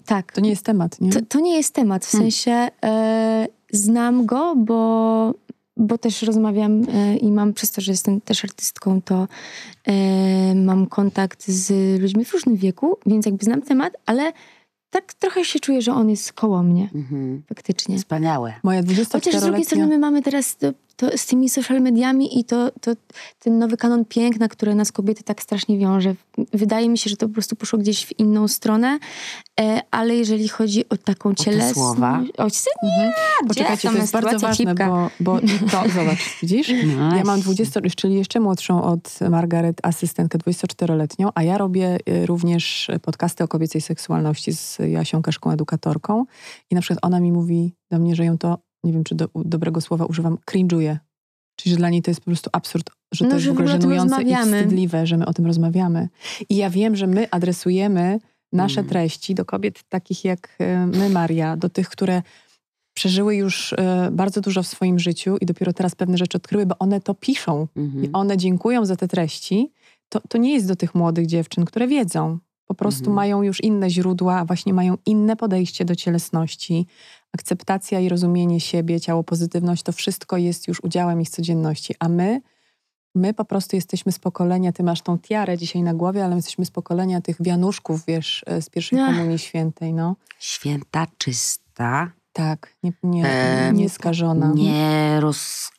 tak. 0.05 0.31
To 0.31 0.41
nie 0.41 0.49
jest 0.49 0.65
temat, 0.65 1.01
nie? 1.01 1.11
To, 1.11 1.19
to 1.29 1.39
nie 1.39 1.55
jest 1.57 1.73
temat. 1.73 2.05
W 2.05 2.11
Hmm. 2.11 2.31
sensie 2.31 2.67
e, 2.83 3.47
znam 3.71 4.25
go, 4.25 4.55
bo, 4.55 5.33
bo 5.77 5.97
też 5.97 6.21
rozmawiam 6.21 6.83
e, 6.93 7.17
i 7.17 7.31
mam 7.31 7.53
przez 7.53 7.71
to, 7.71 7.81
że 7.81 7.91
jestem 7.91 8.21
też 8.21 8.43
artystką, 8.45 9.01
to 9.01 9.27
mam 10.55 10.87
kontakt 10.87 11.47
z 11.47 11.71
ludźmi 12.01 12.25
w 12.25 12.33
różnym 12.33 12.55
wieku, 12.55 12.97
więc 13.05 13.25
jakby 13.25 13.45
znam 13.45 13.61
temat, 13.61 13.93
ale 14.05 14.33
tak 14.89 15.13
trochę 15.13 15.45
się 15.45 15.59
czuję, 15.59 15.81
że 15.81 15.93
on 15.93 16.09
jest 16.09 16.33
koło 16.33 16.63
mnie, 16.63 16.89
Mhm. 16.95 17.43
faktycznie. 17.49 17.97
Wspaniałe. 17.97 18.53
Moja 18.63 18.81
Chociaż 19.11 19.35
z 19.35 19.41
drugiej 19.41 19.65
strony 19.65 19.83
24-letnia... 19.83 19.87
my 19.87 19.97
mamy 19.99 20.21
teraz 20.21 20.57
to, 21.01 21.17
z 21.17 21.25
tymi 21.25 21.49
social 21.49 21.81
mediami 21.81 22.39
i 22.39 22.43
to, 22.43 22.71
to 22.81 22.91
ten 23.39 23.59
nowy 23.59 23.77
kanon 23.77 24.05
piękna, 24.05 24.47
który 24.47 24.75
nas 24.75 24.91
kobiety 24.91 25.23
tak 25.23 25.41
strasznie 25.41 25.77
wiąże. 25.77 26.15
Wydaje 26.53 26.89
mi 26.89 26.97
się, 26.97 27.09
że 27.09 27.17
to 27.17 27.27
po 27.27 27.33
prostu 27.33 27.55
poszło 27.55 27.79
gdzieś 27.79 28.05
w 28.05 28.19
inną 28.19 28.47
stronę, 28.47 28.99
e, 29.59 29.81
ale 29.91 30.15
jeżeli 30.15 30.47
chodzi 30.47 30.89
o 30.89 30.97
taką 30.97 31.33
cielesność... 31.33 31.73
słowa? 31.73 32.23
O, 32.37 32.45
sy- 32.49 32.67
Mhm. 32.83 33.11
Poczekajcie, 33.47 33.89
to 33.89 33.97
jest 33.97 34.13
bardzo 34.13 34.39
ważne, 34.39 34.75
bo, 34.75 35.09
bo 35.19 35.39
to, 35.71 35.89
zobacz, 35.95 36.37
widzisz? 36.41 36.69
Ja 37.17 37.23
mam 37.23 37.41
20, 37.41 37.81
czyli 37.95 38.15
jeszcze 38.15 38.39
młodszą 38.39 38.83
od 38.83 39.19
Margaret, 39.29 39.77
asystentkę 39.83 40.37
24-letnią, 40.37 41.29
a 41.35 41.43
ja 41.43 41.57
robię 41.57 41.97
y, 42.09 42.25
również 42.25 42.87
podcasty 43.01 43.43
o 43.43 43.47
kobiecej 43.47 43.81
seksualności 43.81 44.53
z 44.53 44.77
Jasią 44.79 45.21
Kaszką, 45.21 45.51
edukatorką. 45.51 46.25
I 46.69 46.75
na 46.75 46.81
przykład 46.81 46.99
ona 47.05 47.19
mi 47.19 47.31
mówi 47.31 47.73
do 47.91 47.99
mnie, 47.99 48.15
że 48.15 48.25
ją 48.25 48.37
to, 48.37 48.57
nie 48.83 48.93
wiem 48.93 49.03
czy 49.03 49.15
do, 49.15 49.29
dobrego 49.35 49.81
słowa 49.81 50.05
używam, 50.05 50.37
cringe'uje. 50.51 50.97
Czyli, 51.55 51.71
że 51.71 51.77
dla 51.77 51.89
niej 51.89 52.01
to 52.01 52.11
jest 52.11 52.21
po 52.21 52.25
prostu 52.25 52.49
absurd, 52.53 52.89
że 53.13 53.25
to 53.25 53.29
No, 53.29 53.35
jest 53.35 53.45
że 53.45 53.51
w 53.51 53.53
ogóle 53.53 53.67
żenujące 53.67 54.21
i 54.23 54.35
wstydliwe, 54.35 55.07
że 55.07 55.17
my 55.17 55.25
o 55.25 55.33
tym 55.33 55.45
rozmawiamy. 55.45 56.09
I 56.49 56.55
ja 56.55 56.69
wiem, 56.69 56.95
że 56.95 57.07
my 57.07 57.29
adresujemy 57.31 58.19
nasze 58.53 58.79
Mm. 58.79 58.89
treści 58.89 59.35
do 59.35 59.45
kobiet 59.45 59.83
takich 59.89 60.25
jak 60.25 60.57
y, 60.61 60.87
my, 60.87 61.09
Maria, 61.09 61.57
do 61.57 61.69
tych, 61.69 61.89
które 61.89 62.21
przeżyły 62.93 63.35
już 63.35 63.73
y, 63.73 63.77
bardzo 64.11 64.41
dużo 64.41 64.63
w 64.63 64.67
swoim 64.67 64.99
życiu 64.99 65.37
i 65.41 65.45
dopiero 65.45 65.73
teraz 65.73 65.95
pewne 65.95 66.17
rzeczy 66.17 66.37
odkryły, 66.37 66.65
bo 66.65 66.75
one 66.79 67.01
to 67.01 67.13
piszą 67.13 67.67
Mhm. 67.75 68.05
i 68.05 68.09
one 68.13 68.37
dziękują 68.37 68.85
za 68.85 68.95
te 68.95 69.07
treści. 69.07 69.71
To, 70.09 70.21
to 70.29 70.37
nie 70.37 70.53
jest 70.53 70.67
do 70.67 70.75
tych 70.75 70.95
młodych 70.95 71.25
dziewczyn, 71.25 71.65
które 71.65 71.87
wiedzą. 71.87 72.37
Po 72.65 72.75
prostu 72.75 72.99
Mhm. 73.01 73.15
mają 73.15 73.43
już 73.43 73.63
inne 73.63 73.89
źródła, 73.89 74.45
właśnie 74.45 74.73
mają 74.73 74.97
inne 75.05 75.35
podejście 75.35 75.85
do 75.85 75.95
cielesności. 75.95 76.87
Akceptacja 77.33 77.99
i 77.99 78.09
rozumienie 78.09 78.59
siebie, 78.59 78.99
ciało, 79.01 79.23
pozytywność, 79.23 79.83
to 79.83 79.91
wszystko 79.91 80.37
jest 80.37 80.67
już 80.67 80.83
udziałem 80.83 81.21
ich 81.21 81.29
codzienności. 81.29 81.95
A 81.99 82.09
my, 82.09 82.41
my 83.15 83.33
po 83.33 83.45
prostu 83.45 83.75
jesteśmy 83.75 84.11
z 84.11 84.19
pokolenia, 84.19 84.71
ty 84.71 84.83
masz 84.83 85.01
tą 85.01 85.19
tiarę 85.19 85.57
dzisiaj 85.57 85.83
na 85.83 85.93
głowie, 85.93 86.21
ale 86.25 86.29
my 86.29 86.35
jesteśmy 86.35 86.65
z 86.65 86.71
pokolenia 86.71 87.21
tych 87.21 87.35
wianuszków, 87.39 88.05
wiesz, 88.05 88.43
e, 88.47 88.61
z 88.61 88.69
pierwszej 88.69 88.99
Ach. 88.99 89.07
komunii 89.15 89.39
świętej, 89.39 89.93
no. 89.93 90.15
Święta, 90.39 91.07
czysta, 91.17 92.11
Tak, 92.33 92.75
nie, 92.83 92.93
nie, 93.03 93.25
E, 93.29 93.71
nie 93.73 93.89
skażona. 93.89 94.51
nie 94.55 95.17
roz... 95.19 95.71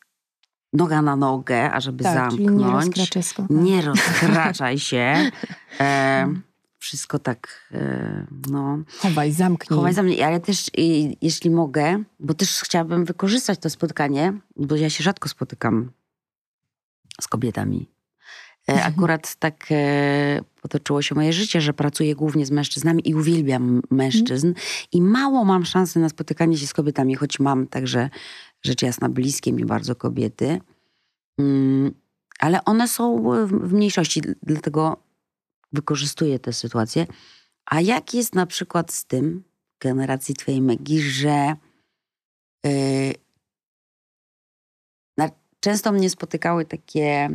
noga 0.73 1.03
na 1.03 1.17
nogę, 1.17 1.73
ażeby 1.73 2.05
Tak, 2.05 2.31
Czyli 2.31 2.43
nie 2.45 2.49
zamknąć. 2.51 2.87
rozkraczesko. 2.87 3.47
Nie 3.51 3.81
rozkraczaj 3.83 4.79
się. 4.79 5.31
E, 5.81 6.27
wszystko 6.83 7.19
tak, 7.19 7.69
e, 7.73 8.27
no. 8.51 8.79
Chowaj, 8.99 9.33
zamknij. 9.33 9.77
Chowaj 9.77 9.95
za 9.95 10.03
mnie, 10.03 10.27
ale 10.27 10.41
też 10.41 10.71
i, 10.77 11.17
jeśli 11.23 11.51
mogę, 11.51 12.03
bo 12.21 12.35
też 12.35 12.61
chciałabym 12.61 13.05
wykorzystać 13.05 13.59
to 13.59 13.71
spotkanie, 13.71 14.33
bo 14.57 14.77
ja 14.77 14.91
się 14.91 15.05
rzadko 15.05 15.29
spotykam 15.29 15.91
z 17.21 17.29
kobietami. 17.29 17.89
E, 18.69 18.85
akurat 18.85 19.35
tak 19.35 19.67
e, 19.71 20.41
potoczyło 20.63 21.03
się 21.03 21.15
moje 21.15 21.33
życie, 21.33 21.61
że 21.61 21.73
pracuję 21.73 22.15
głównie 22.15 22.47
z 22.47 22.51
mężczyznami 22.51 23.09
i 23.09 23.15
uwielbiam 23.15 23.83
mężczyzn. 23.91 24.55
I 24.93 25.03
mało 25.03 25.45
mam 25.45 25.65
szansy 25.65 25.99
na 25.99 26.09
spotykanie 26.09 26.59
się 26.59 26.67
z 26.67 26.73
kobietami, 26.73 27.15
choć 27.15 27.41
mam 27.41 27.67
także 27.67 28.11
rzecz 28.63 28.83
jasna 28.83 29.09
bliskie 29.09 29.53
mi 29.53 29.65
bardzo 29.65 29.97
kobiety. 29.97 30.61
Mm, 31.39 31.95
ale 32.39 32.65
one 32.65 32.89
są 32.89 33.23
w 33.47 33.73
mniejszości, 33.73 34.23
dlatego 34.43 35.12
wykorzystuję 35.73 36.39
tę 36.39 36.53
sytuację. 36.53 37.07
A 37.67 37.81
jak 37.81 38.15
jest 38.15 38.35
na 38.35 38.47
przykład 38.47 38.93
z 38.93 39.05
tym, 39.05 39.45
generacji 39.83 40.35
twojej 40.35 40.63
Megi, 40.63 41.01
że 41.01 41.55
yy, 42.65 43.13
na, 45.17 45.31
często 45.61 45.93
mnie 45.93 46.11
spotykały 46.11 46.65
takie, 46.65 47.29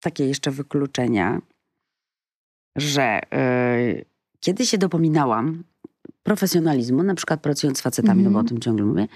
takie 0.00 0.26
jeszcze 0.26 0.50
wykluczenia, 0.50 1.40
że 2.76 3.20
yy, 3.32 4.04
kiedy 4.40 4.66
się 4.66 4.78
dopominałam 4.78 5.64
profesjonalizmu, 6.22 7.02
na 7.02 7.14
przykład 7.14 7.40
pracując 7.40 7.78
z 7.78 7.80
facetami, 7.80 8.20
mm 8.20 8.22
-hmm. 8.22 8.24
no 8.24 8.32
bo 8.32 8.38
o 8.38 8.40
mhm. 8.40 8.48
tym 8.48 8.60
ciągle 8.60 8.86
mówię, 8.86 9.06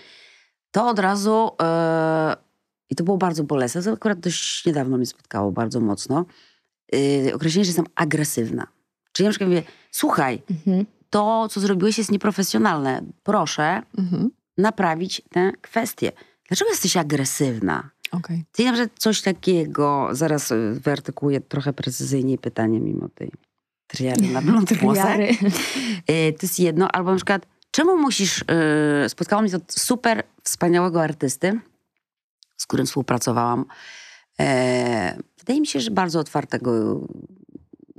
to 0.70 0.88
od 0.88 0.98
razu, 0.98 1.50
yy, 1.61 2.37
i 2.90 2.94
to 2.94 3.04
było 3.04 3.16
bardzo 3.16 3.44
bolesne, 3.44 3.82
to 3.82 3.92
akurat 3.92 4.20
dość 4.20 4.66
niedawno 4.66 4.96
mnie 4.96 5.06
spotkało 5.06 5.52
bardzo 5.52 5.80
mocno, 5.80 6.24
yy, 6.92 7.35
określenie, 7.35 7.64
że 7.64 7.68
jestem 7.68 7.87
agresywna. 7.94 8.66
Czyli 9.12 9.24
na 9.24 9.31
przykład 9.31 9.51
mówię, 9.51 9.62
słuchaj, 9.90 10.42
-hmm 10.66 10.85
to, 11.11 11.48
co 11.51 11.61
zrobiłeś, 11.61 11.98
jest 11.98 12.12
nieprofesjonalne. 12.12 13.03
Proszę 13.22 13.83
mhm. 13.98 14.31
naprawić 14.59 15.22
tę 15.31 15.53
kwestię. 15.61 16.12
Dlaczego 16.48 16.70
jesteś 16.70 16.96
agresywna? 16.96 17.90
Okay. 18.12 18.44
Ty 18.53 18.64
na 18.64 18.72
przykład 18.72 18.98
coś 18.98 19.22
takiego, 19.22 20.09
zaraz 20.12 20.53
e, 20.53 20.72
wyartykułuję 20.72 21.40
trochę 21.40 21.72
precyzyjniej 21.72 22.38
pytanie 22.38 22.81
mimo 22.81 23.09
tej 23.09 23.31
triary 23.87 24.29
na 24.29 24.42
blond 24.42 24.72
włosach. 24.81 25.18
E, 26.07 26.33
to 26.33 26.38
jest 26.42 26.61
jedno. 26.61 26.88
Albo 26.92 27.11
na 27.11 27.16
przykład, 27.16 27.46
czemu 27.70 27.98
musisz... 27.98 28.44
Yy, 29.03 29.09
spotkałam 29.09 29.44
mnie 29.44 29.53
to 29.53 29.64
super 29.68 30.22
wspaniałego 30.42 31.03
artysty, 31.03 31.61
z 32.57 32.66
którym 32.66 32.87
współpracowałam. 32.87 33.64
Wydaje 35.48 35.61
mi 35.61 35.66
się, 35.66 35.80
że 35.80 35.90
bardzo 35.90 36.20
otwartego 36.20 37.00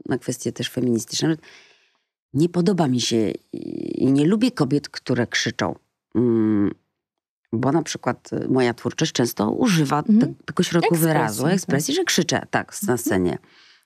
na 0.06 0.18
kwestie 0.18 0.52
też 0.52 0.70
feministyczne 0.70 1.38
nie 2.34 2.50
podoba 2.50 2.88
mi 2.88 3.02
się 3.02 3.32
i 3.52 4.12
nie 4.12 4.26
lubię 4.26 4.52
kobiet, 4.52 4.90
które 4.90 5.28
krzyczą. 5.28 5.76
Mm, 6.16 6.72
bo 7.54 7.72
na 7.72 7.84
przykład 7.84 8.30
moja 8.50 8.74
twórczość 8.74 9.12
często 9.12 9.52
używa 9.52 10.00
mhm. 10.00 10.36
tego 10.46 10.64
środku 10.64 10.96
ekspresji, 10.96 11.08
wyrazu, 11.08 11.44
tak. 11.44 11.54
ekspresji, 11.54 11.94
że 11.94 12.04
krzyczę 12.04 12.48
tak 12.52 12.74
na 12.74 12.94
mhm. 12.94 12.98
scenie. 12.98 13.38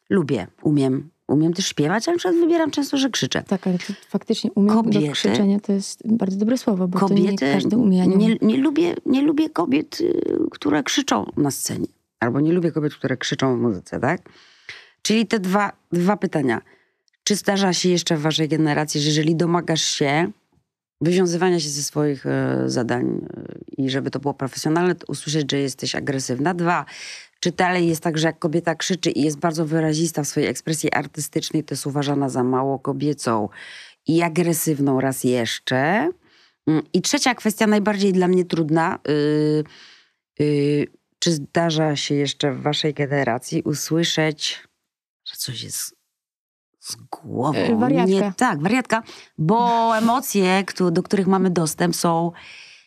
Lubię, 0.10 0.48
umiem. 0.62 1.10
Umiem 1.28 1.54
też 1.54 1.68
śpiewać, 1.68 2.08
ale 2.08 2.16
na 2.16 2.20
przykład 2.20 2.40
wybieram 2.40 2.72
często, 2.72 2.98
że 2.98 3.10
krzyczę. 3.10 3.44
Tak, 3.48 3.68
ale 3.68 3.78
to 3.80 3.94
faktycznie 4.10 4.52
umiem 4.52 4.76
kobiety, 4.76 5.08
do 5.08 5.14
krzyczenia 5.14 5.60
to 5.60 5.74
jest 5.74 6.02
bardzo 6.08 6.38
dobre 6.38 6.58
słowo, 6.58 6.88
bo 6.88 7.00
kobiety, 7.00 7.38
to 7.38 7.46
nie 7.46 7.54
każdy 7.54 7.78
umie. 7.78 8.08
Nie, 8.08 8.18
nie, 8.18 8.38
nie, 8.42 8.58
lubię, 8.58 8.96
nie 9.06 9.22
lubię 9.22 9.50
kobiet, 9.50 10.02
y, 10.02 10.22
które 10.52 10.84
krzyczą 10.84 11.32
na 11.38 11.52
scenie. 11.52 11.88
Albo 12.24 12.40
nie 12.40 12.54
lubię 12.54 12.72
kobiet, 12.72 12.96
które 12.96 13.18
krzyczą 13.18 13.58
w 13.58 13.60
muzyce, 13.60 14.00
tak? 14.00 14.22
Czyli 15.02 15.28
te 15.28 15.40
dwa, 15.40 15.72
dwa 15.92 16.18
pytania. 16.18 16.62
Czy 17.24 17.36
zdarza 17.36 17.74
się 17.74 17.90
jeszcze 17.90 18.18
w 18.18 18.22
waszej 18.22 18.48
generacji, 18.48 19.02
że 19.02 19.08
jeżeli 19.08 19.36
domagasz 19.36 19.84
się 19.84 20.32
wywiązywania 21.02 21.60
się 21.60 21.70
ze 21.70 21.84
swoich 21.84 22.26
e, 22.26 22.64
zadań 22.66 23.06
e, 23.38 23.84
i 23.84 23.90
żeby 23.90 24.12
to 24.12 24.20
było 24.20 24.34
profesjonalne, 24.34 24.96
to 24.96 25.06
usłyszeć, 25.08 25.52
że 25.52 25.58
jesteś 25.58 25.96
agresywna. 25.96 26.54
Dwa, 26.54 26.86
czy 27.40 27.52
dalej 27.52 27.88
jest 27.88 28.04
tak, 28.04 28.18
że 28.18 28.28
jak 28.28 28.40
kobieta 28.40 28.76
krzyczy 28.76 29.12
i 29.12 29.22
jest 29.22 29.40
bardzo 29.40 29.66
wyrazista 29.66 30.24
w 30.24 30.28
swojej 30.28 30.50
ekspresji 30.50 30.94
artystycznej, 30.94 31.64
to 31.64 31.74
jest 31.74 31.88
uważana 31.88 32.30
za 32.30 32.44
mało 32.44 32.80
kobiecą 32.80 33.50
i 34.08 34.22
agresywną 34.22 35.02
raz 35.02 35.24
jeszcze. 35.24 36.10
Mm, 36.68 36.84
I 36.94 37.02
trzecia 37.02 37.36
kwestia, 37.36 37.68
najbardziej 37.68 38.14
dla 38.14 38.28
mnie 38.28 38.46
trudna. 38.46 39.00
Yy, 39.08 39.64
yy, 40.46 40.88
czy 41.24 41.32
zdarza 41.32 41.96
się 41.96 42.16
jeszcze 42.16 42.54
w 42.54 42.62
waszej 42.62 42.94
generacji 42.94 43.62
usłyszeć, 43.62 44.64
że 45.26 45.36
coś 45.38 45.64
jest 45.64 45.96
z 46.80 46.96
głową. 46.96 47.60
E, 47.60 47.76
wariatka. 47.76 48.12
Nie, 48.12 48.34
tak, 48.38 48.62
wariatka, 48.62 49.04
bo 49.38 49.58
emocje, 49.98 50.64
do 50.92 51.04
których 51.04 51.28
mamy 51.28 51.50
dostęp 51.50 51.96
są 51.96 52.32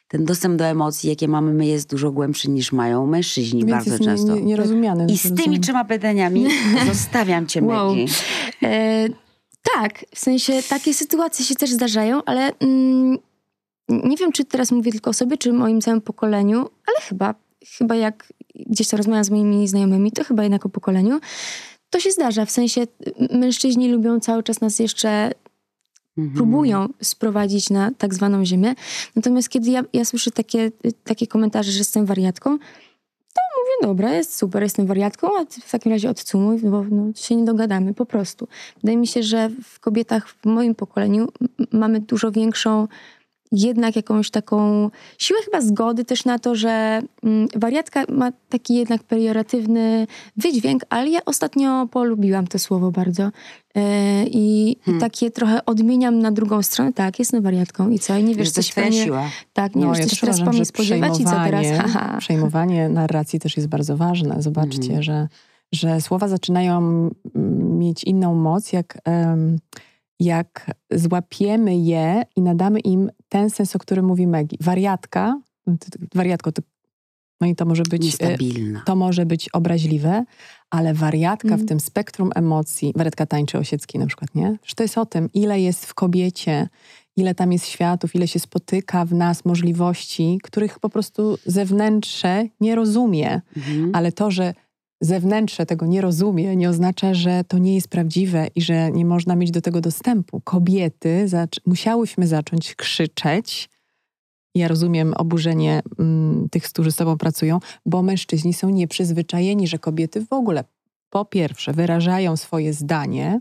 ten 0.09 0.25
dostęp 0.25 0.57
do 0.57 0.65
emocji, 0.65 1.11
jakie 1.11 1.29
mamy 1.29 1.53
my, 1.53 1.67
jest 1.67 1.91
dużo 1.91 2.11
głębszy 2.11 2.51
niż 2.51 2.73
mają 2.73 3.07
mężczyźni 3.07 3.65
Więc 3.65 3.71
bardzo 3.71 4.05
często. 4.05 4.35
Nie, 4.35 4.43
nierozumiany. 4.43 5.07
I 5.13 5.19
z 5.19 5.35
tymi 5.35 5.61
trzema 5.61 5.85
pytaniami 5.85 6.47
zostawiam 6.93 7.47
cię, 7.47 7.63
wow. 7.63 7.95
E, 8.63 9.09
tak, 9.75 10.05
w 10.15 10.19
sensie 10.19 10.53
takie 10.69 10.95
sytuacje 10.95 11.45
się 11.45 11.55
też 11.55 11.71
zdarzają, 11.71 12.25
ale 12.25 12.53
mm, 12.59 13.19
nie 13.89 14.17
wiem, 14.17 14.33
czy 14.33 14.45
teraz 14.45 14.73
mówię 14.73 14.93
tylko 14.93 15.11
o 15.11 15.13
sobie, 15.13 15.37
czy 15.37 15.53
moim 15.53 15.81
całym 15.81 16.01
pokoleniu, 16.01 16.59
ale 16.59 17.01
chyba, 17.01 17.35
chyba 17.79 17.95
jak 17.95 18.33
gdzieś 18.55 18.89
tam 18.89 18.99
rozmawiam 18.99 19.25
z 19.25 19.31
moimi 19.31 19.69
znajomymi, 19.69 20.13
to 20.13 20.25
chyba 20.25 20.43
jednak 20.43 20.67
o 20.67 20.69
pokoleniu 20.69 21.21
to 21.91 22.01
się 22.01 22.11
zdarza. 22.11 22.45
W 22.45 22.51
sensie 22.51 22.87
mężczyźni 23.33 23.93
lubią 23.93 24.21
cały 24.21 24.43
czas 24.43 24.61
nas 24.61 24.79
jeszcze 24.79 25.31
mhm. 26.19 26.37
próbują 26.37 26.89
sprowadzić 27.03 27.71
na 27.71 27.91
tak 27.99 28.15
zwaną 28.15 28.45
ziemię. 28.45 28.75
Natomiast 29.17 29.49
kiedy 29.49 29.71
ja, 29.71 29.85
ja 29.93 30.05
słyszę 30.05 30.31
takie, 30.31 30.71
takie 31.05 31.27
komentarze, 31.27 31.73
że 31.73 31.79
jestem 31.79 32.07
wariatką, 32.07 32.59
to 33.35 33.43
mówię, 33.61 33.93
dobra, 33.93 34.15
jest 34.15 34.39
super, 34.39 34.63
jestem 34.63 34.87
wariatką, 34.87 35.29
a 35.41 35.45
w 35.63 35.71
takim 35.71 35.93
razie 35.93 36.11
odcumuj, 36.11 36.59
bo 36.59 36.85
no, 36.91 37.13
się 37.15 37.37
nie 37.37 37.45
dogadamy, 37.45 37.95
po 37.95 38.07
prostu. 38.07 38.49
Wydaje 38.83 38.97
mi 38.97 39.07
się, 39.07 39.23
że 39.23 39.51
w 39.65 39.81
kobietach 39.81 40.29
w 40.29 40.47
moim 40.47 40.75
pokoleniu 40.75 41.29
mamy 41.73 42.01
dużo 42.01 42.31
większą 42.31 42.89
jednak 43.53 43.97
jakąś 43.97 44.31
taką 44.31 44.91
siłę 45.19 45.41
chyba 45.45 45.61
zgody 45.61 46.05
też 46.05 46.25
na 46.25 46.39
to, 46.39 46.55
że 46.55 47.03
mm, 47.23 47.49
wariatka 47.57 48.05
ma 48.09 48.33
taki 48.49 48.75
jednak 48.75 49.03
pejoratywny 49.03 50.07
wydźwięk, 50.37 50.83
ale 50.91 51.11
ja 51.11 51.21
ostatnio 51.25 51.89
polubiłam 51.91 52.47
to 52.47 52.59
słowo 52.59 52.91
bardzo. 52.91 53.23
Yy, 53.75 53.83
i, 54.27 54.77
hmm. 54.85 54.99
I 54.99 55.01
takie 55.01 55.31
trochę 55.31 55.65
odmieniam 55.65 56.19
na 56.19 56.33
drugą 56.33 56.63
stronę. 56.63 56.93
Tak, 56.93 57.19
jestem 57.19 57.43
wariatką 57.43 57.91
i 57.91 57.99
co? 57.99 58.17
I 58.17 58.25
nie 58.25 58.35
wiesz, 58.35 58.51
coś 58.51 58.73
pewnie... 58.73 59.05
Siła. 59.05 59.31
Tak, 59.53 59.75
nie 59.75 59.85
no, 59.85 59.91
wiesz, 59.91 59.99
ja 59.99 60.07
coś 60.07 60.21
teraz 60.21 60.41
po 60.41 60.51
mnie 60.51 60.65
spodziewać 60.65 61.21
i 61.21 61.25
co 61.25 61.31
teraz? 61.31 61.67
Haha. 61.79 62.19
Przejmowanie 62.19 62.89
narracji 62.89 63.41
też 63.41 63.57
jest 63.57 63.69
bardzo 63.69 63.97
ważne. 63.97 64.43
Zobaczcie, 64.43 64.87
hmm. 64.87 65.03
że, 65.03 65.29
że 65.73 66.01
słowa 66.01 66.29
zaczynają 66.29 67.11
mieć 67.79 68.05
inną 68.05 68.35
moc, 68.35 68.73
jak... 68.73 68.99
Um, 69.07 69.59
jak 70.21 70.71
złapiemy 70.91 71.77
je 71.77 72.23
i 72.37 72.43
nadamy 72.43 72.81
im 72.81 73.11
ten 73.29 73.51
sens, 73.51 73.77
o 73.77 73.79
którym 73.79 74.05
mówi 74.05 74.27
Megi. 74.27 74.57
Wariatka, 74.61 75.41
wariatko, 76.15 76.53
to, 76.53 76.63
no 77.41 77.47
i 77.47 77.57
to 77.57 77.65
może 77.65 77.83
być... 77.83 78.03
Niestabilna. 78.03 78.83
To 78.87 78.97
może 78.97 79.27
być 79.27 79.49
obraźliwe, 79.49 80.25
ale 80.71 80.95
wariatka 80.95 81.49
mm. 81.49 81.61
w 81.61 81.69
tym 81.69 81.81
spektrum 81.81 82.31
emocji, 82.35 82.93
wariatka 82.97 83.27
tańczy 83.27 83.59
Osiecki 83.59 83.99
na 83.99 84.07
przykład, 84.07 84.35
nie? 84.35 84.59
Że 84.65 84.75
to 84.75 84.83
jest 84.83 84.99
o 84.99 85.07
tym, 85.07 85.29
ile 85.35 85.61
jest 85.61 85.87
w 85.87 85.95
kobiecie, 85.95 86.69
ile 87.17 87.35
tam 87.35 87.53
jest 87.53 87.67
światów, 87.67 88.15
ile 88.15 88.29
się 88.29 88.39
spotyka 88.39 89.05
w 89.05 89.13
nas 89.15 89.45
możliwości, 89.45 90.39
których 90.43 90.79
po 90.79 90.89
prostu 90.89 91.39
zewnętrzne 91.47 92.49
nie 92.61 92.75
rozumie. 92.75 93.41
Mm. 93.57 93.91
Ale 93.95 94.13
to, 94.13 94.31
że 94.31 94.55
zewnętrzne 95.01 95.67
tego 95.67 95.87
nie 95.87 96.01
rozumie, 96.01 96.57
nie 96.57 96.71
oznacza, 96.71 97.15
że 97.15 97.45
to 97.49 97.59
nie 97.59 97.75
jest 97.75 97.89
prawdziwe 97.89 98.47
i 98.55 98.63
że 98.63 98.91
nie 98.91 99.05
można 99.05 99.37
mieć 99.37 99.51
do 99.51 99.61
tego 99.61 99.81
dostępu. 99.81 100.41
Kobiety 100.41 101.29
zac 101.29 101.51
musiałyśmy 101.67 102.27
zacząć 102.27 102.75
krzyczeć. 102.75 103.69
Ja 104.55 104.69
rozumiem 104.69 105.15
oburzenie 105.17 105.83
mm, 105.99 106.49
tych, 106.51 106.63
którzy 106.63 106.93
z 106.93 106.97
tobą 106.97 107.19
pracują, 107.19 107.59
bo 107.87 108.03
mężczyźni 108.03 108.55
są 108.55 108.71
nieprzyzwyczajeni, 108.71 109.69
że 109.69 109.79
kobiety 109.79 110.27
w 110.27 110.33
ogóle 110.33 110.65
po 111.11 111.25
pierwsze 111.25 111.73
wyrażają 111.73 112.37
swoje 112.37 112.73
zdanie, 112.73 113.41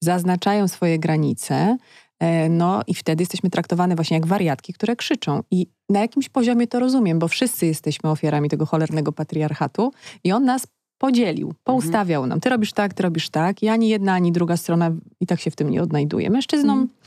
zaznaczają 0.00 0.68
swoje 0.68 0.98
granice, 0.98 1.76
e, 2.18 2.48
no 2.48 2.82
i 2.86 2.94
wtedy 2.94 3.22
jesteśmy 3.22 3.50
traktowane 3.50 3.94
właśnie 3.94 4.14
jak 4.14 4.26
wariatki, 4.26 4.72
które 4.72 4.96
krzyczą. 4.96 5.42
I 5.50 5.66
na 5.88 6.00
jakimś 6.00 6.28
poziomie 6.28 6.66
to 6.66 6.80
rozumiem, 6.80 7.18
bo 7.18 7.28
wszyscy 7.28 7.66
jesteśmy 7.66 8.10
ofiarami 8.10 8.48
tego 8.48 8.66
cholernego 8.66 9.12
patriarchatu 9.12 9.92
i 10.24 10.32
on 10.32 10.44
nas 10.44 10.66
podzielił, 10.98 11.54
poustawiał 11.64 12.22
mhm. 12.22 12.28
nam. 12.28 12.40
Ty 12.40 12.48
robisz 12.48 12.72
tak, 12.72 12.94
ty 12.94 13.02
robisz 13.02 13.28
tak. 13.28 13.62
I 13.62 13.68
ani 13.68 13.88
jedna, 13.88 14.12
ani 14.12 14.32
druga 14.32 14.56
strona 14.56 14.90
i 15.20 15.26
tak 15.26 15.40
się 15.40 15.50
w 15.50 15.56
tym 15.56 15.70
nie 15.70 15.82
odnajduje. 15.82 16.30
Mężczyznom 16.30 16.78
mhm. 16.78 16.98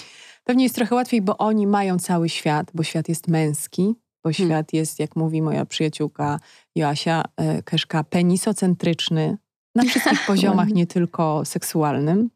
pewnie 0.43 0.63
jest 0.63 0.75
trochę 0.75 0.95
łatwiej, 0.95 1.21
bo 1.21 1.38
oni 1.38 1.67
mają 1.67 1.99
cały 1.99 2.30
świat, 2.30 2.71
bo 2.73 2.84
świat 2.84 3.10
jest 3.10 3.28
męski, 3.28 3.95
bo 4.23 4.30
mhm. 4.30 4.49
świat 4.49 4.73
jest, 4.73 4.99
jak 4.99 5.15
mówi 5.15 5.41
moja 5.41 5.65
przyjaciółka 5.65 6.39
Joasia 6.75 7.23
e, 7.38 7.63
Keszka, 7.63 8.04
penisocentryczny 8.04 9.38
na 9.75 9.84
wszystkich 9.84 10.25
poziomach, 10.28 10.67
nie 10.67 10.88
tylko 10.88 11.45
seksualnym. 11.45 12.30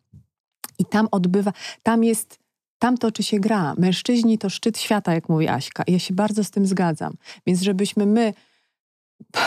I 0.79 0.85
tam 0.85 1.07
odbywa, 1.11 1.53
tam 1.83 2.03
jest, 2.03 2.39
tam 2.79 2.97
toczy 2.97 3.23
się 3.23 3.39
gra. 3.39 3.73
Mężczyźni 3.77 4.37
to 4.37 4.49
szczyt 4.49 4.77
świata, 4.77 5.13
jak 5.13 5.29
mówi 5.29 5.47
Aśka. 5.47 5.83
I 5.83 5.91
ja 5.91 5.99
się 5.99 6.13
bardzo 6.13 6.43
z 6.43 6.51
tym 6.51 6.67
zgadzam. 6.67 7.13
Więc 7.47 7.61
żebyśmy 7.61 8.05
my 8.05 8.33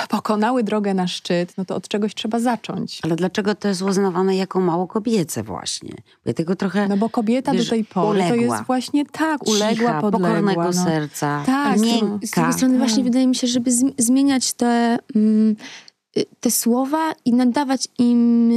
pokonały 0.09 0.63
drogę 0.63 0.95
na 0.95 1.07
szczyt, 1.07 1.53
no 1.59 1.65
to 1.65 1.77
od 1.77 1.89
czegoś 1.89 2.15
trzeba 2.15 2.41
zacząć. 2.41 3.01
Ale 3.03 3.17
dlaczego 3.17 3.55
to 3.55 3.69
jest 3.69 3.83
uznawane 3.83 4.37
jako 4.37 4.61
mało 4.61 4.87
kobiece 4.87 5.43
właśnie? 5.43 5.91
Bo 5.95 6.21
ja 6.31 6.35
tego 6.35 6.57
trochę... 6.57 6.89
No 6.89 6.97
bo 6.97 7.11
kobieta 7.11 7.53
wiesz, 7.53 7.65
do 7.65 7.71
tej 7.71 7.85
pory 7.85 8.21
to 8.21 8.27
uległa. 8.35 8.57
jest 8.57 8.67
właśnie 8.67 9.07
tak, 9.07 9.47
uległa, 9.49 9.71
cicha, 9.75 10.01
podległa. 10.01 10.29
pokornego 10.29 10.63
no. 10.65 10.73
serca, 10.73 11.43
Tak, 11.47 11.79
Z 11.79 11.83
miękka. 11.83 12.07
drugiej 12.41 12.53
strony 12.53 12.79
właśnie 12.79 12.97
tak. 12.97 13.05
wydaje 13.05 13.27
mi 13.27 13.35
się, 13.35 13.47
żeby 13.47 13.71
zm- 13.71 13.93
zmieniać 13.99 14.53
te, 14.53 14.99
mm, 15.17 15.57
y, 16.17 16.25
te 16.41 16.51
słowa 16.51 17.13
i 17.25 17.33
nadawać 17.33 17.89
im 17.99 18.51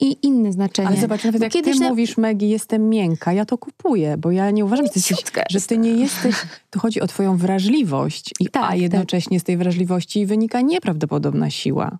i 0.00 0.16
inne 0.26 0.52
znaczenie. 0.52 0.88
Ale 0.88 0.96
zobacz, 0.96 1.24
nawet 1.24 1.40
Bo 1.40 1.44
jak 1.44 1.52
ty 1.52 1.74
na- 1.80 1.88
mówisz, 1.88 2.16
Megi, 2.16 2.48
jestem 2.48 2.88
miękka, 2.88 3.32
ja 3.32 3.44
to 3.44 3.58
kupuję, 3.58 4.16
bo 4.18 4.30
ja 4.30 4.50
nie 4.50 4.64
uważam, 4.64 4.86
że 4.86 4.92
ty, 4.92 4.98
jesteś, 4.98 5.44
że 5.50 5.60
ty 5.60 5.78
nie 5.78 5.90
jesteś... 5.90 6.34
Tu 6.70 6.80
chodzi 6.80 7.00
o 7.00 7.06
twoją 7.06 7.36
wrażliwość, 7.36 8.30
i, 8.40 8.46
Tak, 8.48 8.64
a 8.64 8.68
tak. 8.68 8.78
jednocześnie 8.80 9.40
z 9.40 9.44
tej 9.44 9.56
wrażliwości 9.56 10.26
wynika 10.26 10.60
nieprawdopodobna 10.60 11.50
siła. 11.50 11.98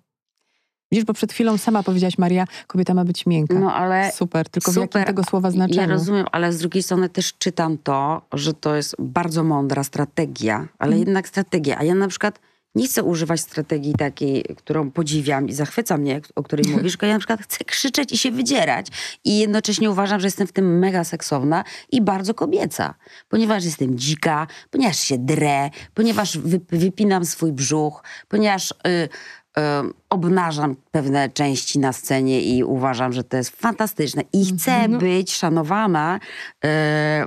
Widzisz, 0.91 1.05
bo 1.05 1.13
przed 1.13 1.33
chwilą 1.33 1.57
sama 1.57 1.83
powiedziałaś, 1.83 2.17
Maria, 2.17 2.45
kobieta 2.67 2.93
ma 2.93 3.05
być 3.05 3.25
miękka. 3.25 3.59
No 3.59 3.73
ale 3.73 4.11
Super, 4.11 4.49
tylko 4.49 4.71
w 4.71 4.73
super. 4.73 4.89
jakim 4.99 5.03
tego 5.15 5.23
słowa 5.23 5.51
znaczeniu? 5.51 5.81
Ja 5.81 5.87
rozumiem, 5.87 6.25
ale 6.31 6.53
z 6.53 6.57
drugiej 6.59 6.83
strony 6.83 7.09
też 7.09 7.33
czytam 7.39 7.77
to, 7.77 8.21
że 8.33 8.53
to 8.53 8.75
jest 8.75 8.95
bardzo 8.99 9.43
mądra 9.43 9.83
strategia, 9.83 10.55
ale 10.79 10.89
Mhm. 10.91 10.99
jednak 10.99 11.27
strategia. 11.27 11.77
A 11.79 11.83
ja 11.83 11.95
na 11.95 12.07
przykład 12.07 12.39
nie 12.77 12.87
chcę 12.87 13.03
używać 13.03 13.39
strategii 13.39 13.93
takiej, 13.93 14.43
którą 14.57 14.91
podziwiam 14.91 15.47
i 15.47 15.53
zachwyca 15.53 15.97
mnie, 15.97 16.21
o 16.35 16.43
której 16.43 16.65
mówisz, 16.71 16.97
ja 17.01 17.13
na 17.13 17.19
przykład 17.19 17.41
chcę 17.41 17.65
krzyczeć 17.65 18.11
i 18.11 18.17
się 18.17 18.31
wydzierać. 18.31 18.87
I 19.23 19.37
jednocześnie 19.39 19.91
uważam, 19.91 20.19
że 20.19 20.27
jestem 20.27 20.47
w 20.47 20.51
tym 20.51 20.79
mega 20.79 21.03
seksowna 21.03 21.63
i 21.91 22.01
bardzo 22.01 22.33
kobieca. 22.33 22.93
Ponieważ 23.29 23.65
jestem 23.65 23.97
dzika, 23.97 24.47
ponieważ 24.71 24.99
się 24.99 25.17
drę, 25.17 25.69
ponieważ 25.93 26.37
wy, 26.37 26.61
wypinam 26.69 27.25
swój 27.25 27.51
brzuch, 27.51 28.03
ponieważ... 28.27 28.71
y, 28.71 28.89
y, 28.89 29.61
obnażam 30.09 30.75
pewne 30.91 31.29
części 31.29 31.79
na 31.79 31.93
scenie 31.93 32.41
i 32.41 32.63
uważam, 32.63 33.13
że 33.13 33.23
to 33.23 33.37
jest 33.37 33.49
fantastyczne. 33.49 34.23
I 34.33 34.45
chcę 34.45 34.87
No. 34.87 34.97
być 34.99 35.33
szanowana, 35.35 36.19
y, 36.65 36.67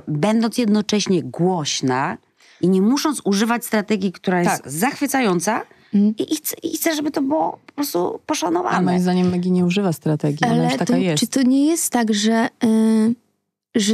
będąc 0.07 0.57
jednocześnie 0.57 1.23
głośna 1.23 2.17
i 2.61 2.69
nie 2.69 2.81
musząc 2.81 3.21
używać 3.23 3.65
strategii, 3.65 4.11
która 4.11 4.39
jest 4.39 4.63
Tak. 4.63 4.71
zachwycająca. 4.71 5.61
Mm. 5.93 6.13
I, 6.17 6.33
i, 6.33 6.35
chcę, 6.35 6.55
I 6.63 6.77
chcę, 6.77 6.95
żeby 6.95 7.11
to 7.11 7.21
było 7.21 7.59
po 7.65 7.73
prostu 7.73 7.99
A 7.99 8.09
moim 8.09 8.19
poszanowane. 8.25 8.99
zdaniem 8.99 9.29
Megi 9.29 9.51
nie 9.51 9.65
używa 9.65 9.93
strategii, 9.93 10.45
ona 10.45 10.55
już 10.55 10.65
Ale 10.65 10.71
taka 10.79 10.93
to, 10.93 10.99
jest. 10.99 11.19
czy 11.19 11.27
to 11.27 11.41
nie 11.43 11.65
jest 11.65 11.89
tak, 11.89 12.13
że, 12.13 12.49
y, 12.63 13.15
że 13.75 13.93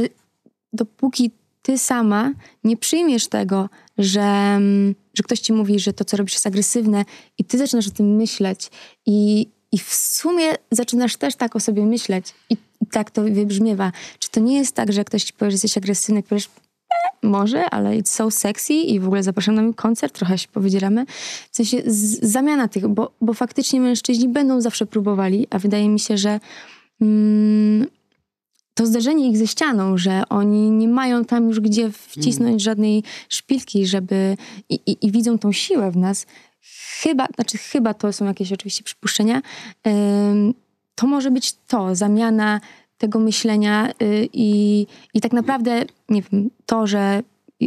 dopóki 0.72 1.30
ty 1.62 1.78
sama 1.78 2.32
nie 2.64 2.76
przyjmiesz 2.76 3.28
tego, 3.28 3.68
że, 3.98 4.20
mm, 4.20 4.94
że 5.14 5.22
ktoś 5.22 5.40
ci 5.40 5.52
mówi, 5.52 5.80
że 5.80 5.92
to, 5.92 6.04
co 6.04 6.16
robisz, 6.16 6.34
jest 6.34 6.46
agresywne 6.46 7.04
i 7.38 7.44
ty 7.44 7.58
zaczynasz 7.58 7.88
o 7.88 7.90
tym 7.90 8.16
myśleć 8.16 8.70
i, 9.06 9.48
i 9.72 9.78
w 9.78 9.94
sumie 9.94 10.44
zaczynasz 10.70 11.16
też 11.16 11.36
tak 11.36 11.56
o 11.56 11.60
sobie 11.60 11.86
myśleć 11.86 12.34
i, 12.50 12.54
i 12.54 12.86
tak 12.86 13.10
to 13.10 13.22
wybrzmiewa. 13.22 13.92
Czy 14.18 14.30
to 14.30 14.40
nie 14.40 14.58
jest 14.58 14.74
tak, 14.74 14.92
że 14.92 15.04
ktoś 15.04 15.24
ci 15.24 15.32
powie, 15.32 15.50
że 15.50 15.54
jesteś 15.54 15.78
agresywny, 15.78 16.22
powiesz, 16.22 16.48
może, 17.22 17.70
ale 17.70 17.90
it's 17.90 18.08
so 18.08 18.30
sexy 18.30 18.74
i 18.74 19.00
w 19.00 19.06
ogóle 19.06 19.22
zapraszam 19.22 19.54
na 19.54 19.62
mój 19.62 19.74
koncert, 19.74 20.14
trochę 20.14 20.38
się 20.38 20.48
powiedzieramy. 20.48 21.06
W 21.50 21.56
sensie 21.56 21.82
z, 21.86 22.30
zamiana 22.30 22.68
tych, 22.68 22.88
bo, 22.88 23.12
bo 23.20 23.34
faktycznie 23.34 23.80
mężczyźni 23.80 24.28
będą 24.28 24.60
zawsze 24.60 24.86
próbowali, 24.86 25.46
a 25.50 25.58
wydaje 25.58 25.88
mi 25.88 26.00
się, 26.00 26.18
że 26.18 26.40
mm, 27.00 27.86
to 28.74 28.86
zderzenie 28.86 29.28
ich 29.30 29.38
ze 29.38 29.46
ścianą, 29.46 29.98
że 29.98 30.22
oni 30.28 30.70
nie 30.70 30.88
mają 30.88 31.24
tam 31.24 31.48
już 31.48 31.60
gdzie 31.60 31.90
wcisnąć 31.92 32.62
żadnej 32.62 33.02
szpilki, 33.28 33.86
żeby 33.86 34.36
i, 34.68 34.74
i, 34.86 35.06
i 35.06 35.12
widzą 35.12 35.38
tą 35.38 35.52
siłę 35.52 35.90
w 35.90 35.96
nas. 35.96 36.26
Chyba, 37.00 37.26
znaczy 37.34 37.58
chyba 37.58 37.94
to 37.94 38.12
są 38.12 38.24
jakieś 38.24 38.52
oczywiście 38.52 38.84
przypuszczenia. 38.84 39.42
Ym, 39.86 40.54
to 40.94 41.06
może 41.06 41.30
być 41.30 41.52
to, 41.52 41.94
zamiana 41.94 42.60
tego 42.98 43.18
myślenia 43.18 43.90
y, 44.02 44.28
i, 44.32 44.86
i 45.14 45.20
tak 45.20 45.32
naprawdę, 45.32 45.84
nie 46.08 46.22
wiem, 46.22 46.50
to, 46.66 46.86
że 46.86 47.22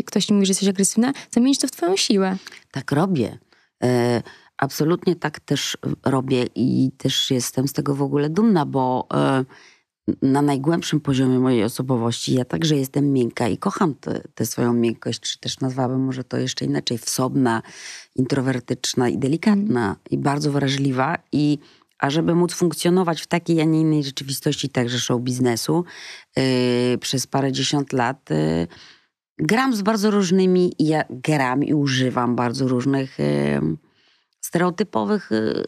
ktoś 0.06 0.26
ci 0.26 0.34
mówi, 0.34 0.46
że 0.46 0.52
jesteś 0.52 0.70
agresywna, 0.70 1.14
zamienić 1.32 1.60
to 1.60 1.68
w 1.68 1.72
twoją 1.72 1.98
siłę. 1.98 2.38
Tak 2.72 2.92
robię. 2.92 3.38
E, 3.84 4.22
absolutnie 4.58 5.16
tak 5.16 5.40
też 5.40 5.78
robię 6.06 6.46
i 6.56 6.92
też 6.98 7.32
jestem 7.32 7.68
z 7.68 7.74
tego 7.74 7.96
w 7.96 8.02
ogóle 8.02 8.30
dumna, 8.30 8.66
bo 8.66 9.08
e, 9.14 9.46
na 10.22 10.42
najgłębszym 10.42 11.00
poziomie 11.00 11.40
mojej 11.40 11.64
osobowości 11.64 12.34
ja 12.34 12.46
także 12.46 12.76
jestem 12.76 13.14
miękka 13.14 13.48
i 13.48 13.58
kocham 13.58 13.96
tę 14.36 14.46
swoją 14.46 14.74
miękkość, 14.74 15.20
czy 15.20 15.40
też 15.40 15.60
nazwałabym 15.60 16.02
może 16.02 16.24
to 16.24 16.38
jeszcze 16.38 16.66
inaczej, 16.66 16.98
wsobna, 16.98 17.62
introwertyczna 18.16 19.10
i 19.10 19.18
delikatna 19.18 19.96
i 20.10 20.18
bardzo 20.18 20.52
wrażliwa 20.52 21.18
i 21.32 21.60
a 22.02 22.10
żeby 22.10 22.36
móc 22.36 22.54
funkcjonować 22.54 23.22
w 23.22 23.28
takiej, 23.28 23.62
a 23.62 23.64
nie 23.64 23.82
innej 23.82 24.04
rzeczywistości, 24.04 24.70
także 24.70 25.00
show 25.00 25.22
biznesu, 25.22 25.86
yy, 26.36 26.44
przez 26.98 27.28
parę 27.28 27.52
dziesiąt 27.52 27.94
lat 27.94 28.30
yy, 28.30 28.68
gram 29.38 29.76
z 29.76 29.82
bardzo 29.82 30.12
różnymi, 30.12 30.74
i 30.80 30.88
ja 30.88 31.04
gram 31.10 31.64
i 31.64 31.74
używam 31.74 32.36
bardzo 32.36 32.68
różnych 32.68 33.20
yy, 33.20 33.62
stereotypowych 34.42 35.30
yy, 35.32 35.64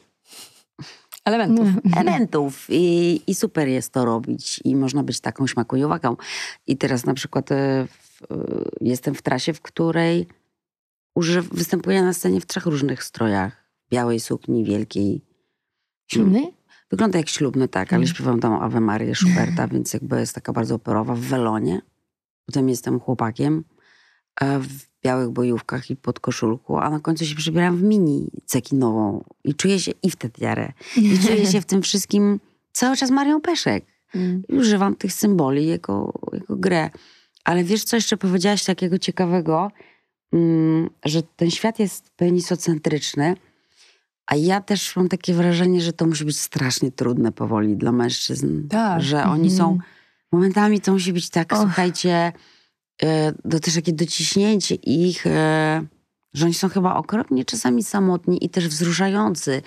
Elementów. 1.26 1.67
elementów 1.98 2.65
I, 2.69 3.22
i 3.28 3.36
super 3.36 3.67
jest 3.67 3.93
to 3.93 4.06
robić 4.06 4.62
i 4.63 4.76
można 4.76 5.04
być 5.04 5.19
taką 5.19 5.48
śmakojowaką. 5.48 6.15
I 6.67 6.78
teraz 6.78 7.06
na 7.06 7.13
przykład 7.13 7.50
w, 7.50 8.22
e, 8.32 8.36
jestem 8.82 9.15
w 9.15 9.22
trasie, 9.22 9.54
w 9.54 9.62
której 9.62 10.28
używ, 11.15 11.50
występuję 11.50 12.04
na 12.04 12.13
scenie 12.13 12.41
w 12.41 12.46
trzech 12.46 12.65
różnych 12.65 13.04
strojach. 13.04 13.69
Białej 13.91 14.19
sukni, 14.19 14.63
wielkiej. 14.63 15.33
Ślubny? 16.13 16.52
Wygląda 16.91 17.17
jak 17.17 17.30
ślubny, 17.30 17.67
tak, 17.67 17.93
ale 17.93 18.08
śpiewam 18.08 18.39
tam 18.39 18.54
Ave 18.54 18.80
Maria 18.80 19.15
Schuberta, 19.15 19.67
więc 19.67 19.93
jakby 19.93 20.19
jest 20.19 20.36
taka 20.36 20.54
bardzo 20.54 20.76
operowa 20.76 21.15
w 21.15 21.19
welonie. 21.19 21.82
Potem 22.45 22.69
jestem 22.69 22.99
chłopakiem 22.99 23.63
e, 24.41 24.60
w 24.60 24.67
białych 25.04 25.30
bojówkach 25.30 25.89
i 25.89 25.95
pod 25.95 26.19
koszulku, 26.19 26.78
a 26.78 26.89
na 26.89 26.99
końcu 26.99 27.26
się 27.26 27.36
przebieram 27.36 27.78
w 27.78 27.84
mini 27.84 28.28
cekinową 28.45 29.23
i 29.43 29.56
czuję 29.56 29.80
się 29.80 29.91
i 30.04 30.12
w 30.12 30.15
tetiarę. 30.15 30.73
I 30.97 31.19
czuję 31.19 31.45
się 31.45 31.62
w 31.62 31.65
tym 31.65 31.82
wszystkim 31.82 32.39
cały 32.71 32.97
czas 32.97 33.12
Marią 33.12 33.41
Peszek. 33.41 33.86
Mm. 34.15 34.43
I 34.49 34.56
używam 34.56 34.95
tych 34.95 35.13
symboli 35.13 35.67
jako, 35.67 36.19
jako 36.34 36.56
grę. 36.56 36.89
Ale 37.43 37.63
wiesz, 37.63 37.84
co 37.84 37.95
jeszcze 37.95 38.17
powiedziałaś 38.17 38.63
takiego 38.63 38.99
ciekawego, 38.99 39.71
mm, 40.34 40.89
że 41.06 41.23
ten 41.23 41.52
świat 41.52 41.80
jest 41.80 42.10
penisocentryczny, 42.10 43.36
a 44.27 44.36
ja 44.36 44.62
też 44.62 44.95
mam 44.95 45.09
takie 45.09 45.33
wrażenie, 45.33 45.81
że 45.81 45.93
to 45.93 46.05
musi 46.05 46.25
być 46.25 46.39
strasznie 46.39 46.91
trudne 46.91 47.31
powoli 47.31 47.77
dla 47.77 47.91
mężczyzn. 47.91 48.67
Tak. 48.67 49.01
Że 49.01 49.23
oni 49.23 49.51
są, 49.51 49.71
Mhm. 49.71 49.89
momentami 50.31 50.81
to 50.81 50.91
musi 50.93 51.13
być 51.13 51.29
tak, 51.29 51.53
Och. 51.53 51.59
słuchajcie, 51.59 52.31
e, 53.03 53.33
do, 53.45 53.59
też 53.59 53.75
takie 53.75 53.93
dociśnięcie 53.93 54.75
ich, 54.75 55.27
e, 55.27 55.86
że 56.33 56.45
oni 56.45 56.53
są 56.53 56.69
chyba 56.69 56.95
okropnie 56.95 57.45
czasami 57.45 57.83
samotni 57.83 58.45
i 58.45 58.49
też 58.49 58.67
wzruszający 58.67 59.62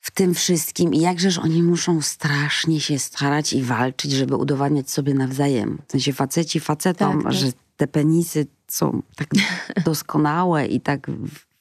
w 0.00 0.10
tym 0.10 0.34
wszystkim 0.34 0.94
i 0.94 1.00
jakżeż 1.00 1.38
oni 1.38 1.62
muszą 1.62 2.00
strasznie 2.02 2.80
się 2.80 2.98
starać 2.98 3.52
i 3.52 3.62
walczyć, 3.62 4.12
żeby 4.12 4.36
udowadniać 4.36 4.90
sobie 4.90 5.14
nawzajem. 5.14 5.78
W 5.88 5.92
sensie 5.92 6.12
faceci 6.12 6.60
facetom, 6.60 7.12
Tak, 7.14 7.22
tak. 7.22 7.32
że 7.32 7.46
te 7.76 7.86
penisy 7.86 8.46
są 8.68 9.02
tak 9.16 9.28
doskonałe 9.84 10.66
i 10.66 10.80
tak 10.80 11.10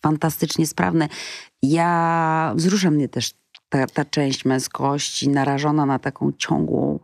fantastycznie 0.01 0.67
sprawne. 0.67 1.09
Ja, 1.63 2.53
wzrusza 2.55 2.91
mnie 2.91 3.09
też 3.09 3.31
ta, 3.69 3.87
ta 3.87 4.05
część 4.05 4.45
męskości 4.45 5.29
narażona 5.29 5.85
na 5.85 5.99
taką 5.99 6.31
ciągłą 6.37 6.99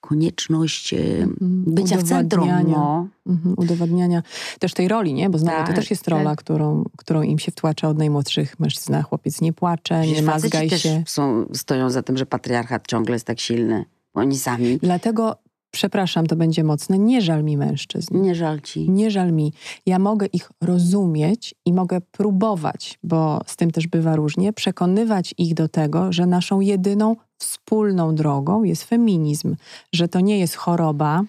konieczność 0.00 0.94
e, 0.94 0.98
bycia 1.40 1.96
w 1.98 2.02
centrum. 2.02 2.48
No. 2.68 3.08
Mhm, 3.26 3.54
udowadniania 3.58 4.22
też 4.58 4.74
tej 4.74 4.88
roli, 4.88 5.14
nie? 5.14 5.30
Bo 5.30 5.38
znowu 5.38 5.58
to 5.58 5.66
Tak, 5.66 5.76
też 5.76 5.90
jest 5.90 6.08
rola, 6.08 6.30
tak. 6.30 6.38
którą, 6.38 6.84
którą 6.96 7.22
im 7.22 7.38
się 7.38 7.52
wtłacza 7.52 7.88
od 7.88 7.98
najmłodszych 7.98 8.60
mężczyzna. 8.60 9.02
Chłopiec 9.02 9.40
nie 9.40 9.52
płacze, 9.52 10.00
nie 10.00 10.06
Przecież 10.06 10.24
mazgaj 10.26 10.50
faceci 10.50 10.70
też 10.70 10.82
się. 10.82 11.02
są, 11.06 11.46
stoją 11.54 11.90
za 11.90 12.02
tym, 12.02 12.16
że 12.16 12.26
patriarchat 12.26 12.86
ciągle 12.88 13.14
jest 13.14 13.26
tak 13.26 13.40
silny. 13.40 13.84
Oni 14.14 14.38
sami. 14.38 14.78
Dlatego, 14.82 15.36
przepraszam, 15.76 16.26
to 16.26 16.36
będzie 16.36 16.64
mocne, 16.64 16.98
nie 16.98 17.22
żal 17.22 17.44
mi 17.44 17.56
mężczyzn. 17.56 18.20
Nie 18.22 18.34
żal 18.34 18.60
ci. 18.60 18.90
Nie 18.90 19.10
żal 19.10 19.32
mi. 19.32 19.52
Ja 19.86 19.98
mogę 19.98 20.26
ich 20.26 20.50
rozumieć 20.60 21.54
i 21.64 21.72
mogę 21.72 22.00
próbować, 22.00 22.98
bo 23.02 23.40
z 23.46 23.56
tym 23.56 23.70
też 23.70 23.86
bywa 23.86 24.16
różnie, 24.16 24.52
przekonywać 24.52 25.34
ich 25.38 25.54
do 25.54 25.68
tego, 25.68 26.12
że 26.12 26.26
naszą 26.26 26.60
jedyną 26.60 27.16
wspólną 27.38 28.14
drogą 28.14 28.62
jest 28.64 28.84
feminizm, 28.84 29.56
że 29.92 30.08
to 30.08 30.20
nie 30.20 30.38
jest 30.38 30.54
choroba, 30.54 31.22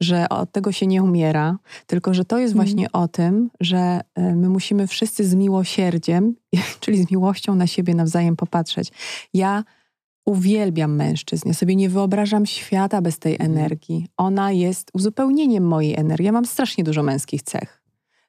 że 0.00 0.28
od 0.28 0.52
tego 0.52 0.72
się 0.72 0.86
nie 0.86 1.02
umiera, 1.02 1.56
tylko 1.86 2.14
że 2.14 2.24
to 2.24 2.38
jest 2.38 2.52
Mhm. 2.52 2.66
właśnie 2.68 2.92
o 2.92 3.08
tym, 3.08 3.50
że 3.60 4.00
e, 4.14 4.34
my 4.36 4.48
musimy 4.48 4.86
wszyscy 4.86 5.24
z 5.24 5.34
miłosierdziem, 5.34 6.34
czyli 6.80 7.04
z 7.04 7.10
miłością 7.10 7.54
na 7.54 7.66
siebie 7.66 7.94
nawzajem 7.94 8.36
popatrzeć. 8.36 8.92
Ja 9.34 9.64
uwielbiam 10.26 10.96
mężczyzn. 10.96 11.48
Ja 11.48 11.54
sobie 11.54 11.76
nie 11.76 11.88
wyobrażam 11.88 12.46
świata 12.46 13.02
bez 13.02 13.18
tej 13.18 13.32
Mhm. 13.32 13.50
energii. 13.50 14.06
Ona 14.16 14.52
jest 14.52 14.90
uzupełnieniem 14.94 15.64
mojej 15.64 15.96
energii. 16.00 16.26
Ja 16.26 16.32
mam 16.32 16.44
strasznie 16.44 16.84
dużo 16.84 17.02
męskich 17.02 17.42
cech. 17.42 17.82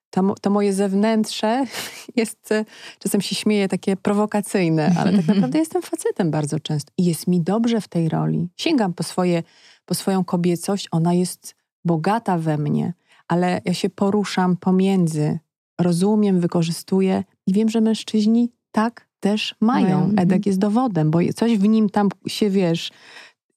to, 0.10 0.36
to 0.42 0.50
moje 0.50 0.74
zewnętrze 0.74 1.66
jest, 2.16 2.52
e, 2.52 2.66
czasem 3.00 3.22
się 3.22 3.36
śmieję, 3.36 3.68
takie 3.68 3.96
prowokacyjne, 3.98 4.94
ale 4.98 5.18
tak 5.18 5.28
naprawdę 5.36 5.60
jestem 5.60 5.82
facetem 5.82 6.32
bardzo 6.32 6.60
często. 6.60 6.94
I 6.98 7.06
jest 7.06 7.28
mi 7.28 7.42
dobrze 7.42 7.82
w 7.82 7.88
tej 7.88 8.10
roli. 8.10 8.50
Sięgam 8.58 8.94
po, 8.94 9.04
swoje, 9.04 9.44
po 9.86 9.94
swoją 9.96 10.24
kobiecość, 10.24 10.88
ona 10.92 11.14
jest 11.14 11.56
bogata 11.86 12.38
we 12.38 12.58
mnie, 12.58 12.94
ale 13.28 13.62
ja 13.66 13.74
się 13.74 13.90
poruszam 13.90 14.58
pomiędzy, 14.58 15.40
rozumiem, 15.82 16.40
wykorzystuję 16.40 17.24
i 17.48 17.54
wiem, 17.54 17.70
że 17.70 17.82
mężczyźni 17.82 18.52
tak 18.72 19.08
też 19.22 19.56
mają. 19.62 19.84
Mają, 19.86 19.98
mhm. 19.98 20.20
Edek 20.20 20.46
jest 20.46 20.60
dowodem, 20.60 21.12
bo 21.12 21.20
coś 21.36 21.58
w 21.58 21.68
nim 21.68 21.90
tam 21.90 22.10
się, 22.28 22.50
wiesz, 22.50 22.92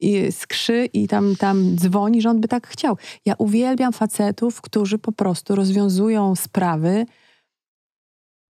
i 0.00 0.32
skrzy 0.32 0.88
i 0.92 1.08
tam, 1.08 1.36
tam 1.36 1.76
dzwoni, 1.76 2.22
że 2.22 2.30
on 2.30 2.40
by 2.40 2.48
tak 2.48 2.66
chciał. 2.66 2.96
Ja 3.24 3.34
uwielbiam 3.38 3.92
facetów, 3.92 4.60
którzy 4.60 4.98
po 4.98 5.12
prostu 5.12 5.54
rozwiązują 5.54 6.36
sprawy 6.36 7.06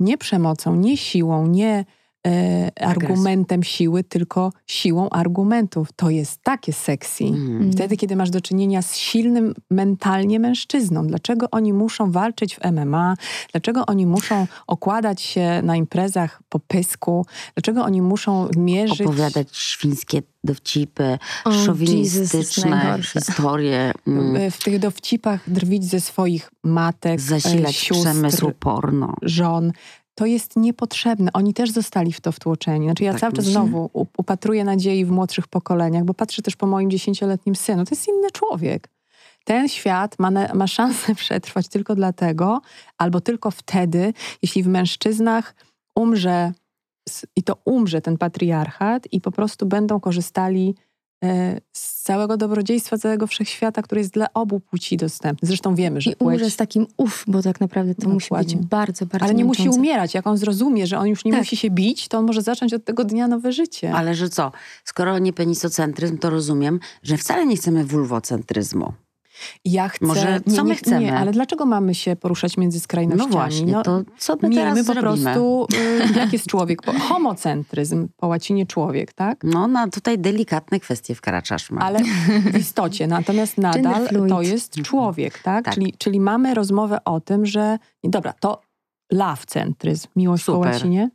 nie 0.01 0.19
przemocą, 0.19 0.77
nie 0.77 0.97
siłą, 0.97 1.47
nie 1.47 1.85
e, 2.27 2.71
argumentem 2.81 3.63
siły, 3.63 4.05
tylko 4.05 4.53
siłą 4.67 5.11
argumentów. 5.11 5.89
To 5.97 6.11
jest 6.11 6.43
takie 6.43 6.73
sexy. 6.73 7.25
Mm. 7.25 7.73
Wtedy, 7.73 7.97
kiedy 7.97 8.17
masz 8.17 8.31
do 8.31 8.41
czynienia 8.41 8.83
z 8.83 8.97
silnym 8.97 9.55
mentalnie 9.71 10.41
mężczyzną. 10.41 11.07
Dlaczego 11.07 11.47
oni 11.51 11.73
muszą 11.73 12.11
walczyć 12.11 12.57
w 12.57 12.59
MMA? 12.73 13.15
Dlaczego 13.53 13.87
oni 13.87 14.07
muszą 14.07 14.47
okładać 14.67 15.23
się 15.23 15.61
na 15.63 15.77
imprezach 15.77 16.43
po 16.49 16.61
pysku? 16.61 17.27
Dlaczego 17.55 17.85
oni 17.85 18.03
muszą 18.03 18.49
mierzyć... 18.57 19.01
Opowiadać 19.01 19.57
świńskie 19.57 20.23
dowcipy, 20.45 21.19
O, 21.45 21.51
Jesus, 21.51 22.31
to 22.31 22.39
jest 22.39 22.55
szowinistyczne 22.55 22.99
historie, 23.03 23.93
mm, 24.07 24.37
e, 24.37 24.51
w 24.51 24.59
tych 24.59 24.79
dowcipach 24.79 25.51
drwić 25.51 25.85
ze 25.85 26.01
swoich 26.01 26.51
matek, 26.65 27.15
e, 27.15 27.19
zasilać 27.19 27.77
sióstr, 27.77 28.11
przemysł 28.11 28.53
porno. 28.61 29.15
żon. 29.23 29.73
To 30.15 30.27
jest 30.27 30.57
niepotrzebne. 30.57 31.31
Oni 31.33 31.55
też 31.55 31.71
zostali 31.71 32.13
w 32.13 32.21
to 32.21 32.33
wtłoczeni. 32.33 32.87
Znaczy 32.87 33.05
ja 33.05 33.13
Tak 33.13 33.21
cały 33.21 33.33
czas 33.33 33.47
myślę. 33.47 33.61
znowu 33.61 33.91
upatruję 34.17 34.65
nadziei 34.65 35.05
w 35.05 35.11
młodszych 35.11 35.49
pokoleniach, 35.49 36.05
bo 36.05 36.15
patrzę 36.15 36.43
też 36.43 36.57
po 36.57 36.67
moim 36.67 36.91
dziesięcioletnim 36.91 37.55
synu. 37.55 37.85
To 37.85 37.95
jest 37.95 38.09
inny 38.09 38.31
człowiek. 38.31 38.89
Ten 39.45 39.69
świat 39.69 40.19
ma, 40.19 40.31
na, 40.31 40.55
ma 40.55 40.67
szansę 40.67 41.15
przetrwać 41.25 41.69
tylko 41.69 41.95
dlatego, 41.95 42.61
albo 42.99 43.21
tylko 43.21 43.51
wtedy, 43.51 44.13
jeśli 44.43 44.63
w 44.63 44.67
mężczyznach 44.67 45.55
umrze 45.97 46.53
i 47.37 47.43
to 47.43 47.57
umrze 47.65 48.01
ten 48.01 48.19
patriarchat 48.19 49.13
i 49.13 49.21
po 49.21 49.31
prostu 49.31 49.67
będą 49.67 50.01
korzystali 50.01 50.75
z 51.73 52.03
całego 52.03 52.37
dobrodziejstwa 52.37 52.99
całego 52.99 53.27
wszechświata, 53.27 53.83
który 53.83 54.01
jest 54.01 54.13
dla 54.13 54.27
obu 54.35 54.61
płci 54.61 54.97
dostępny. 54.97 55.49
Zresztą 55.49 55.75
wiemy, 55.75 56.01
że 56.01 56.11
I 56.11 56.15
umrze 56.19 56.39
płeć... 56.39 56.53
z 56.53 56.57
takim 56.57 56.87
uff, 56.97 57.25
bo 57.27 57.43
tak 57.43 57.61
naprawdę 57.61 57.95
to 57.95 58.09
musi 58.09 58.25
Dokładnie. 58.29 58.57
być 58.57 58.67
bardzo, 58.67 59.07
bardzo 59.07 59.25
Ale 59.25 59.35
nie 59.35 59.45
musi 59.45 59.63
męczące. 59.63 59.81
umierać. 59.81 60.15
Jak 60.15 60.27
on 60.27 60.37
zrozumie, 60.39 60.87
że 60.87 60.99
on 60.99 61.07
już 61.07 61.25
nie 61.25 61.31
Tak. 61.33 61.41
musi 61.41 61.57
się 61.57 61.71
bić, 61.71 62.09
to 62.09 62.19
on 62.19 62.27
może 62.27 62.43
zacząć 62.43 62.75
od 62.75 62.85
tego 62.85 63.05
dnia 63.05 63.29
nowe 63.29 63.53
życie. 63.53 63.93
Ale 63.93 64.15
że 64.15 64.29
co? 64.29 64.53
Skoro 64.85 65.19
nie 65.19 65.33
penisocentryzm, 65.33 66.19
to 66.19 66.31
rozumiem, 66.31 66.81
że 67.03 67.17
wcale 67.17 67.47
nie 67.47 67.57
chcemy 67.57 67.85
wulwocentryzmu. 67.85 68.93
Ja 69.65 69.89
chcę... 69.89 70.07
Może 70.07 70.41
nie, 70.47 70.57
co 70.57 70.65
my 70.65 70.71
nie, 70.71 70.77
chcemy? 70.77 71.01
Nie, 71.01 71.17
ale 71.17 71.33
dlaczego 71.33 71.67
mamy 71.67 71.95
się 71.95 72.17
poruszać 72.17 72.57
między 72.57 72.79
No 72.79 72.83
skrajnościami? 72.83 73.33
właśnie, 73.33 73.73
to 73.85 74.03
co 74.19 74.35
my 74.35 74.41
teraz 74.41 74.55
Miejmy 74.55 74.85
po 74.85 74.93
zrobimy? 74.93 75.25
prostu, 75.25 75.67
y, 75.75 76.19
jak 76.19 76.33
jest 76.33 76.47
człowiek. 76.47 76.83
Po, 76.83 76.93
homocentryzm, 76.93 78.09
po 78.17 78.27
łacinie 78.27 78.67
człowiek, 78.67 79.13
tak? 79.13 79.45
No, 79.45 79.67
na 79.69 79.89
tutaj 79.89 80.19
delikatne 80.19 80.81
kwestie 80.81 81.15
wkraczasz. 81.15 81.71
Ma. 81.71 81.81
Ale 81.81 81.99
w 82.53 82.59
istocie, 82.59 83.07
natomiast 83.07 83.59
nadal 83.59 84.09
to 84.29 84.43
jest 84.43 84.83
człowiek, 84.83 85.39
tak? 85.39 85.65
Tak. 85.65 85.75
Czyli, 85.75 85.95
czyli 85.99 86.21
mamy 86.21 86.55
rozmowę 86.55 86.99
o 87.05 87.21
tym, 87.21 87.47
że... 87.47 87.79
nie, 88.05 88.11
Dobra, 88.11 88.33
to 88.41 88.61
love-centryzm, 89.13 90.07
miłość 90.17 90.45
po 90.45 90.53
Super. 90.53 90.73
łacinie. 90.73 91.11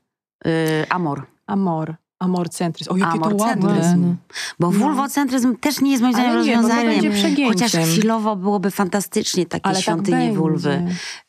Y, 0.48 0.86
amor. 0.90 1.26
Amor, 1.48 1.96
amorcentryzm. 2.20 2.92
O, 2.94 2.98
jakie 2.98 3.20
to 3.20 3.26
Amorcentryzm. 3.26 3.78
ładne. 3.78 4.16
Bo 4.60 4.72
No. 4.72 4.80
wulwocentryzm 4.80 5.56
też 5.56 5.82
nie 5.82 5.92
jest 5.92 6.02
moim 6.04 6.14
zdaniem 6.14 6.32
nie, 6.46 6.56
bo 6.56 6.62
to 6.62 6.68
rozwiązaniem. 6.68 7.48
Chociaż 7.48 7.72
chwilowo 7.72 8.36
byłoby 8.36 8.72
fantastycznie 8.72 9.46
takie 9.46 9.66
Ale 9.66 9.76
tak 9.76 9.84
świątynie 9.84 10.18
będzie. 10.18 10.38
wulwy 10.38 10.86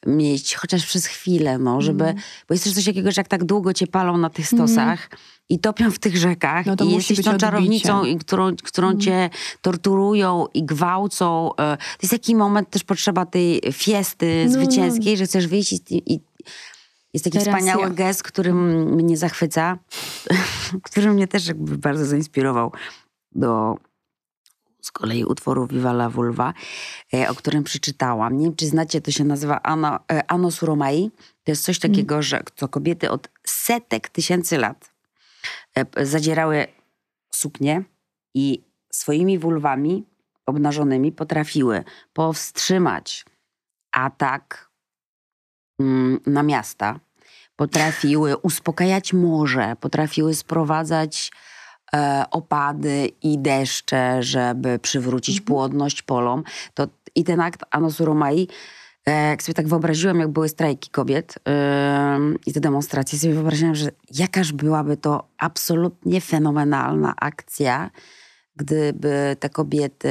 mieć, 0.06 0.54
chociaż 0.54 0.86
przez 0.86 1.06
chwilę, 1.06 1.58
no, 1.58 1.80
żeby, 1.80 2.04
Mm. 2.04 2.16
bo 2.48 2.54
jest 2.54 2.64
też 2.64 2.72
coś 2.74 2.84
takiego, 2.84 3.10
że 3.12 3.20
jak 3.20 3.28
tak 3.28 3.44
długo 3.44 3.72
cię 3.74 3.86
palą 3.86 4.16
na 4.16 4.30
tych 4.30 4.46
stosach 4.46 5.10
i 5.48 5.58
topią 5.58 5.90
w 5.90 5.98
tych 5.98 6.16
rzekach 6.16 6.66
No 6.66 6.76
to 6.76 6.84
i 6.84 6.90
jesteś 6.92 7.22
tą 7.24 7.38
czarownicą, 7.38 8.04
i 8.04 8.16
którą, 8.18 8.56
którą 8.62 8.88
Mm. 8.88 9.00
cię 9.00 9.30
torturują 9.62 10.46
i 10.54 10.64
gwałcą. 10.64 11.50
e, 11.56 11.76
To 11.76 12.02
jest 12.02 12.10
taki 12.10 12.34
moment 12.36 12.70
też 12.70 12.84
potrzeba 12.84 13.26
tej 13.26 13.60
fiesty 13.72 14.44
No, 14.46 14.52
zwycięskiej, 14.52 15.16
że 15.16 15.24
chcesz 15.24 15.46
wyjść 15.46 15.72
i, 15.72 16.14
i 16.14 16.20
jest 17.14 17.24
taki 17.24 17.38
Teraz 17.38 17.48
wspaniały 17.48 17.82
ja. 17.82 17.90
gest, 17.90 18.22
który 18.22 18.54
mnie 18.54 19.16
zachwyca, 19.16 19.78
który 20.90 21.10
mnie 21.10 21.28
też 21.28 21.46
jakby 21.46 21.78
bardzo 21.78 22.04
zainspirował 22.06 22.72
do 23.32 23.76
z 24.82 24.90
kolei 24.90 25.24
utworu 25.24 25.66
Viva 25.66 25.90
la 25.90 26.10
Vulva, 26.10 26.54
e, 27.14 27.28
o 27.28 27.34
którym 27.34 27.64
przeczytałam. 27.64 28.36
Nie 28.36 28.44
wiem, 28.44 28.56
czy 28.56 28.66
znacie, 28.66 29.00
to 29.00 29.10
się 29.10 29.24
nazywa 29.24 29.62
Ano, 29.62 29.98
e, 30.12 30.30
Anno 30.30 30.50
Suromai. 30.50 31.10
To 31.44 31.52
jest 31.52 31.64
coś 31.64 31.78
takiego, 31.78 32.22
że 32.22 32.42
to 32.56 32.68
kobiety 32.68 33.10
od 33.10 33.28
setek 33.46 34.08
tysięcy 34.08 34.58
lat 34.58 34.92
e, 35.74 36.06
zadzierały 36.06 36.66
suknie 37.34 37.84
i 38.34 38.62
swoimi 38.92 39.38
wulwami 39.38 40.04
obnażonymi 40.46 41.12
potrafiły 41.12 41.84
powstrzymać 42.12 43.24
atak 43.92 44.44
mm, 44.54 44.69
na 46.26 46.42
miasta, 46.42 47.00
potrafiły 47.56 48.36
uspokajać 48.36 49.12
morze, 49.12 49.76
potrafiły 49.80 50.34
sprowadzać 50.34 51.32
e, 51.94 52.24
opady 52.30 53.08
i 53.22 53.38
deszcze, 53.38 54.22
żeby 54.22 54.78
przywrócić 54.78 55.40
płodność 55.40 56.02
polom. 56.02 56.42
To, 56.74 56.86
I 57.14 57.24
ten 57.24 57.40
akt 57.40 57.60
Anosuromai, 57.70 58.48
e, 59.06 59.28
jak 59.28 59.42
sobie 59.42 59.54
tak 59.54 59.68
wyobraziłam, 59.68 60.20
jak 60.20 60.28
były 60.28 60.48
strajki 60.48 60.90
kobiet 60.90 61.34
ym, 62.16 62.38
i 62.46 62.52
te 62.52 62.60
demonstracje, 62.60 63.18
sobie 63.18 63.34
wyobraziłam, 63.34 63.74
że 63.74 63.90
jakaż 64.14 64.52
byłaby 64.52 64.96
to 64.96 65.28
absolutnie 65.38 66.20
fenomenalna 66.20 67.14
akcja, 67.16 67.90
gdyby 68.56 69.36
te 69.40 69.50
kobiety 69.50 70.10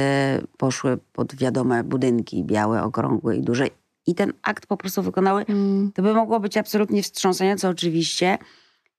poszły 0.58 0.98
pod 1.12 1.34
wiadome 1.34 1.84
budynki, 1.84 2.44
białe, 2.44 2.82
okrągłe 2.82 3.36
i 3.36 3.42
duże 3.42 3.66
i 4.06 4.14
ten 4.14 4.32
akt 4.42 4.66
po 4.66 4.76
prostu 4.76 5.02
wykonały, 5.02 5.44
Mm. 5.48 5.92
to 5.94 6.02
by 6.02 6.14
mogło 6.14 6.40
być 6.40 6.56
absolutnie 6.56 7.02
wstrząsające 7.02 7.68
oczywiście. 7.68 8.38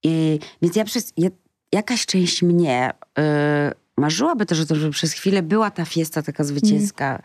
I, 0.03 0.39
więc 0.61 0.75
ja 0.75 0.85
przez, 0.85 1.13
ja, 1.17 1.29
jakaś 1.71 2.05
część 2.05 2.41
mnie 2.43 2.89
y, 2.89 3.21
marzyłaby 3.97 4.45
też 4.45 4.59
o 4.61 4.65
tym, 4.65 4.77
żeby 4.77 4.91
przez 4.93 5.13
chwilę 5.13 5.43
była 5.43 5.71
ta 5.71 5.85
fiesta 5.85 6.21
taka 6.21 6.43
zwycięska 6.43 7.21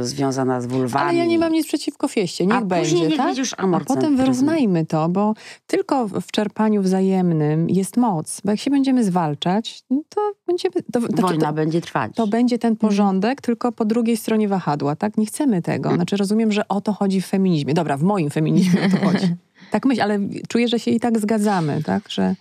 y, 0.00 0.04
związana 0.04 0.60
z 0.60 0.66
wulwami. 0.66 1.08
Ale 1.08 1.18
ja 1.18 1.24
nie 1.24 1.38
mam 1.38 1.52
nic 1.52 1.66
przeciwko 1.66 2.08
fieście, 2.08 2.46
niech 2.46 2.56
A 2.56 2.60
będzie, 2.60 2.90
później 2.90 3.08
niech 3.08 3.16
tak? 3.16 3.38
już 3.38 3.54
A 3.58 3.80
potem 3.80 4.16
wyrównajmy 4.16 4.86
to, 4.86 5.08
bo 5.08 5.34
tylko 5.66 6.08
w 6.08 6.30
czerpaniu 6.32 6.82
wzajemnym 6.82 7.70
jest 7.70 7.96
moc. 7.96 8.40
Bo 8.44 8.50
jak 8.50 8.60
się 8.60 8.70
będziemy 8.70 9.04
zwalczać, 9.04 9.82
no 9.90 10.02
to 10.08 10.20
będziemy... 10.46 10.74
To, 10.92 11.00
znaczy 11.00 11.22
Wojna 11.22 11.46
to, 11.46 11.52
będzie 11.52 11.80
trwać. 11.80 12.12
to 12.14 12.26
będzie 12.26 12.58
ten 12.58 12.76
porządek, 12.76 13.40
tylko 13.40 13.72
po 13.72 13.84
drugiej 13.84 14.16
stronie 14.16 14.48
wahadła, 14.48 14.96
tak? 14.96 15.18
Nie 15.18 15.26
chcemy 15.26 15.62
tego. 15.62 15.94
Znaczy 15.94 16.16
rozumiem, 16.16 16.52
że 16.52 16.68
o 16.68 16.80
to 16.80 16.92
chodzi 16.92 17.20
w 17.20 17.26
feminizmie. 17.26 17.74
Dobra, 17.74 17.96
w 17.96 18.02
moim 18.02 18.30
feminizmie 18.30 18.80
o 18.86 18.90
to 18.90 19.06
chodzi. 19.06 19.34
Tak 19.70 19.86
myślę, 19.86 20.04
ale 20.04 20.18
czuję, 20.48 20.68
że 20.68 20.78
się 20.78 20.90
i 20.90 21.00
tak 21.00 21.18
zgadzamy, 21.18 21.82
tak? 21.82 22.08
Że 22.08 22.34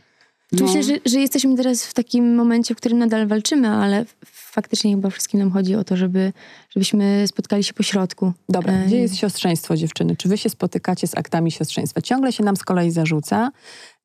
Czuję 0.57 0.69
No. 0.69 0.73
się, 0.73 0.83
że, 0.83 0.93
że 1.05 1.19
jesteśmy 1.19 1.55
teraz 1.55 1.85
w 1.85 1.93
takim 1.93 2.35
momencie, 2.35 2.73
w 2.75 2.77
którym 2.77 2.97
nadal 2.97 3.27
walczymy, 3.27 3.69
ale 3.69 4.05
faktycznie 4.25 4.95
chyba 4.95 5.09
wszystkim 5.09 5.39
nam 5.39 5.51
chodzi 5.51 5.75
o 5.75 5.83
to, 5.83 5.97
żeby, 5.97 6.33
żebyśmy 6.69 7.23
spotkali 7.27 7.63
się 7.63 7.73
po 7.73 7.83
środku. 7.83 8.33
Dobra, 8.49 8.73
Ej. 8.73 8.87
gdzie 8.87 8.97
jest 8.97 9.15
siostrzeństwo 9.15 9.77
dziewczyny? 9.77 10.15
Czy 10.15 10.29
wy 10.29 10.37
się 10.37 10.49
spotykacie 10.49 11.07
z 11.07 11.17
aktami 11.17 11.51
siostrzeństwa? 11.51 12.01
Ciągle 12.01 12.31
się 12.31 12.43
nam 12.43 12.55
z 12.57 12.63
kolei 12.63 12.91
zarzuca, 12.91 13.51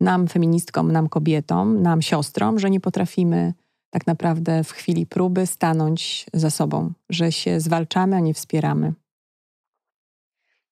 nam 0.01 0.29
feministkom, 0.29 0.93
nam 0.93 1.09
kobietom, 1.09 1.83
nam 1.83 2.03
siostrom, 2.03 2.59
że 2.59 2.71
nie 2.71 2.81
potrafimy 2.81 3.55
tak 3.91 4.07
naprawdę 4.07 4.65
w 4.65 4.71
chwili 4.73 5.07
próby 5.07 5.47
stanąć 5.47 6.27
za 6.35 6.51
sobą, 6.51 6.93
że 7.11 7.33
się 7.33 7.61
zwalczamy, 7.61 8.17
a 8.17 8.21
nie 8.21 8.35
wspieramy. 8.35 8.93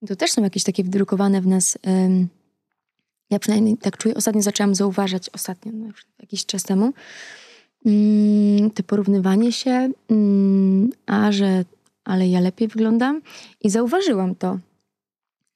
To 0.06 0.16
też 0.16 0.30
są 0.32 0.42
jakieś 0.42 0.64
takie 0.64 0.84
wdrukowane 0.84 1.40
w 1.40 1.46
nas. 1.46 1.78
Ja 3.30 3.38
przynajmniej 3.38 3.76
tak 3.76 3.96
czuję. 3.96 4.14
Ostatnio 4.14 4.42
zaczęłam 4.42 4.74
zauważać, 4.74 5.30
ostatnio, 5.32 5.72
no 5.74 5.86
już 5.86 6.06
jakiś 6.20 6.46
czas 6.46 6.62
temu, 6.62 6.92
mm, 7.86 8.70
to 8.70 8.82
porównywanie 8.82 9.52
się, 9.52 9.90
mm, 10.10 10.90
a 11.06 11.32
że 11.32 11.64
ale 12.04 12.28
ja 12.28 12.40
lepiej 12.40 12.68
wyglądam. 12.68 13.20
I 13.60 13.70
zauważyłam 13.70 14.34
to. 14.34 14.58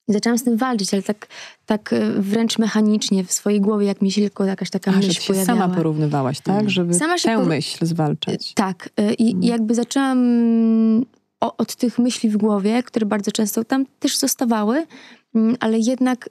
I 0.09 0.13
zaczęłam 0.13 0.39
z 0.39 0.45
tym 0.45 0.57
walczyć, 0.57 0.95
ale 0.95 1.03
tak, 1.03 1.27
tak 1.67 1.93
e, 1.93 2.11
wręcz 2.13 2.59
mechanicznie 2.59 3.25
w 3.25 3.33
swojej 3.33 3.61
głowie, 3.61 3.87
jak 3.87 4.03
mi 4.03 4.13
się 4.13 4.21
tylko 4.21 4.45
jakaś 4.45 4.71
taka 4.71 4.91
A, 4.91 4.97
myśl 4.97 5.11
się 5.13 5.27
pojawiała. 5.33 5.59
sama 5.61 5.75
porównywałaś, 5.75 6.41
tak? 6.41 6.49
Mhm. 6.55 6.71
Żeby 6.71 6.95
Sama 6.95 7.19
tę 7.19 7.29
poru- 7.39 7.47
myśl 7.47 7.87
zwalczać. 7.87 8.55
Tak. 8.55 8.91
y, 9.01 9.15
I 9.15 9.27
Mhm. 9.27 9.43
jakby 9.45 9.75
zaczęłam 9.75 10.19
mm, 10.19 11.05
od 11.41 11.77
tych 11.77 11.99
myśli 11.99 12.31
w 12.31 12.37
głowie, 12.37 12.83
które 12.83 13.07
bardzo 13.07 13.33
często 13.33 13.65
tam 13.65 13.87
też 13.99 14.17
zostawały, 14.17 14.87
mm, 15.35 15.57
ale 15.61 15.79
jednak 15.79 16.29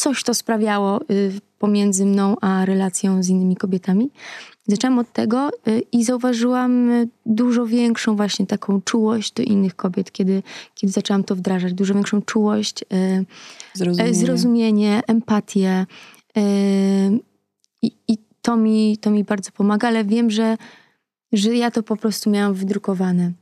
coś 0.00 0.22
to 0.24 0.34
sprawiało 0.34 1.00
y, 1.10 1.32
pomiędzy 1.58 2.06
mną 2.06 2.36
a 2.40 2.64
relacją 2.64 3.22
z 3.22 3.28
innymi 3.28 3.56
kobietami. 3.56 4.10
Zaczęłam 4.66 4.98
od 4.98 5.12
tego 5.12 5.50
y, 5.68 5.82
i 5.92 6.04
zauważyłam 6.04 6.90
y, 6.90 7.08
dużo 7.26 7.66
większą 7.66 8.16
właśnie 8.16 8.46
taką 8.46 8.80
czułość 8.82 9.32
do 9.32 9.42
innych 9.42 9.76
kobiet, 9.76 10.12
kiedy, 10.12 10.42
kiedy 10.74 10.92
zaczęłam 10.92 11.24
to 11.24 11.36
wdrażać. 11.36 11.74
Dużo 11.74 11.94
większą 11.94 12.22
czułość, 12.22 12.82
y, 12.82 13.24
Zrozumienie. 13.74 14.10
e, 14.10 14.14
zrozumienie, 14.14 15.00
empatię. 15.06 15.86
I, 17.82 17.92
i 18.08 18.18
to, 18.42 18.56
mi, 18.56 18.98
to 18.98 19.10
mi 19.10 19.24
bardzo 19.24 19.50
pomaga, 19.50 19.88
ale 19.88 20.04
wiem, 20.04 20.30
że, 20.30 20.56
że 21.32 21.54
ja 21.54 21.70
to 21.70 21.82
po 21.82 21.96
prostu 21.96 22.30
miałam 22.30 22.54
wydrukowane. 22.54 23.32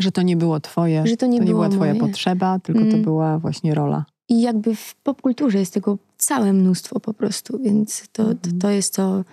Że 0.00 0.12
to 0.12 0.22
nie 0.22 0.36
było 0.36 0.60
twoje. 0.60 1.06
Że 1.06 1.16
to 1.16 1.26
nie 1.26 1.38
było 1.40 1.50
była 1.52 1.68
twoja 1.68 1.94
moje. 1.94 2.00
potrzeba, 2.06 2.58
tylko 2.58 2.80
to 2.80 2.86
Mm. 2.86 3.02
była 3.02 3.38
właśnie 3.38 3.74
rola. 3.74 4.04
I 4.28 4.40
jakby 4.40 4.76
w 4.76 4.94
popkulturze 4.94 5.58
jest 5.58 5.74
tego 5.74 5.98
całe 6.18 6.52
mnóstwo 6.52 7.00
po 7.00 7.14
prostu, 7.14 7.58
więc 7.58 8.02
to, 8.12 8.24
to, 8.24 8.30
Mhm. 8.30 8.58
to 8.58 8.70
jest 8.70 8.94
to, 8.94 9.24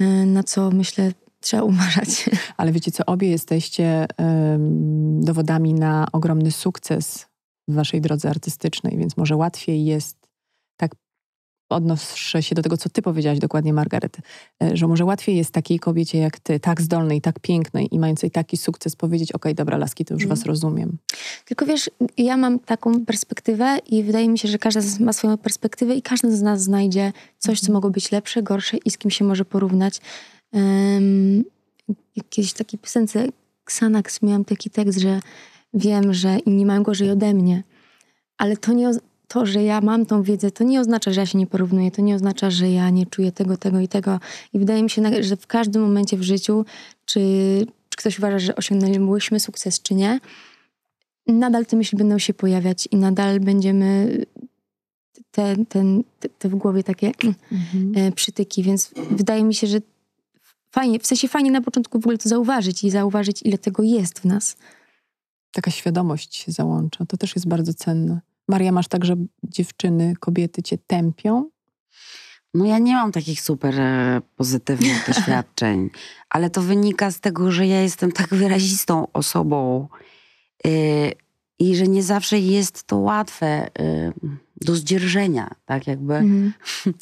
y, 0.00 0.26
na 0.26 0.42
co 0.42 0.70
myślę 0.70 1.12
trzeba 1.40 1.62
uważać. 1.62 2.30
Ale 2.56 2.72
wiecie 2.72 2.90
co, 2.90 3.06
obie 3.06 3.28
jesteście 3.30 4.06
em, 4.16 5.20
dowodami 5.24 5.74
na 5.74 6.06
ogromny 6.12 6.50
sukces 6.52 7.26
w 7.68 7.74
waszej 7.74 8.00
drodze 8.00 8.30
artystycznej, 8.30 8.96
więc 8.98 9.16
może 9.16 9.36
łatwiej 9.36 9.84
jest, 9.84 10.16
odnoszę 11.74 12.42
się 12.42 12.54
do 12.54 12.62
tego, 12.62 12.76
co 12.76 12.88
ty 12.88 13.02
powiedziałaś 13.02 13.38
dokładnie, 13.38 13.72
Margaret, 13.72 14.16
e, 14.62 14.76
że 14.76 14.86
może 14.86 15.04
łatwiej 15.04 15.36
jest 15.36 15.50
takiej 15.50 15.78
kobiecie 15.78 16.18
jak 16.18 16.38
ty, 16.38 16.60
tak 16.60 16.80
zdolnej, 16.80 17.20
tak 17.20 17.40
pięknej 17.40 17.88
i 17.94 17.98
mającej 17.98 18.30
taki 18.30 18.56
sukces 18.56 18.96
powiedzieć, 18.96 19.32
okej, 19.32 19.54
dobra, 19.54 19.78
laski, 19.78 20.04
to 20.04 20.14
już 20.14 20.22
Mhm. 20.22 20.38
was 20.38 20.46
rozumiem. 20.46 20.98
Tylko 21.44 21.66
wiesz, 21.66 21.90
ja 22.18 22.36
mam 22.36 22.58
taką 22.58 23.04
perspektywę 23.04 23.78
i 23.86 24.02
wydaje 24.02 24.28
mi 24.28 24.38
się, 24.38 24.48
że 24.48 24.58
każda 24.58 24.80
z 24.80 24.84
nas 24.84 25.00
ma 25.00 25.12
swoją 25.12 25.38
perspektywę 25.38 25.94
i 25.94 26.02
każdy 26.02 26.36
z 26.36 26.42
nas 26.42 26.62
znajdzie 26.62 27.12
coś, 27.38 27.60
co 27.60 27.72
mogło 27.72 27.90
być 27.90 28.12
lepsze, 28.12 28.42
gorsze 28.42 28.76
i 28.76 28.90
z 28.90 28.98
kim 28.98 29.10
się 29.10 29.24
może 29.24 29.44
porównać. 29.44 30.00
Um, 30.52 31.44
kiedyś 32.30 32.50
w 32.50 32.54
takiej 32.54 32.78
piosence 32.80 33.26
Xanax 33.66 34.22
miałam 34.22 34.44
taki 34.44 34.70
tekst, 34.70 34.98
że 34.98 35.20
wiem, 35.74 36.14
że 36.14 36.38
inni 36.38 36.66
mają 36.66 36.82
gorzej 36.82 37.10
ode 37.10 37.34
mnie, 37.34 37.62
ale 38.38 38.56
to 38.56 38.72
nie, 38.72 38.90
to, 39.32 39.46
że 39.46 39.62
ja 39.62 39.80
mam 39.80 40.06
tą 40.06 40.22
wiedzę, 40.22 40.50
to 40.50 40.64
nie 40.64 40.80
oznacza, 40.80 41.12
że 41.12 41.20
ja 41.20 41.26
się 41.26 41.38
nie 41.38 41.46
porównuję, 41.46 41.90
to 41.90 42.02
nie 42.02 42.14
oznacza, 42.14 42.50
że 42.50 42.70
ja 42.70 42.90
nie 42.90 43.06
czuję 43.06 43.32
tego, 43.32 43.56
tego 43.56 43.80
i 43.80 43.88
tego. 43.88 44.20
I 44.52 44.58
wydaje 44.58 44.82
mi 44.82 44.90
się, 44.90 45.22
że 45.22 45.36
w 45.36 45.46
każdym 45.46 45.82
momencie 45.82 46.16
w 46.16 46.22
życiu, 46.22 46.64
czy, 47.04 47.20
czy 47.88 47.96
ktoś 47.96 48.18
uważa, 48.18 48.38
że 48.38 48.56
osiągnęliśmy 48.56 49.40
sukces, 49.40 49.82
czy 49.82 49.94
nie, 49.94 50.20
nadal 51.26 51.66
te 51.66 51.76
myśli 51.76 51.98
będą 51.98 52.18
się 52.18 52.34
pojawiać 52.34 52.88
i 52.90 52.96
nadal 52.96 53.40
będziemy 53.40 54.18
te, 55.30 55.56
ten, 55.68 56.04
te, 56.20 56.28
te 56.28 56.48
w 56.48 56.54
głowie 56.54 56.84
takie 56.84 57.12
e, 57.96 58.12
przytyki, 58.12 58.62
więc 58.62 58.90
wydaje 59.10 59.44
mi 59.44 59.54
się, 59.54 59.66
że 59.66 59.78
fajnie, 60.70 60.98
w 60.98 61.06
sensie 61.06 61.28
fajnie 61.28 61.50
na 61.50 61.60
początku 61.60 62.00
w 62.00 62.02
ogóle 62.04 62.18
to 62.18 62.28
zauważyć 62.28 62.84
i 62.84 62.90
zauważyć, 62.90 63.42
ile 63.42 63.58
tego 63.58 63.82
jest 63.82 64.18
w 64.18 64.24
nas. 64.24 64.56
Taka 65.52 65.70
świadomość 65.70 66.36
się 66.36 66.52
załącza, 66.52 67.06
to 67.06 67.16
też 67.16 67.34
jest 67.36 67.48
bardzo 67.48 67.74
cenne. 67.74 68.31
Maria, 68.48 68.72
masz 68.72 68.88
tak, 68.88 69.04
że 69.04 69.16
dziewczyny, 69.42 70.14
kobiety 70.20 70.62
cię 70.62 70.78
tępią? 70.86 71.50
No 72.54 72.64
ja 72.64 72.78
nie 72.78 72.94
mam 72.94 73.12
takich 73.12 73.40
super 73.40 73.80
e, 73.80 74.20
pozytywnych 74.36 75.04
doświadczeń, 75.08 75.90
ale 76.30 76.50
to 76.50 76.62
wynika 76.62 77.10
z 77.10 77.20
tego, 77.20 77.50
że 77.52 77.66
ja 77.66 77.82
jestem 77.82 78.12
tak 78.12 78.28
wyrazistą 78.28 79.06
osobą 79.12 79.88
e, 80.66 80.68
i 81.58 81.76
że 81.76 81.88
nie 81.88 82.02
zawsze 82.02 82.38
jest 82.38 82.84
to 82.84 82.96
łatwe 82.96 83.46
e, 83.46 84.12
do 84.56 84.76
zdzierżenia, 84.76 85.54
tak 85.64 85.86
jakby. 85.86 86.14
Mhm. 86.14 86.52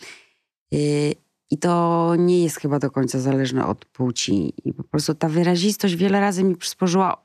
I 1.53 1.59
to 1.59 2.14
nie 2.18 2.43
jest 2.43 2.57
chyba 2.57 2.78
do 2.78 2.91
końca 2.91 3.20
zależne 3.20 3.66
od 3.66 3.84
płci. 3.84 4.53
I 4.64 4.72
po 4.72 4.84
prostu 4.84 5.14
ta 5.14 5.28
wyrazistość 5.28 5.95
wiele 5.95 6.20
razy 6.20 6.45
mi 6.45 6.57
przysporzyła 6.57 7.24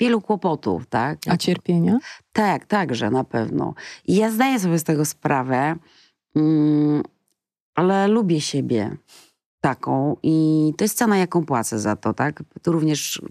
wielu 0.00 0.20
kłopotów, 0.20 0.86
tak? 0.86 1.18
A 1.28 1.36
cierpienia? 1.36 1.98
Tak, 2.32 2.66
także 2.66 3.10
na 3.10 3.24
pewno. 3.24 3.74
I 4.06 4.16
ja 4.16 4.30
zdaję 4.30 4.60
sobie 4.60 4.78
z 4.78 4.84
tego 4.84 5.04
sprawę, 5.04 5.76
mm, 6.36 7.02
ale 7.74 8.08
lubię 8.08 8.40
siebie 8.40 8.96
taką 9.60 10.16
i 10.22 10.72
to 10.78 10.84
jest 10.84 10.96
cena, 10.98 11.16
jaką 11.18 11.44
płacę 11.46 11.78
za 11.78 11.96
to, 11.96 12.14
tak? 12.14 12.42
To 12.62 12.72
również 12.72 13.22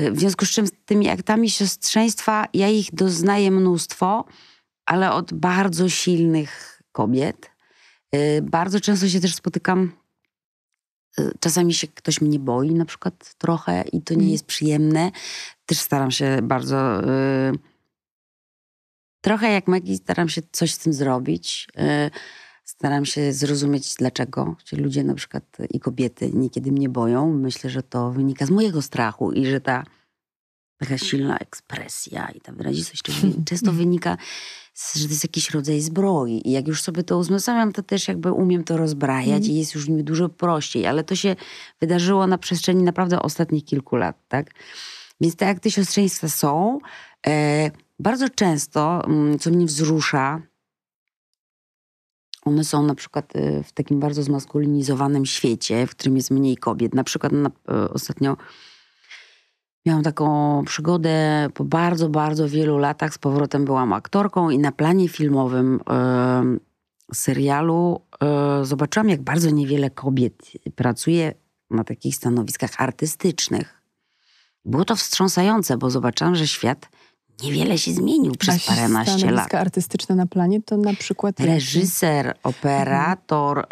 y, 0.00 0.10
w 0.12 0.18
związku 0.20 0.46
z 0.46 0.50
czym 0.50 0.66
z 0.66 0.72
tymi 0.86 1.08
aktami 1.08 1.50
siostrzeństwa 1.50 2.46
ja 2.54 2.68
ich 2.68 2.94
doznaję 2.94 3.50
mnóstwo, 3.50 4.24
ale 4.86 5.12
od 5.12 5.34
bardzo 5.34 5.88
silnych 5.88 6.82
kobiet. 6.92 7.50
Y, 8.14 8.42
Bardzo 8.42 8.80
często 8.80 9.08
się 9.08 9.20
też 9.20 9.34
spotykam. 9.34 9.92
y, 11.20 11.32
Czasami 11.40 11.74
się 11.74 11.86
ktoś 11.88 12.20
mnie 12.20 12.38
boi, 12.38 12.74
na 12.74 12.84
przykład 12.84 13.34
trochę, 13.38 13.84
i 13.92 14.02
to 14.02 14.14
nie 14.14 14.20
Mm. 14.20 14.32
jest 14.32 14.44
przyjemne. 14.46 15.10
Też 15.66 15.78
staram 15.78 16.10
się 16.10 16.38
bardzo. 16.42 17.00
y, 17.04 17.52
Trochę 19.20 19.52
jak 19.52 19.68
Maggie, 19.68 19.96
staram 19.96 20.28
się 20.28 20.42
coś 20.52 20.72
z 20.72 20.78
tym 20.78 20.92
zrobić. 20.92 21.68
Y, 21.78 22.10
Staram 22.68 23.04
się 23.06 23.32
zrozumieć, 23.32 23.94
dlaczego 23.94 24.56
się 24.64 24.76
ludzie, 24.76 25.04
na 25.04 25.14
przykład 25.14 25.56
i 25.70 25.80
kobiety, 25.80 26.30
niekiedy 26.34 26.72
mnie 26.72 26.88
boją. 26.88 27.32
Myślę, 27.32 27.70
że 27.70 27.82
to 27.82 28.10
wynika 28.10 28.46
z 28.46 28.50
mojego 28.50 28.82
strachu 28.82 29.32
i 29.32 29.46
że 29.46 29.60
ta 29.60 29.84
taka 30.78 30.98
silna 30.98 31.38
ekspresja 31.38 32.28
i 32.34 32.40
ta 32.40 32.52
wyrazistość 32.52 33.02
często 33.48 33.72
wynika, 33.72 34.16
z, 34.74 34.96
że 34.96 35.04
to 35.04 35.10
jest 35.10 35.24
jakiś 35.24 35.50
rodzaj 35.50 35.80
zbroi. 35.80 36.42
I 36.48 36.50
jak 36.50 36.68
już 36.68 36.82
sobie 36.82 37.02
to 37.02 37.18
uzmysławiam, 37.18 37.72
to 37.72 37.82
też 37.82 38.08
jakby 38.08 38.32
umiem 38.32 38.64
to 38.64 38.76
rozbrajać 38.76 39.36
Mhm. 39.36 39.52
i 39.52 39.54
jest 39.54 39.74
już 39.74 39.88
mi 39.88 40.04
dużo 40.04 40.28
prościej. 40.28 40.86
Ale 40.86 41.04
to 41.04 41.16
się 41.16 41.36
wydarzyło 41.80 42.26
na 42.26 42.38
przestrzeni 42.38 42.82
naprawdę 42.82 43.22
ostatnich 43.22 43.64
kilku 43.64 43.96
lat, 43.96 44.16
tak? 44.28 44.50
Więc 45.20 45.36
te 45.36 45.48
akty 45.48 45.70
siostrzeństwa 45.70 46.28
są. 46.28 46.78
E, 47.26 47.70
bardzo 47.98 48.28
często, 48.28 49.04
mm, 49.04 49.38
co 49.38 49.50
mnie 49.50 49.66
wzrusza, 49.66 50.42
one 52.44 52.64
są 52.64 52.82
na 52.82 52.94
przykład 52.94 53.36
e, 53.36 53.62
w 53.62 53.72
takim 53.72 54.00
bardzo 54.00 54.22
zmaskulinizowanym 54.22 55.26
świecie, 55.26 55.86
w 55.86 55.90
którym 55.90 56.16
jest 56.16 56.30
mniej 56.30 56.56
kobiet. 56.56 56.94
Na 56.94 57.04
przykład 57.04 57.32
na, 57.32 57.50
e, 57.68 57.88
ostatnio 57.90 58.36
miałam 59.86 60.02
taką 60.02 60.64
przygodę 60.64 61.48
po 61.54 61.64
bardzo, 61.64 62.08
bardzo 62.08 62.48
wielu 62.48 62.78
latach. 62.78 63.14
Z 63.14 63.18
powrotem 63.18 63.64
byłam 63.64 63.92
aktorką 63.92 64.50
i 64.50 64.58
na 64.58 64.72
planie 64.72 65.08
filmowym 65.08 65.80
e, 65.90 66.58
serialu 67.14 68.00
e, 68.22 68.64
zobaczyłam, 68.64 69.08
jak 69.08 69.22
bardzo 69.22 69.50
niewiele 69.50 69.90
kobiet 69.90 70.52
pracuje 70.74 71.34
na 71.70 71.84
takich 71.84 72.16
stanowiskach 72.16 72.70
artystycznych. 72.78 73.75
Było 74.66 74.84
to 74.84 74.96
wstrząsające, 74.96 75.76
bo 75.76 75.90
zobaczyłam, 75.90 76.34
że 76.36 76.46
świat 76.48 76.88
niewiele 77.42 77.78
się 77.78 77.92
zmienił 77.92 78.32
przez 78.38 78.68
A 78.68 78.72
paręnaście 78.74 79.30
lat. 79.30 79.54
artystyczne 79.54 80.14
na 80.14 80.26
planie 80.26 80.62
to 80.62 80.76
na 80.76 80.94
przykład... 80.94 81.40
Reżyser, 81.40 82.34
operator, 82.42 83.66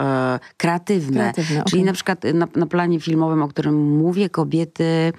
kreatywne. 0.56 1.20
Kreatywne, 1.32 1.64
Czyli 1.64 1.80
okej. 1.82 1.84
na 1.84 1.92
przykład 1.92 2.24
na, 2.34 2.48
na 2.56 2.66
planie 2.66 3.00
filmowym, 3.00 3.42
o 3.42 3.48
którym 3.48 3.96
mówię, 3.96 4.28
kobiety 4.30 5.12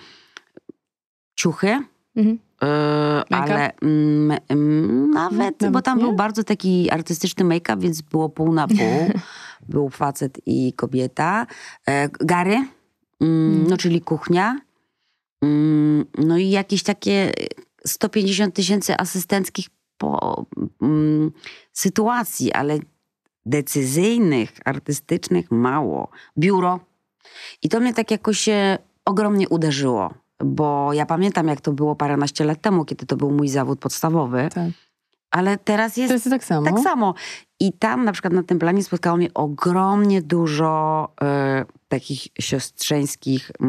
ciuchy, 1.35 1.79
Mhm. 2.15 2.39
e, 2.63 3.23
ale 3.29 3.71
mm, 3.81 4.37
mm, 4.49 5.11
nawet, 5.11 5.37
Nawet 5.61 5.73
bo 5.73 5.81
tam 5.81 5.97
nie? 5.97 6.03
był 6.03 6.13
bardzo 6.15 6.43
taki 6.43 6.91
artystyczny 6.91 7.45
make-up, 7.45 7.77
więc 7.77 8.01
było 8.01 8.29
pół 8.29 8.53
na 8.53 8.67
pół. 8.67 8.77
był 9.69 9.89
facet 9.89 10.39
i 10.45 10.73
kobieta. 10.73 11.47
E, 11.87 12.09
Gary, 12.09 12.67
mm, 13.21 13.67
no 13.69 13.77
czyli 13.77 14.01
kuchnia. 14.01 14.59
Mm, 15.45 16.05
no 16.17 16.37
i 16.37 16.49
jakieś 16.49 16.83
takie 16.83 17.31
150 17.87 18.55
tysięcy 18.55 18.97
asystenckich 18.97 19.69
po, 19.97 20.45
mm, 20.81 21.31
sytuacji, 21.73 22.53
ale 22.53 22.79
decyzyjnych, 23.45 24.49
artystycznych 24.65 25.51
mało. 25.51 26.09
Biuro. 26.37 26.79
I 27.61 27.69
to 27.69 27.79
mnie 27.79 27.93
tak 27.93 28.11
jakoś 28.11 28.49
e, 28.49 28.77
ogromnie 29.05 29.49
uderzyło, 29.49 30.13
bo 30.43 30.93
ja 30.93 31.05
pamiętam, 31.05 31.47
jak 31.47 31.61
to 31.61 31.71
było 31.71 31.95
paręnaście 31.95 32.45
lat 32.45 32.61
temu, 32.61 32.85
kiedy 32.85 33.05
to 33.05 33.17
był 33.17 33.31
mój 33.31 33.49
zawód 33.49 33.79
podstawowy, 33.79 34.49
Tak. 34.53 34.69
ale 35.31 35.57
teraz 35.57 35.97
jest 35.97 36.13
jest 36.13 36.29
tak 36.29 36.43
samo? 36.43 36.65
tak 36.65 36.79
samo. 36.79 37.13
I 37.59 37.73
tam 37.73 38.05
na 38.05 38.11
przykład 38.11 38.33
na 38.33 38.43
tym 38.43 38.59
planie 38.59 38.83
spotkało 38.83 39.17
mnie 39.17 39.33
ogromnie 39.33 40.21
dużo 40.21 41.09
e, 41.21 41.65
takich 41.87 42.27
siostrzeńskich 42.39 43.51
e, 43.51 43.65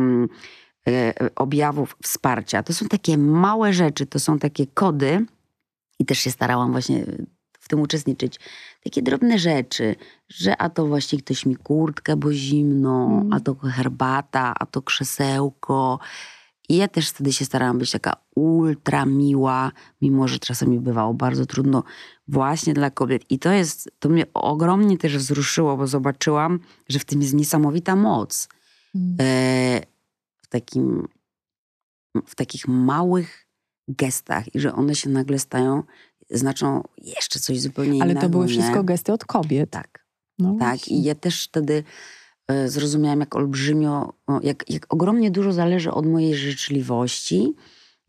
objawów 1.37 1.97
wsparcia. 2.03 2.63
To 2.63 2.75
są 2.75 2.89
takie 2.89 3.19
małe 3.19 3.73
rzeczy, 3.73 4.07
to 4.07 4.19
są 4.21 4.39
takie 4.39 4.67
kody 4.67 5.27
i 5.99 6.05
też 6.05 6.19
się 6.19 6.31
starałam 6.31 6.73
właśnie 6.73 7.05
w 7.67 7.69
tym 7.69 7.81
uczestniczyć. 7.81 8.41
Takie 8.85 9.03
drobne 9.03 9.39
rzeczy, 9.39 9.97
że 10.29 10.57
a 10.57 10.71
to 10.71 10.87
właśnie 10.87 11.19
ktoś 11.19 11.47
mi 11.47 11.57
kurtkę, 11.57 12.17
bo 12.17 12.33
zimno, 12.33 13.07
Mm. 13.07 13.33
a 13.33 13.41
to 13.41 13.55
herbata, 13.55 14.55
a 14.61 14.67
to 14.67 14.83
krzesełko. 14.83 15.99
I 16.69 16.77
ja 16.77 16.89
też 16.89 17.09
wtedy 17.09 17.33
się 17.33 17.45
starałam 17.45 17.79
być 17.79 17.91
taka 17.91 18.17
ultra 18.35 19.07
miła, 19.07 19.73
mimo 20.03 20.29
że 20.29 20.39
czasami 20.39 20.81
bywało 20.81 21.15
bardzo 21.15 21.47
trudno 21.47 21.83
właśnie 22.29 22.75
dla 22.75 22.91
kobiet. 22.91 23.23
I 23.31 23.39
to 23.39 23.53
jest, 23.53 23.91
to 23.99 24.09
mnie 24.09 24.25
ogromnie 24.35 24.99
też 24.99 25.17
wzruszyło, 25.17 25.77
bo 25.77 25.87
zobaczyłam, 25.87 26.61
że 26.89 26.99
w 26.99 27.05
tym 27.05 27.23
jest 27.23 27.35
niesamowita 27.35 27.97
moc. 27.97 28.49
Mm. 28.95 29.17
E, 29.21 29.81
w 30.47 30.49
takim, 30.49 31.09
w 32.27 32.35
takich 32.35 32.69
małych 32.69 33.47
gestach 33.89 34.55
i 34.55 34.61
że 34.61 34.75
one 34.75 34.95
się 34.95 35.11
nagle 35.11 35.39
stają, 35.39 35.83
znaczą 36.31 36.83
jeszcze 36.99 37.41
coś 37.41 37.61
zupełnie 37.61 37.97
innego. 37.97 38.11
Ale 38.11 38.21
to 38.21 38.29
były 38.29 38.47
nie? 38.47 38.53
wszystko 38.53 38.85
gesty 38.85 39.13
od 39.13 39.25
kobiet. 39.25 39.71
Tak. 39.71 40.07
No 40.39 40.57
Tak, 40.59 40.69
właśnie. 40.79 40.97
i 40.97 41.03
ja 41.03 41.15
też 41.15 41.45
wtedy 41.45 41.85
e, 42.49 42.69
zrozumiałam, 42.69 43.21
jak 43.21 43.37
olbrzymio, 43.37 44.13
jak, 44.43 44.71
jak 44.71 44.87
ogromnie 44.95 45.31
dużo 45.31 45.53
zależy 45.53 45.91
od 45.91 46.07
mojej 46.07 46.35
życzliwości, 46.37 47.55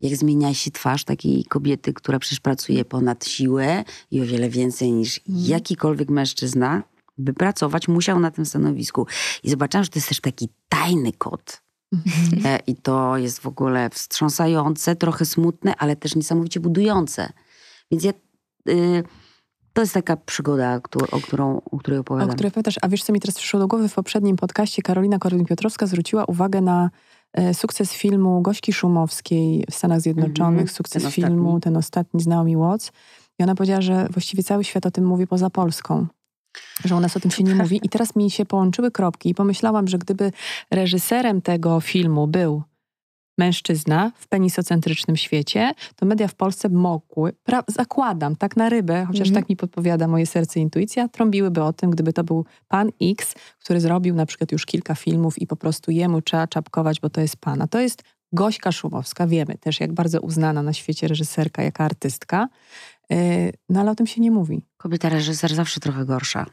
jak 0.00 0.16
zmienia 0.16 0.54
się 0.54 0.70
twarz 0.70 1.04
takiej 1.04 1.44
kobiety, 1.44 1.92
która 1.92 2.18
przecież 2.18 2.40
pracuje 2.40 2.84
ponad 2.84 3.26
siłę 3.26 3.84
i 4.10 4.20
o 4.20 4.24
wiele 4.26 4.48
więcej 4.48 4.92
niż 4.92 5.18
Mhm. 5.28 5.46
jakikolwiek 5.46 6.08
mężczyzna, 6.10 6.82
by 7.18 7.34
pracować 7.34 7.88
musiał 7.88 8.20
na 8.20 8.30
tym 8.30 8.46
stanowisku. 8.46 9.06
I 9.42 9.50
zobaczyłam, 9.50 9.84
że 9.84 9.90
to 9.90 9.98
jest 9.98 10.08
też 10.08 10.20
taki 10.20 10.48
tajny 10.68 11.12
kod. 11.12 11.62
Mhm. 11.92 12.46
E, 12.46 12.58
I 12.66 12.76
to 12.76 13.16
jest 13.16 13.38
w 13.40 13.46
ogóle 13.46 13.90
wstrząsające, 13.90 14.96
trochę 14.96 15.24
smutne, 15.24 15.74
ale 15.78 15.96
też 15.96 16.16
niesamowicie 16.16 16.60
budujące. 16.60 17.32
Więc 17.90 18.04
ja, 18.04 18.12
y, 18.68 19.04
to 19.72 19.80
jest 19.82 19.94
taka 19.94 20.16
przygoda, 20.16 20.80
o, 21.12 21.20
którą, 21.20 21.60
o 21.70 21.78
której 21.78 21.98
O 21.98 22.00
opowiadam. 22.00 22.34
której 22.34 22.52
pamiętasz, 22.52 22.76
a 22.82 22.88
wiesz 22.88 23.02
co 23.04 23.12
mi 23.12 23.20
teraz 23.20 23.36
przyszło 23.36 23.60
do 23.60 23.68
głowy? 23.68 23.88
W 23.88 23.94
poprzednim 23.94 24.36
podcaście 24.36 24.82
Karolina 24.82 25.18
Korwin-Piotrowska 25.18 25.86
zwróciła 25.86 26.24
uwagę 26.24 26.60
na 26.60 26.90
e, 27.32 27.54
sukces 27.54 27.92
filmu 27.92 28.42
Gośki 28.42 28.72
Szumowskiej 28.72 29.64
w 29.70 29.74
Stanach 29.74 30.00
Zjednoczonych, 30.00 30.60
Mhm, 30.60 30.68
sukces 30.68 31.02
ten 31.02 31.12
filmu, 31.12 31.48
ostatni. 31.48 31.60
ten 31.60 31.76
ostatni 31.76 32.20
z 32.20 32.26
Naomi 32.26 32.56
Watts. 32.56 32.92
I 33.38 33.42
ona 33.42 33.54
powiedziała, 33.54 33.80
że 33.80 34.08
właściwie 34.10 34.42
cały 34.42 34.64
świat 34.64 34.86
o 34.86 34.90
tym 34.90 35.06
mówi 35.06 35.26
poza 35.26 35.50
Polską. 35.50 36.06
Że 36.84 36.96
u 36.96 37.00
nas 37.00 37.16
o 37.16 37.20
tym 37.20 37.30
się 37.30 37.42
nie 37.42 37.54
mówi. 37.54 37.80
I 37.82 37.88
teraz 37.88 38.16
mi 38.16 38.30
się 38.30 38.44
połączyły 38.44 38.90
kropki 38.90 39.30
i 39.30 39.34
pomyślałam, 39.34 39.88
że 39.88 39.98
gdyby 39.98 40.32
reżyserem 40.70 41.42
tego 41.42 41.80
filmu 41.80 42.26
był 42.26 42.62
mężczyzna 43.38 44.12
w 44.18 44.28
penisocentrycznym 44.28 45.16
świecie, 45.16 45.72
to 45.96 46.06
media 46.06 46.28
w 46.28 46.34
Polsce 46.34 46.68
mogły, 46.68 47.32
pra- 47.48 47.62
zakładam, 47.68 48.36
tak 48.36 48.56
na 48.56 48.68
rybę, 48.68 49.04
chociaż 49.06 49.28
Mhm. 49.28 49.34
tak 49.42 49.48
mi 49.50 49.56
podpowiada 49.56 50.08
moje 50.08 50.26
serce 50.26 50.60
i 50.60 50.62
intuicja, 50.62 51.08
trąbiłyby 51.08 51.62
o 51.62 51.72
tym, 51.72 51.90
gdyby 51.90 52.12
to 52.12 52.24
był 52.24 52.44
pan 52.68 52.88
X, 53.02 53.34
który 53.64 53.80
zrobił 53.80 54.14
na 54.14 54.26
przykład 54.26 54.52
już 54.52 54.66
kilka 54.66 54.94
filmów 54.94 55.38
i 55.38 55.46
po 55.46 55.56
prostu 55.56 55.90
jemu 55.90 56.22
trzeba 56.22 56.46
czapkować, 56.46 57.00
bo 57.00 57.10
to 57.10 57.20
jest 57.20 57.36
pana. 57.36 57.66
To 57.66 57.80
jest 57.80 58.02
Gośka 58.32 58.72
Szumowska, 58.72 59.26
wiemy 59.26 59.58
też, 59.58 59.80
jak 59.80 59.92
bardzo 59.92 60.20
uznana 60.20 60.62
na 60.62 60.72
świecie 60.72 61.08
reżyserka, 61.08 61.62
jaka 61.62 61.84
artystka, 61.84 62.48
no 63.68 63.80
ale 63.80 63.90
o 63.90 63.94
tym 63.94 64.06
się 64.06 64.20
nie 64.20 64.30
mówi. 64.30 64.62
Kobieta 64.76 65.08
reżyser 65.08 65.54
zawsze 65.54 65.80
trochę 65.80 66.04
gorsza. 66.04 66.46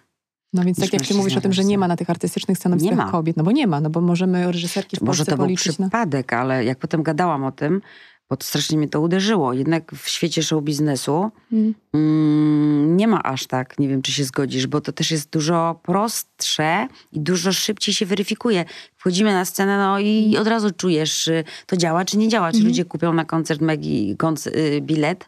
No 0.54 0.64
więc 0.64 0.80
tak 0.80 0.94
jak 0.94 1.08
ty 1.08 1.14
mówisz 1.14 1.38
o 1.38 1.42
tym, 1.42 1.54
że 1.54 1.62
nie 1.62 1.66
reżyser. 1.66 1.80
ma 1.80 1.88
na 1.88 1.96
tych 1.96 2.10
artystycznych 2.10 2.58
stanowiskach 2.58 3.12
kobiet, 3.12 3.38
no 3.38 3.44
bo 3.44 3.52
nie 3.52 3.68
ma, 3.68 3.82
no 3.82 3.90
bo 3.90 4.02
możemy 4.02 4.52
reżyserki 4.52 4.98
w 4.98 5.02
Może 5.02 5.26
to 5.26 5.38
był 5.38 5.48
na... 5.50 5.56
przypadek, 5.56 6.34
ale 6.34 6.66
jak 6.66 6.80
potem 6.80 7.04
gadałam 7.04 7.44
o 7.44 7.52
tym, 7.52 7.82
bo 8.30 8.38
to 8.38 8.46
strasznie 8.46 8.78
mnie 8.78 8.88
to 8.90 9.02
uderzyło. 9.02 9.54
Jednak 9.54 9.92
w 9.96 10.10
świecie 10.10 10.44
show 10.44 10.64
biznesu 10.64 11.32
Mm. 11.52 11.74
mm, 11.94 12.98
nie 12.98 13.08
ma 13.08 13.24
aż 13.24 13.48
tak, 13.48 13.80
nie 13.80 13.88
wiem 13.88 14.02
czy 14.02 14.12
się 14.12 14.24
zgodzisz, 14.24 14.68
bo 14.68 14.82
to 14.82 14.92
też 14.92 15.12
jest 15.12 15.30
dużo 15.30 15.80
prostsze 15.84 16.88
i 17.12 17.20
dużo 17.20 17.52
szybciej 17.54 17.94
się 17.96 18.06
weryfikuje. 18.06 18.66
Wchodzimy 19.06 19.34
na 19.34 19.46
scenę 19.46 19.78
no 19.78 20.00
i 20.00 20.38
od 20.38 20.48
razu 20.48 20.72
czujesz, 20.72 21.24
czy 21.24 21.44
to 21.66 21.78
działa, 21.78 22.06
czy 22.06 22.18
nie 22.18 22.28
działa. 22.28 22.52
Czy 22.52 22.58
Mhm. 22.58 22.68
ludzie 22.68 22.86
kupią 22.86 23.14
na 23.14 23.26
koncert 23.26 23.62
Megi 23.62 24.16
y, 24.48 24.82
bilet. 24.82 25.26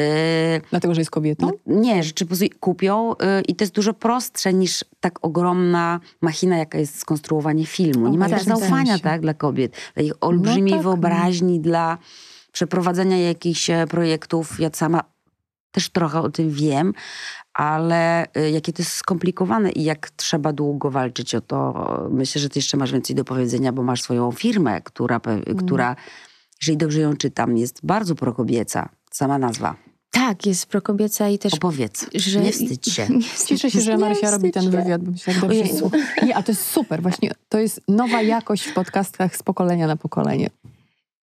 Dlatego, 0.70 0.94
że 0.94 1.00
jest 1.00 1.10
kobietą? 1.10 1.46
no, 1.46 1.52
nie, 1.80 2.02
że 2.02 2.12
czy 2.12 2.26
kupią 2.60 3.12
y, 3.12 3.16
i 3.48 3.54
to 3.56 3.64
jest 3.64 3.74
dużo 3.74 3.92
prostsze 3.94 4.52
niż 4.54 4.84
tak 5.00 5.18
ogromna 5.24 6.00
machina, 6.20 6.56
jaka 6.56 6.78
jest 6.78 6.98
skonstruowanie 7.00 7.66
filmu. 7.66 8.08
Nie 8.08 8.18
ma 8.18 8.28
też 8.28 8.44
tak, 8.44 8.48
tak. 8.48 8.58
zaufania 8.58 8.98
tak, 8.98 9.20
dla 9.20 9.34
kobiet, 9.34 9.76
dla 9.94 10.02
ich 10.04 10.12
olbrzymiej 10.20 10.62
No 10.72 10.76
tak, 10.76 10.84
no. 10.84 10.90
wyobraźni, 10.90 11.60
dla 11.60 11.98
przeprowadzania 12.52 13.18
jakichś 13.18 13.70
e, 13.70 13.86
projektów. 13.86 14.60
Ja 14.60 14.70
sama 14.72 15.00
też 15.72 15.88
trochę 15.88 16.20
o 16.20 16.30
tym 16.30 16.50
wiem, 16.50 16.92
ale 17.58 18.26
y, 18.36 18.50
jakie 18.50 18.72
to 18.72 18.82
jest 18.82 18.92
skomplikowane 18.92 19.70
i 19.72 19.84
jak 19.84 20.10
trzeba 20.10 20.52
długo 20.52 20.90
walczyć 20.90 21.34
o 21.34 21.40
to. 21.40 21.74
Myślę, 22.10 22.40
że 22.40 22.48
ty 22.48 22.58
jeszcze 22.58 22.76
masz 22.76 22.92
więcej 22.92 23.16
do 23.16 23.24
powiedzenia, 23.24 23.72
bo 23.72 23.82
masz 23.82 24.02
swoją 24.02 24.32
firmę, 24.32 24.80
która, 24.80 25.20
Mm. 25.26 25.56
która 25.56 25.96
jeżeli 26.62 26.76
dobrze 26.78 27.00
ją 27.00 27.16
czytam, 27.16 27.56
jest 27.56 27.80
bardzo 27.82 28.14
prokobieca. 28.14 28.88
Sama 29.10 29.38
nazwa. 29.38 29.76
Tak, 30.10 30.46
jest 30.46 30.66
prokobieca 30.66 31.28
i 31.28 31.38
też... 31.38 31.54
Opowiedz. 31.54 32.06
że- 32.14 32.40
Nie 32.40 32.52
wstydź 32.52 32.92
się. 32.92 33.06
Nie 33.16 33.22
wstydź 33.22 33.48
Cieszę 33.60 33.70
się, 33.70 33.80
że 33.80 33.92
nie 33.92 33.98
Marysia 33.98 34.30
robi 34.30 34.50
ten 34.50 34.62
się. 34.62 34.70
wywiad, 34.70 35.02
bo 35.04 35.10
mi 35.12 35.18
się 35.18 35.32
tak 35.32 35.40
dobrze 35.40 35.66
słucha. 35.66 35.96
Nie, 36.22 36.36
a 36.36 36.42
to 36.42 36.52
jest 36.52 36.64
super. 36.70 37.02
Właśnie 37.02 37.30
to 37.48 37.58
jest 37.58 37.80
nowa 37.88 38.22
jakość 38.22 38.64
w 38.64 38.74
podcastach 38.74 39.36
z 39.36 39.42
pokolenia 39.42 39.86
na 39.86 39.96
pokolenie. 39.96 40.50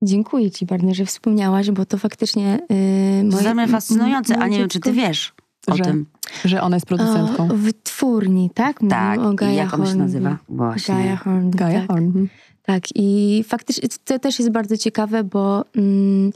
Dziękuję 0.02 0.50
ci 0.50 0.66
bardzo, 0.66 0.94
że 0.94 1.04
wspomniałaś, 1.06 1.70
bo 1.70 1.86
to 1.86 1.98
faktycznie... 1.98 2.58
Yy, 2.70 3.30
To 3.30 3.36
moje- 3.36 3.42
dla 3.42 3.54
mnie 3.54 3.68
fascynujące, 3.68 4.36
a 4.38 4.48
nie 4.48 4.58
wiem, 4.58 4.68
czy 4.68 4.80
ty 4.80 4.92
wiesz 4.92 5.33
o 5.68 5.76
Że- 5.76 5.84
tym. 5.84 6.06
Że 6.44 6.62
ona 6.62 6.76
jest 6.76 6.86
producentką. 6.86 7.44
O, 7.44 7.54
w 7.54 7.72
twórni, 7.82 8.50
tak? 8.54 8.80
Mówimy 8.80 8.90
Tak, 9.00 9.20
o 9.20 9.32
i 9.32 9.36
Gaia 9.36 9.52
jak 9.52 9.74
ona 9.74 9.86
się 9.86 9.94
nazywa? 9.96 10.38
Właśnie. 10.48 10.94
Gaia 10.94 11.16
Hornby, 11.16 11.58
Gaja 11.58 11.80
tak. 11.80 11.88
Horn. 11.88 12.04
mhm. 12.04 12.28
Tak, 12.62 12.82
i 12.94 13.44
faktycznie 13.48 13.88
to 14.04 14.18
też 14.18 14.38
jest 14.38 14.50
bardzo 14.50 14.76
ciekawe, 14.76 15.24
bo 15.24 15.64
mm, 15.76 16.32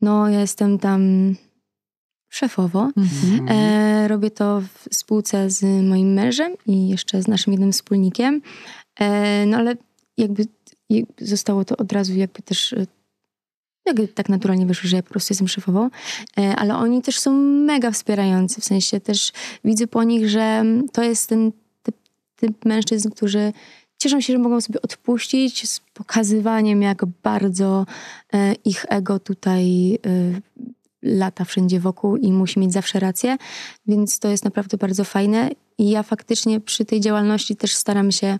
no, 0.00 0.28
ja 0.28 0.40
jestem 0.40 0.78
tam 0.78 1.34
szefową. 2.28 2.90
Mhm. 2.96 3.46
E, 3.48 4.08
robię 4.08 4.30
to 4.30 4.60
w 4.60 4.94
spółce 4.94 5.50
z 5.50 5.62
moim 5.88 6.12
mężem 6.12 6.52
i 6.66 6.88
jeszcze 6.88 7.22
z 7.22 7.28
naszym 7.28 7.52
jednym 7.52 7.72
wspólnikiem. 7.72 8.40
E, 9.00 9.46
no 9.46 9.56
ale 9.56 9.74
jakby 10.18 10.46
i 10.88 11.06
zostało 11.20 11.64
to 11.64 11.76
od 11.76 11.92
razu 11.92 12.14
jakby 12.14 12.42
też 12.42 12.74
jakby 13.86 14.08
tak 14.08 14.28
naturalnie 14.28 14.66
wyszło, 14.66 14.88
że 14.88 14.96
ja 14.96 15.02
po 15.02 15.10
prostu 15.10 15.32
jestem 15.32 15.48
szefową, 15.48 15.90
e, 16.38 16.56
ale 16.56 16.76
oni 16.76 17.02
też 17.02 17.18
są 17.18 17.32
mega 17.42 17.90
wspierający, 17.90 18.60
w 18.60 18.64
sensie 18.64 19.00
też 19.00 19.32
widzę 19.64 19.86
po 19.86 20.04
nich, 20.04 20.28
że 20.28 20.64
to 20.92 21.02
jest 21.02 21.28
ten 21.28 21.52
typ, 21.82 21.96
typ 22.36 22.64
mężczyzn, 22.64 23.10
którzy 23.10 23.52
cieszą 23.98 24.20
się, 24.20 24.32
że 24.32 24.38
mogą 24.38 24.60
sobie 24.60 24.82
odpuścić 24.82 25.70
z 25.70 25.80
pokazywaniem, 25.80 26.82
jak 26.82 27.04
bardzo 27.22 27.86
e, 28.32 28.54
ich 28.54 28.86
ego 28.88 29.18
tutaj 29.18 29.94
e, 29.94 29.98
lata 31.02 31.44
wszędzie 31.44 31.80
wokół 31.80 32.16
i 32.16 32.32
musi 32.32 32.60
mieć 32.60 32.72
zawsze 32.72 33.00
rację, 33.00 33.36
więc 33.86 34.18
to 34.18 34.28
jest 34.28 34.44
naprawdę 34.44 34.76
bardzo 34.76 35.04
fajne. 35.04 35.50
I 35.78 35.90
ja 35.90 36.02
faktycznie 36.02 36.60
przy 36.60 36.84
tej 36.84 37.00
działalności 37.00 37.56
też 37.56 37.74
staram 37.74 38.12
się 38.12 38.38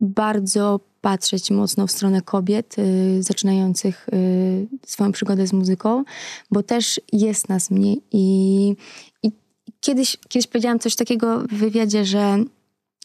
bardzo 0.00 0.80
patrzeć 1.00 1.50
mocno 1.50 1.86
w 1.86 1.90
stronę 1.90 2.22
kobiet 2.22 2.76
y, 2.78 3.22
zaczynających 3.22 4.08
y, 4.08 4.66
swoją 4.86 5.12
przygodę 5.12 5.46
z 5.46 5.52
muzyką, 5.52 6.04
bo 6.50 6.62
też 6.62 7.00
jest 7.12 7.48
nas 7.48 7.70
mniej 7.70 8.02
i, 8.12 8.76
i 9.22 9.32
kiedyś, 9.80 10.16
kiedyś 10.28 10.46
powiedziałam 10.46 10.78
coś 10.78 10.96
takiego 10.96 11.40
w 11.40 11.54
wywiadzie, 11.54 12.04
że, 12.04 12.44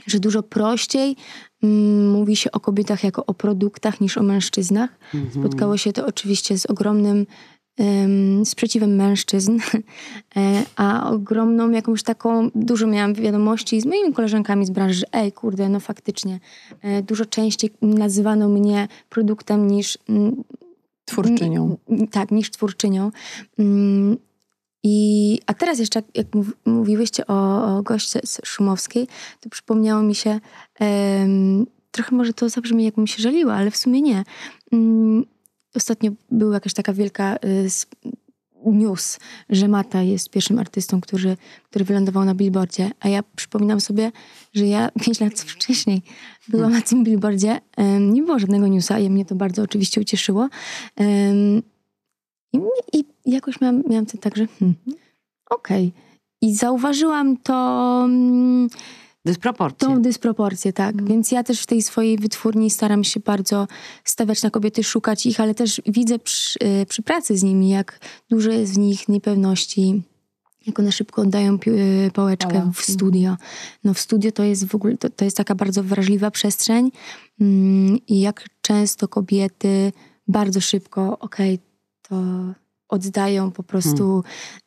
że 0.08 0.20
dużo 0.20 0.44
prościej 0.44 1.16
mm, 1.64 2.12
mówi 2.12 2.36
się 2.36 2.52
o 2.52 2.60
kobietach 2.60 3.04
jako 3.04 3.26
o 3.26 3.34
produktach 3.34 4.02
niż 4.02 4.18
o 4.18 4.24
mężczyznach. 4.24 4.90
Mhm. 5.14 5.44
Spotkało 5.44 5.78
się 5.78 5.94
to 5.94 6.06
oczywiście 6.06 6.58
z 6.58 6.66
ogromnym 6.66 7.26
sprzeciwem 8.46 8.96
mężczyzn, 8.96 9.58
e, 10.38 10.64
a 10.76 11.10
ogromną 11.12 11.72
jakąś 11.72 12.04
taką, 12.04 12.50
dużo 12.56 12.88
miałam 12.88 13.14
wiadomości 13.14 13.82
z 13.82 13.86
moimi 13.86 14.14
koleżankami 14.14 14.66
z 14.66 14.70
branży, 14.70 15.00
że 15.00 15.06
ej, 15.14 15.32
kurde, 15.32 15.70
no 15.70 15.80
faktycznie, 15.80 16.40
e, 16.82 17.02
dużo 17.02 17.26
częściej 17.26 17.72
nazywano 17.82 18.50
mnie 18.50 18.88
produktem 19.10 19.68
niż... 19.68 19.98
mm, 20.10 20.44
Twórczynią. 21.06 21.78
tak, 22.12 22.32
niż 22.32 22.52
twórczynią. 22.52 23.12
Mm, 23.60 24.18
I, 24.84 25.40
a 25.46 25.54
teraz 25.54 25.80
jeszcze, 25.80 26.00
jak, 26.00 26.06
jak 26.16 26.36
mów, 26.36 26.54
mówiłyście 26.66 27.28
o, 27.28 27.66
o 27.78 27.84
goście 27.84 28.20
z 28.24 28.42
Szumowskiej, 28.46 29.08
to 29.40 29.50
przypomniało 29.50 30.04
mi 30.04 30.16
się, 30.16 30.40
trochę 31.92 32.16
może 32.16 32.34
to 32.34 32.50
zabrzmi, 32.50 32.84
jakbym 32.84 33.08
się 33.08 33.24
żaliła, 33.24 33.54
ale 33.54 33.72
w 33.72 33.78
sumie 33.78 34.02
nie. 34.02 34.24
Mm, 35.76 35.78
ostatnio 35.78 36.12
była 36.32 36.54
jakaś 36.54 36.74
taka 36.74 36.94
wielka 36.94 37.36
y, 37.36 37.70
news, 38.66 39.20
że 39.50 39.68
Mata 39.68 40.02
jest 40.02 40.30
pierwszym 40.30 40.60
artystą, 40.60 41.02
który, 41.02 41.38
który 41.70 41.86
wylądował 41.86 42.26
na 42.26 42.36
billboardzie, 42.36 42.92
a 43.00 43.10
ja 43.10 43.24
przypominam 43.36 43.82
sobie, 43.82 44.12
że 44.54 44.66
ja 44.66 44.90
pięć 45.02 45.20
lat 45.20 45.34
wcześniej 45.34 46.02
byłam 46.48 46.72
na 46.72 46.82
tym 46.82 47.04
billboardzie, 47.04 47.62
nie 48.00 48.24
było 48.24 48.40
żadnego 48.40 48.68
newsa 48.68 49.00
i 49.00 49.10
mnie 49.10 49.26
to 49.26 49.36
bardzo 49.36 49.62
oczywiście 49.62 50.02
ucieszyło. 50.02 50.50
I, 52.94 53.06
jakoś 53.26 53.62
miałam, 53.62 53.84
miałam 53.90 54.06
ten 54.06 54.22
tak, 54.22 54.38
że 54.38 54.48
hmm, 54.48 54.76
okej. 55.50 55.92
I 56.42 56.56
zauważyłam 56.56 57.38
to 57.38 58.08
mm, 59.26 59.34
Dysproporcje. 59.34 59.88
Tą 59.88 60.02
dysproporcję, 60.02 60.74
tak. 60.74 61.04
Więc 61.04 61.32
ja 61.32 61.44
też 61.44 61.62
w 61.62 61.66
tej 61.66 61.82
swojej 61.82 62.18
wytwórni 62.18 62.70
staram 62.70 63.04
się 63.04 63.20
bardzo 63.20 63.68
stawiać 64.04 64.44
na 64.44 64.50
kobiety, 64.50 64.84
szukać 64.84 65.26
ich, 65.26 65.40
ale 65.40 65.56
też 65.56 65.82
widzę 65.88 66.20
przy, 66.20 66.60
y, 66.64 66.86
przy 66.86 67.02
pracy 67.02 67.38
z 67.38 67.44
nimi, 67.44 67.70
jak 67.70 68.00
dużo 68.30 68.52
jest 68.52 68.74
w 68.74 68.78
nich 68.78 69.10
niepewności, 69.10 70.04
jak 70.68 70.80
one 70.80 70.92
szybko 70.92 71.22
oddają 71.22 71.58
y, 71.68 72.12
pałeczkę 72.14 72.72
w 72.76 72.82
studio. 72.82 73.38
No 73.84 73.94
w 73.94 74.00
studio 74.00 74.32
to 74.32 74.44
jest 74.44 74.66
w 74.66 74.76
ogóle, 74.76 74.98
to, 74.98 75.10
to 75.10 75.26
jest 75.26 75.38
taka 75.38 75.56
bardzo 75.56 75.84
wrażliwa 75.84 76.32
przestrzeń 76.32 76.92
mm, 77.42 77.98
i 78.08 78.20
jak 78.20 78.46
często 78.62 79.08
kobiety 79.08 79.92
bardzo 80.28 80.62
szybko, 80.62 81.20
okej, 81.20 81.60
to 82.02 82.16
oddają 82.90 83.52
po 83.52 83.64
prostu 83.64 84.24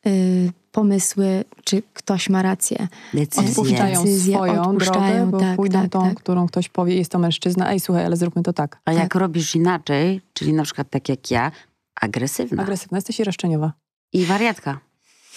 y, 0.07 0.53
pomysły, 0.79 1.45
czy 1.65 1.83
ktoś 1.95 2.29
ma 2.31 2.43
rację. 2.43 2.89
Decyzje. 3.15 3.49
Odpuszczają 3.49 4.01
Decyzje 4.05 4.35
swoją 4.35 4.63
odpuszczają, 4.63 5.31
drogę, 5.31 5.31
bo 5.31 5.39
tak, 5.41 5.57
pójdą 5.57 5.81
tak, 5.83 5.91
tą, 5.91 6.03
tak. 6.03 6.15
którą 6.15 6.47
ktoś 6.47 6.69
powie, 6.69 6.97
jest 6.97 7.11
to 7.13 7.19
mężczyzna, 7.19 7.73
ej 7.73 7.81
słuchaj, 7.81 8.05
ale 8.05 8.17
zróbmy 8.17 8.43
to 8.43 8.53
tak. 8.53 8.79
A 8.85 8.93
jak 8.93 9.15
robisz 9.15 9.55
inaczej, 9.55 10.21
czyli 10.33 10.53
na 10.53 10.63
przykład 10.63 10.91
tak 10.91 11.09
jak 11.09 11.31
ja, 11.31 11.53
agresywna 12.01 12.63
Agresywna, 12.63 12.99
jesteś 12.99 13.21
i 13.21 13.25
roszczeniowa. 13.25 13.73
i 14.13 14.25
wariatka. 14.25 14.79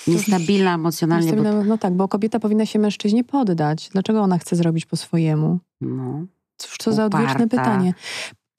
Niestabilna 0.07 0.73
emocjonalnie. 0.75 1.33
Bo, 1.33 1.63
No, 1.63 1.77
tak, 1.77 1.93
bo 1.93 2.07
kobieta 2.07 2.39
powinna 2.39 2.65
się 2.65 2.79
mężczyźnie 2.79 3.23
poddać. 3.23 3.89
Dlaczego 3.91 4.21
ona 4.21 4.37
chce 4.37 4.55
zrobić 4.55 4.85
po 4.85 4.97
swojemu? 4.97 5.59
no. 5.81 6.25
Cóż 6.57 6.77
to 6.77 6.93
za 6.93 7.05
odwieczne 7.05 7.45
Uparta. 7.45 7.47
pytanie. 7.57 7.93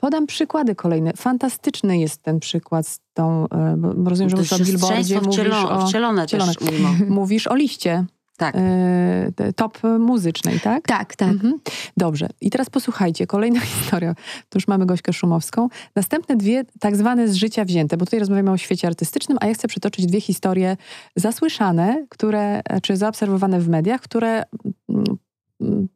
Podam 0.02 0.26
przykłady 0.26 0.74
kolejne. 0.74 1.12
Fantastyczny 1.16 1.98
jest 1.98 2.22
ten 2.22 2.40
przykład 2.40 2.86
z 2.86 3.00
tą, 3.14 3.48
e, 3.48 3.74
bo 3.96 4.10
rozumiem, 4.10 4.30
że 4.30 4.36
To 4.36 4.42
mówisz 4.42 4.52
o 4.52 4.58
billboardzie, 4.58 5.14
siostrzeństwo 5.14 5.70
mówisz 5.70 5.82
o, 5.84 5.86
wcielone 5.86 6.26
też 6.26 6.44
mówisz 7.08 7.46
o 7.46 7.54
liście 7.54 8.04
Tak. 8.36 8.54
e, 8.58 9.52
top 9.56 9.78
muzycznej, 9.98 10.60
tak? 10.60 10.86
Tak, 10.86 11.16
tak. 11.16 11.28
Mhm. 11.28 11.60
Dobrze. 11.96 12.28
I 12.40 12.50
teraz 12.50 12.70
posłuchajcie, 12.70 13.26
kolejna 13.26 13.60
historia. 13.74 14.14
Tu 14.48 14.58
już 14.58 14.68
mamy 14.68 14.86
Gośkę 14.86 15.12
Szumowską. 15.12 15.68
Następne 15.96 16.36
dwie 16.36 16.64
tak 16.80 16.96
zwane 16.96 17.28
z 17.28 17.34
życia 17.34 17.64
wzięte, 17.64 17.96
bo 17.96 18.04
tutaj 18.04 18.20
rozmawiamy 18.20 18.50
o 18.50 18.56
świecie 18.56 18.88
artystycznym, 18.88 19.38
a 19.40 19.46
ja 19.46 19.54
chcę 19.54 19.68
przytoczyć 19.68 20.06
dwie 20.06 20.20
historie 20.20 20.76
zasłyszane, 21.16 22.06
które, 22.08 22.62
czy 22.82 22.96
zaobserwowane 22.96 23.60
w 23.60 23.68
mediach, 23.68 24.00
które 24.00 24.42
mm, 24.88 25.04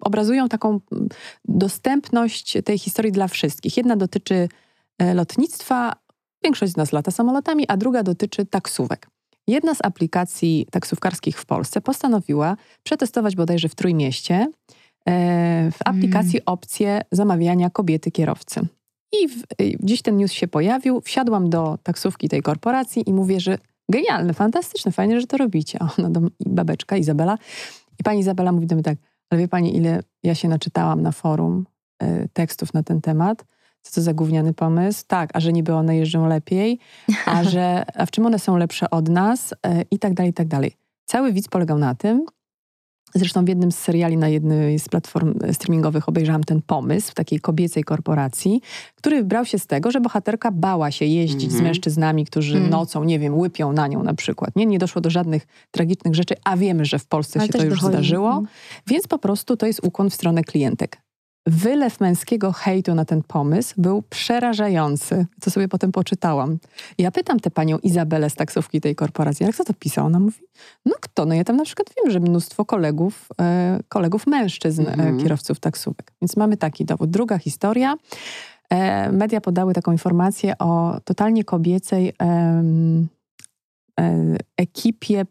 obrazują 0.01 0.49
taką 0.49 0.81
dostępność 1.45 2.59
tej 2.65 2.79
historii 2.79 3.13
dla 3.13 3.29
wszystkich. 3.29 3.77
Jedna 3.77 3.97
dotyczy 3.97 4.49
e, 4.99 5.15
lotnictwa, 5.15 5.93
większość 6.45 6.73
z 6.73 6.77
nas 6.77 6.93
lata 6.93 7.11
samolotami, 7.11 7.65
a 7.69 7.77
druga 7.77 8.03
dotyczy 8.03 8.47
taksówek. 8.47 9.09
Jedna 9.49 9.75
z 9.75 9.79
aplikacji 9.85 10.67
taksówkarskich 10.71 11.41
w 11.41 11.47
Polsce 11.47 11.81
postanowiła 11.81 12.57
przetestować 12.83 13.37
bodajże 13.37 13.69
w 13.69 13.75
Trójmieście 13.75 14.47
e, 15.09 15.71
w 15.71 15.79
aplikacji 15.85 16.45
opcję 16.47 17.01
zamawiania 17.13 17.71
kobiety 17.71 18.11
kierowcy. 18.11 18.67
I 19.13 19.29
w, 19.29 19.43
y, 19.63 19.77
gdzieś 19.81 20.03
ten 20.03 20.17
news 20.17 20.33
się 20.33 20.49
pojawił, 20.49 21.01
wsiadłam 21.01 21.51
do 21.51 21.79
taksówki 21.83 22.29
tej 22.29 22.43
korporacji 22.43 23.03
i 23.07 23.13
mówię, 23.13 23.41
że 23.41 23.59
genialne, 23.89 24.35
fantastyczne, 24.35 24.93
fajnie, 24.93 25.21
że 25.21 25.27
to 25.27 25.37
robicie. 25.37 25.79
A 25.83 25.89
ona 25.99 26.11
do 26.11 26.21
babeczka 26.47 26.97
Izabela. 26.97 27.39
I 28.01 28.03
pani 28.03 28.21
Izabela 28.21 28.53
mówi 28.53 28.67
do 28.67 28.75
mnie 28.75 28.85
tak, 28.85 28.99
ale 29.31 29.41
wie 29.41 29.49
pani, 29.49 29.77
ile 29.77 30.03
ja 30.23 30.35
się 30.35 30.49
naczytałam 30.49 31.03
na 31.03 31.13
forum 31.13 31.67
e, 32.03 32.29
tekstów 32.29 32.75
na 32.75 32.83
ten 32.83 33.01
temat? 33.01 33.45
Co 33.83 33.95
to 33.95 34.03
za 34.03 34.15
gówniany 34.15 34.55
pomysł? 34.55 35.05
Tak, 35.07 35.31
a 35.35 35.41
że 35.41 35.53
niby 35.53 35.75
one 35.75 35.97
jeżdżą 35.97 36.27
lepiej, 36.27 36.79
a, 37.27 37.45
że, 37.53 37.85
a 37.95 38.07
w 38.07 38.11
czym 38.11 38.27
one 38.27 38.39
są 38.39 38.57
lepsze 38.57 38.91
od 38.91 39.09
nas 39.09 39.55
e, 39.67 39.83
i 39.91 39.99
tak 39.99 40.15
dalej, 40.15 40.31
i 40.31 40.35
tak 40.35 40.49
dalej. 40.49 40.77
Cały 41.05 41.33
widz 41.33 41.49
polegał 41.49 41.79
na 41.79 41.95
tym, 41.95 42.27
zresztą 43.15 43.45
w 43.45 43.49
jednym 43.49 43.73
z 43.73 43.79
seriali 43.79 44.17
na 44.17 44.29
jednej 44.29 44.79
z 44.79 44.89
platform 44.89 45.35
streamingowych 45.53 46.09
obejrzałam 46.09 46.45
ten 46.45 46.63
pomysł 46.67 47.11
w 47.11 47.15
takiej 47.15 47.41
kobiecej 47.41 47.85
korporacji, 47.85 48.61
który 48.95 49.25
brał 49.25 49.45
się 49.45 49.59
z 49.59 49.67
tego, 49.67 49.91
że 49.91 50.01
bohaterka 50.01 50.51
bała 50.53 50.91
się 50.91 51.05
jeździć 51.05 51.43
z 51.51 51.55
Mhm. 51.55 51.65
mężczyznami, 51.65 52.25
którzy 52.27 52.57
Mm. 52.57 52.71
nocą, 52.71 53.05
nie 53.05 53.19
wiem, 53.19 53.39
łypią 53.39 53.73
na 53.73 53.87
nią 53.87 54.03
na 54.03 54.15
przykład. 54.15 54.57
Nie, 54.57 54.67
nie 54.67 54.79
doszło 54.79 55.01
do 55.01 55.11
żadnych 55.11 55.47
tragicznych 55.71 56.15
rzeczy, 56.15 56.35
a 56.45 56.57
wiemy, 56.57 56.85
że 56.85 56.99
w 56.99 57.07
Polsce 57.07 57.39
Ale 57.41 57.47
się 57.47 57.53
to 57.53 57.65
już 57.65 57.75
dochodzi. 57.75 57.93
zdarzyło. 57.93 58.29
Mhm. 58.29 58.47
Więc 58.87 59.07
po 59.09 59.19
prostu 59.19 59.57
to 59.57 59.67
jest 59.67 59.81
ukłon 59.85 60.11
w 60.11 60.15
stronę 60.15 60.45
klientek. 60.45 61.06
Wylew 61.47 62.01
męskiego 62.01 62.53
hejtu 62.53 62.95
na 62.95 63.05
ten 63.05 63.23
pomysł 63.23 63.75
był 63.79 64.03
przerażający, 64.03 65.27
co 65.41 65.51
sobie 65.51 65.69
potem 65.69 65.93
poczytałam. 65.93 66.59
Ja 66.99 67.11
pytam 67.11 67.41
tę 67.41 67.51
panią 67.51 67.79
Izabelę 67.79 68.31
z 68.31 68.35
taksówki 68.35 68.81
tej 68.81 68.95
korporacji, 68.95 69.45
ale 69.45 69.53
kto 69.53 69.65
to 69.65 69.75
pisał? 69.75 70.07
Ona 70.07 70.21
mówi, 70.21 70.39
no 70.87 70.95
kto? 71.01 71.25
No 71.27 71.35
ja 71.35 71.45
tam 71.45 71.57
na 71.57 71.65
przykład 71.65 71.89
wiem, 71.97 72.13
że 72.13 72.21
mnóstwo 72.21 72.65
kolegów, 72.65 73.29
e, 73.41 73.81
kolegów 73.89 74.27
mężczyzn, 74.27 74.81
Mhm. 74.89 75.19
e, 75.19 75.23
kierowców 75.23 75.61
taksówek. 75.61 76.13
Więc 76.23 76.37
mamy 76.37 76.57
taki 76.57 76.85
dowód. 76.85 77.11
Druga 77.11 77.39
historia. 77.39 77.95
E, 78.71 79.13
media 79.13 79.41
podały 79.41 79.75
taką 79.75 79.93
informację 79.93 80.59
o 80.59 81.01
totalnie 81.05 81.45
kobiecej 81.45 82.13
e, 82.23 82.63
ekipie 84.57 85.21
e, 85.21 85.27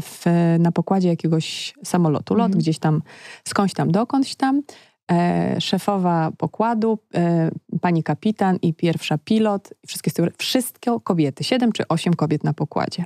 w, 0.00 0.24
na 0.58 0.72
pokładzie 0.72 1.08
jakiegoś 1.08 1.74
samolotu. 1.84 2.34
Lot 2.34 2.46
Mhm. 2.46 2.58
gdzieś 2.60 2.78
tam, 2.78 3.02
skądś 3.48 3.74
tam, 3.74 3.90
dokądś 3.92 4.34
tam. 4.34 4.62
E, 5.10 5.60
szefowa 5.60 6.32
pokładu, 6.38 6.98
e, 7.14 7.50
pani 7.80 8.02
kapitan 8.02 8.58
i 8.62 8.74
pierwsza 8.74 9.18
pilot, 9.18 9.70
i 9.84 9.86
wszystkie, 9.86 10.12
wszystkie 10.38 10.96
kobiety, 11.04 11.44
siedem 11.44 11.72
czy 11.72 11.88
osiem 11.88 12.14
kobiet 12.14 12.44
na 12.44 12.52
pokładzie. 12.52 13.04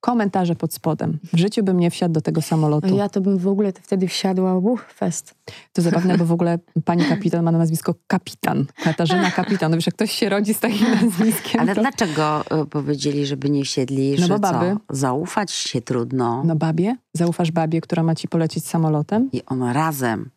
Komentarze 0.00 0.54
pod 0.54 0.74
spodem. 0.74 1.18
W 1.32 1.38
życiu 1.38 1.62
bym 1.62 1.80
nie 1.80 1.90
wsiadł 1.90 2.14
do 2.14 2.20
tego 2.20 2.42
samolotu. 2.42 2.96
Ja 2.96 3.08
to 3.08 3.20
bym 3.20 3.38
w 3.38 3.48
ogóle 3.48 3.72
wtedy 3.72 4.08
wsiadła, 4.08 4.56
uch, 4.56 4.92
fest. 4.92 5.34
To 5.72 5.82
zabawne, 5.82 6.18
bo 6.18 6.24
w 6.24 6.32
ogóle 6.32 6.58
pani 6.84 7.04
kapitan 7.04 7.44
ma 7.44 7.52
na 7.52 7.58
nazwisko 7.58 7.94
kapitan. 8.06 8.66
Katarzyna 8.84 9.30
Kapitan. 9.30 9.70
No 9.70 9.76
wiesz, 9.76 9.86
jak 9.86 9.94
ktoś 9.94 10.12
się 10.12 10.28
rodzi 10.28 10.54
z 10.54 10.60
takim 10.60 10.90
nazwiskiem, 11.02 11.60
Ale 11.60 11.74
to... 11.74 11.80
dlaczego 11.80 12.44
y, 12.62 12.66
powiedzieli, 12.66 13.26
żeby 13.26 13.50
nie 13.50 13.64
wsiedli? 13.64 14.16
No 14.20 14.26
że 14.26 14.32
bo 14.32 14.38
baby. 14.38 14.76
Co? 14.88 14.96
Zaufać 14.96 15.52
się 15.52 15.80
trudno. 15.80 16.42
No 16.44 16.56
babie? 16.56 16.96
Zaufasz 17.12 17.52
babie, 17.52 17.80
która 17.80 18.02
ma 18.02 18.14
ci 18.14 18.28
polecieć 18.28 18.66
samolotem? 18.66 19.28
I 19.32 19.42
one 19.46 19.72
razem 19.72 20.30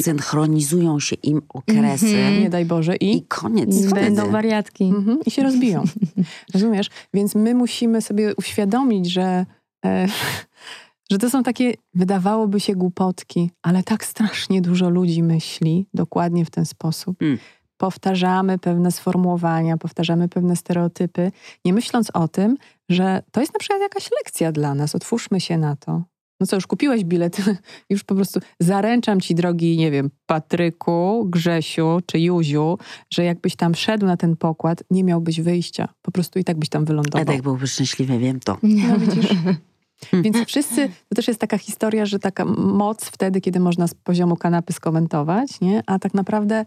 synchronizują 0.00 1.00
się 1.00 1.16
im 1.16 1.42
okresy. 1.48 2.06
Mhm. 2.06 2.40
Nie 2.40 2.50
daj 2.50 2.64
Boże. 2.64 2.96
I, 2.96 3.16
I 3.16 3.22
koniec 3.22 3.92
będą 3.92 4.30
wariatki. 4.30 4.84
Mhm, 4.84 5.18
i 5.26 5.30
się 5.30 5.42
rozbiją. 5.42 5.84
Rozumiesz? 6.54 6.90
Więc 7.14 7.34
my 7.34 7.54
musimy 7.54 8.02
sobie 8.02 8.34
uświadomić, 8.36 9.10
że, 9.10 9.46
e, 9.84 10.08
że 11.10 11.18
to 11.18 11.30
są 11.30 11.42
takie, 11.42 11.74
wydawałoby 11.94 12.60
się 12.60 12.74
głupotki, 12.74 13.50
ale 13.62 13.82
tak 13.82 14.04
strasznie 14.04 14.62
dużo 14.62 14.90
ludzi 14.90 15.22
myśli 15.22 15.86
dokładnie 15.94 16.44
w 16.44 16.50
ten 16.50 16.66
sposób. 16.66 17.22
Mm. 17.22 17.38
Powtarzamy 17.76 18.58
pewne 18.58 18.92
sformułowania, 18.92 19.76
powtarzamy 19.76 20.28
pewne 20.28 20.56
stereotypy, 20.56 21.32
nie 21.64 21.72
myśląc 21.72 22.10
o 22.10 22.28
tym, 22.28 22.56
że 22.88 23.22
to 23.32 23.40
jest 23.40 23.54
na 23.54 23.58
przykład 23.58 23.80
jakaś 23.80 24.10
lekcja 24.18 24.52
dla 24.52 24.74
nas. 24.74 24.94
Otwórzmy 24.94 25.40
się 25.40 25.58
na 25.58 25.76
to. 25.76 26.02
No 26.42 26.46
co, 26.46 26.56
już 26.56 26.66
kupiłeś 26.66 27.04
bilet, 27.04 27.36
już 27.90 28.04
po 28.04 28.14
prostu 28.14 28.40
zaręczam 28.60 29.20
ci, 29.20 29.34
drogi, 29.34 29.76
nie 29.76 29.90
wiem, 29.90 30.10
Patryku, 30.26 31.26
Grzesiu 31.30 32.00
czy 32.06 32.20
Juziu, 32.20 32.78
że 33.10 33.24
jakbyś 33.24 33.56
tam 33.56 33.74
szedł 33.74 34.06
na 34.06 34.16
ten 34.16 34.36
pokład, 34.36 34.84
nie 34.90 35.04
miałbyś 35.04 35.40
wyjścia. 35.40 35.88
Po 36.02 36.12
prostu 36.12 36.38
i 36.38 36.44
tak 36.44 36.58
byś 36.58 36.68
tam 36.68 36.84
wylądował. 36.84 37.22
Edek 37.22 37.42
byłby 37.42 37.66
szczęśliwy, 37.66 38.18
wiem 38.18 38.40
to. 38.40 38.58
No 38.62 38.98
widzisz. 38.98 39.30
Więc 40.24 40.36
wszyscy, 40.46 40.88
to 41.08 41.14
też 41.14 41.28
jest 41.28 41.40
taka 41.40 41.58
historia, 41.58 42.06
że 42.06 42.18
taka 42.18 42.44
moc 42.54 43.04
wtedy, 43.04 43.40
kiedy 43.40 43.60
można 43.60 43.86
z 43.88 43.94
poziomu 43.94 44.36
kanapy 44.36 44.72
skomentować, 44.72 45.60
nie? 45.60 45.82
A 45.86 45.98
tak 45.98 46.14
naprawdę 46.14 46.64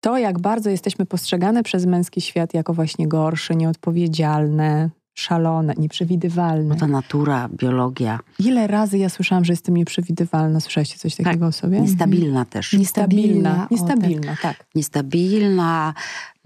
to, 0.00 0.18
jak 0.18 0.38
bardzo 0.38 0.70
jesteśmy 0.70 1.06
postrzegane 1.06 1.62
przez 1.62 1.86
męski 1.86 2.20
świat 2.20 2.54
jako 2.54 2.74
właśnie 2.74 3.08
gorsze, 3.08 3.56
nieodpowiedzialne, 3.56 4.90
szalone, 5.18 5.74
nieprzewidywalne. 5.78 6.64
No 6.64 6.74
ta 6.74 6.86
natura, 6.86 7.48
biologia, 7.48 8.18
Ile 8.38 8.66
razy 8.66 8.98
ja 8.98 9.08
słyszałam, 9.08 9.44
że 9.44 9.52
jestem 9.52 9.76
nieprzewidywalna? 9.76 10.60
Słyszeliście 10.60 10.98
coś 10.98 11.14
takiego 11.14 11.46
o 11.46 11.52
sobie? 11.52 11.80
niestabilna 11.80 12.44
też. 12.44 12.72
Niestabilna. 12.72 13.50
o, 13.50 13.58
tak. 13.60 13.70
Niestabilna, 13.70 14.36
tak. 14.42 14.64
Niestabilna, 14.74 15.94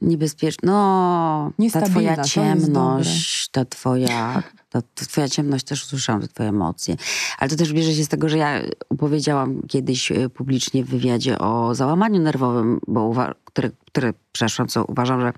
niebezpieczna. 0.02 0.72
No, 0.72 1.50
ta 1.50 1.62
Niestabilna, 1.62 1.90
twoja 1.90 2.14
to 2.14 2.20
jest 2.20 2.32
ciemność, 2.32 3.48
ta 3.48 3.64
twoja, 3.64 4.42
ta, 4.70 4.82
ta 4.82 5.04
twoja 5.06 5.28
ciemność 5.28 5.64
też 5.64 5.84
usłyszałam, 5.84 6.22
te 6.22 6.28
twoje 6.28 6.48
emocje. 6.48 6.96
Ale 7.38 7.50
to 7.50 7.56
też 7.56 7.72
bierze 7.72 7.94
się 7.94 8.04
z 8.04 8.08
tego, 8.08 8.28
że 8.28 8.38
ja 8.38 8.60
opowiedziałam 8.90 9.62
kiedyś 9.68 10.12
e, 10.12 10.28
publicznie 10.28 10.84
w 10.84 10.88
wywiadzie 10.88 11.38
o 11.38 11.74
załamaniu 11.74 12.20
nerwowym, 12.22 12.80
bo 12.88 13.00
uwa- 13.00 13.34
które, 13.44 13.70
które 13.86 14.12
przeszłam, 14.32 14.68
co 14.68 14.84
uważam, 14.84 15.20
że 15.20 15.32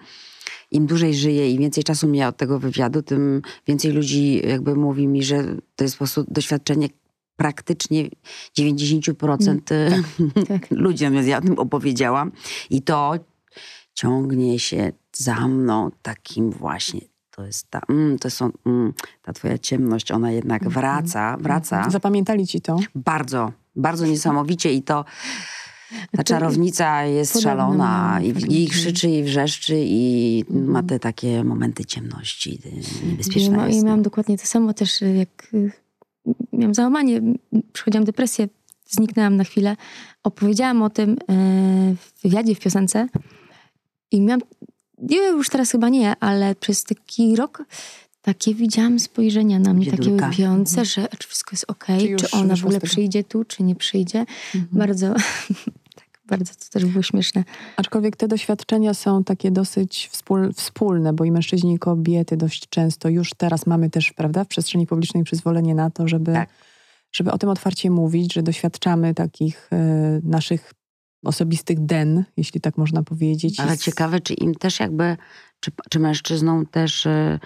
im 0.74 0.86
dłużej 0.86 1.14
żyję 1.14 1.50
i 1.50 1.58
więcej 1.58 1.84
czasu 1.84 2.08
mija 2.08 2.28
od 2.28 2.36
tego 2.36 2.58
wywiadu, 2.58 3.02
tym 3.02 3.42
więcej 3.66 3.92
ludzi 3.92 4.48
jakby 4.48 4.74
mówi 4.76 5.06
mi, 5.06 5.22
że 5.22 5.44
to 5.76 5.84
jest 5.84 5.94
po 5.94 5.98
prostu 5.98 6.24
doświadczenie 6.28 6.88
praktycznie 7.36 8.08
90% 8.58 9.60
tak. 10.48 10.70
ludzi, 10.84 11.04
natomiast 11.04 11.28
ja 11.28 11.38
o 11.38 11.40
tym 11.40 11.58
opowiedziałam 11.58 12.32
i 12.70 12.82
to 12.82 13.14
ciągnie 13.94 14.58
się 14.58 14.92
za 15.12 15.48
mną 15.48 15.90
takim 16.02 16.50
właśnie. 16.50 17.00
To 17.30 17.46
jest 17.46 17.70
ta, 17.70 17.80
mm, 17.88 18.18
to 18.18 18.30
są, 18.30 18.50
mm, 18.66 18.92
ta 19.22 19.32
twoja 19.32 19.58
ciemność, 19.58 20.12
ona 20.12 20.32
jednak 20.32 20.68
wraca, 20.68 21.36
wraca 21.40 21.90
Zapamiętali 21.90 22.46
ci 22.46 22.60
to? 22.60 22.78
bardzo. 22.94 23.52
bardzo 23.76 24.06
niesamowicie 24.06 24.72
i 24.72 24.82
to 24.82 25.04
ta 26.12 26.18
To 26.18 26.24
czarownica 26.24 27.02
jest 27.04 27.40
szalona 27.40 28.20
i, 28.22 28.62
i 28.62 28.68
krzyczy 28.68 29.10
i 29.10 29.22
wrzeszczy 29.22 29.74
i 29.86 30.44
Mhm. 30.50 30.70
ma 30.70 30.82
te 30.82 30.98
takie 30.98 31.44
momenty 31.44 31.84
ciemności, 31.84 32.58
y, 32.66 33.50
ma, 33.50 33.66
jest. 33.66 33.76
I 33.76 33.78
no. 33.80 33.84
miałam 33.84 34.02
dokładnie 34.02 34.38
to 34.38 34.46
samo 34.46 34.74
też, 34.74 35.02
y, 35.02 35.14
jak 35.14 35.48
y, 35.54 35.72
miałam 36.52 36.74
załamanie, 36.74 37.20
przychodziłam 37.72 38.04
depresję, 38.04 38.48
zniknęłam 38.88 39.36
na 39.36 39.44
chwilę. 39.44 39.76
Opowiedziałam 40.22 40.82
o 40.82 40.90
tym 40.90 41.10
y, 41.12 41.16
w 41.96 42.22
wywiadzie, 42.22 42.54
w 42.54 42.60
piosence 42.60 43.08
i 44.10 44.20
miałam, 44.20 44.40
nie, 44.98 45.16
już 45.18 45.48
teraz 45.48 45.70
chyba 45.70 45.88
nie, 45.88 46.16
ale 46.20 46.54
przez 46.54 46.84
taki 46.84 47.36
rok 47.36 47.64
takie 48.22 48.54
widziałam 48.54 48.98
spojrzenia 49.00 49.58
na 49.58 49.74
mnie, 49.74 49.86
takie 49.90 50.02
Biedulka. 50.02 50.28
łypiące, 50.28 50.84
że 50.84 51.08
czy 51.18 51.28
wszystko 51.28 51.50
jest 51.52 51.64
okej, 51.68 51.98
Czy 52.00 52.04
czy, 52.06 52.12
już 52.12 52.34
ona 52.34 52.56
w 52.56 52.64
ogóle 52.64 52.80
przyjdzie 52.80 53.24
tu, 53.24 53.44
czy 53.44 53.62
nie 53.62 53.74
przyjdzie. 53.74 54.18
Mhm. 54.54 54.68
Bardzo, 54.72 55.14
bardzo 56.26 56.54
to 56.54 56.64
też 56.70 56.84
było 56.84 57.02
śmieszne. 57.02 57.44
Aczkolwiek 57.76 58.16
te 58.16 58.28
doświadczenia 58.28 58.94
są 58.94 59.24
takie 59.24 59.50
dosyć 59.50 60.08
wspól, 60.12 60.52
wspólne, 60.52 61.12
bo 61.12 61.24
i 61.24 61.32
mężczyźni, 61.32 61.74
i 61.74 61.78
kobiety 61.78 62.36
dość 62.36 62.68
często 62.68 63.08
już 63.08 63.30
teraz 63.36 63.66
mamy 63.66 63.90
też, 63.90 64.12
prawda, 64.12 64.44
w 64.44 64.48
przestrzeni 64.48 64.86
publicznej 64.86 65.24
przyzwolenie 65.24 65.74
na 65.74 65.90
to, 65.90 66.08
żeby, 66.08 66.32
Tak. 66.32 66.48
żeby 67.12 67.32
o 67.32 67.38
tym 67.38 67.48
otwarcie 67.48 67.90
mówić, 67.90 68.32
że 68.32 68.42
doświadczamy 68.42 69.14
takich 69.14 69.68
e, 69.72 70.20
naszych 70.22 70.72
osobistych 71.24 71.84
den, 71.84 72.24
jeśli 72.36 72.60
tak 72.60 72.78
można 72.78 73.02
powiedzieć. 73.02 73.60
Ale 73.60 73.78
ciekawe, 73.78 74.20
czy 74.20 74.34
im 74.34 74.54
też 74.54 74.80
jakby, 74.80 75.16
czy, 75.60 75.70
czy 75.90 75.98
mężczyznom 75.98 76.66
też 76.66 77.06
y, 77.06 77.38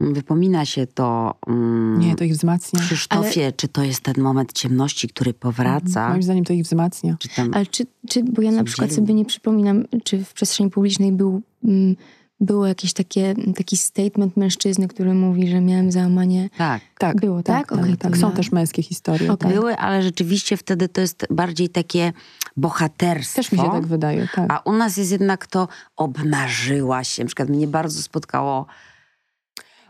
wypomina 0.00 0.64
się 0.64 0.86
to 0.86 1.34
mm, 1.46 1.98
Nie, 2.00 2.16
to 2.16 2.24
ich 2.24 2.32
wzmacnia. 2.32 2.80
Krzysztofie, 2.80 3.52
czy 3.52 3.68
to 3.68 3.82
jest 3.82 4.00
ten 4.00 4.14
moment 4.18 4.52
ciemności, 4.52 5.08
który 5.08 5.34
powraca? 5.34 6.08
Moim 6.08 6.22
zdaniem 6.22 6.44
to 6.44 6.52
ich 6.52 6.64
wzmacnia. 6.64 7.16
Czy 7.18 7.28
tam, 7.28 7.50
Ale 7.54 7.66
czy, 7.66 7.86
czy 8.08 8.24
bo 8.24 8.42
ja 8.42 8.50
na 8.50 8.64
przykład 8.64 8.92
sobie 8.92 9.14
nie 9.14 9.24
przypominam, 9.24 9.84
czy 10.04 10.24
w 10.24 10.32
przestrzeni 10.32 10.70
publicznej 10.70 11.12
był, 11.12 11.42
mm, 11.64 11.96
było 12.40 12.66
jakieś 12.66 12.92
takie, 12.92 13.34
taki 13.56 13.76
statement 13.76 14.36
mężczyzny, 14.36 14.88
który 14.88 15.14
mówi, 15.14 15.48
że 15.48 15.60
miałem 15.60 15.92
załamanie. 15.92 16.50
tak. 16.58 16.82
Tak, 16.98 17.20
Było, 17.20 17.42
tak? 17.42 17.68
Tak, 17.68 17.78
Okej, 17.78 17.96
tak. 17.96 18.12
to 18.12 18.18
Są 18.18 18.32
też 18.32 18.52
męskie 18.52 18.82
historie. 18.82 19.36
Tak. 19.36 19.52
Były, 19.52 19.76
ale 19.76 20.02
rzeczywiście 20.02 20.56
wtedy 20.56 20.88
to 20.88 21.00
jest 21.00 21.26
bardziej 21.30 21.68
takie 21.68 22.12
bohaterstwo. 22.56 23.36
Też 23.36 23.52
mi 23.52 23.58
się 23.58 23.70
tak 23.70 23.86
wydaje, 23.86 24.28
tak. 24.34 24.52
A 24.52 24.58
u 24.58 24.72
nas 24.72 24.96
jest 24.96 25.10
jednak 25.12 25.46
to 25.46 25.68
obnażyła 25.96 27.04
się. 27.04 27.22
Na 27.22 27.26
przykład 27.26 27.48
mnie 27.48 27.66
bardzo 27.66 28.02
spotkało 28.02 28.66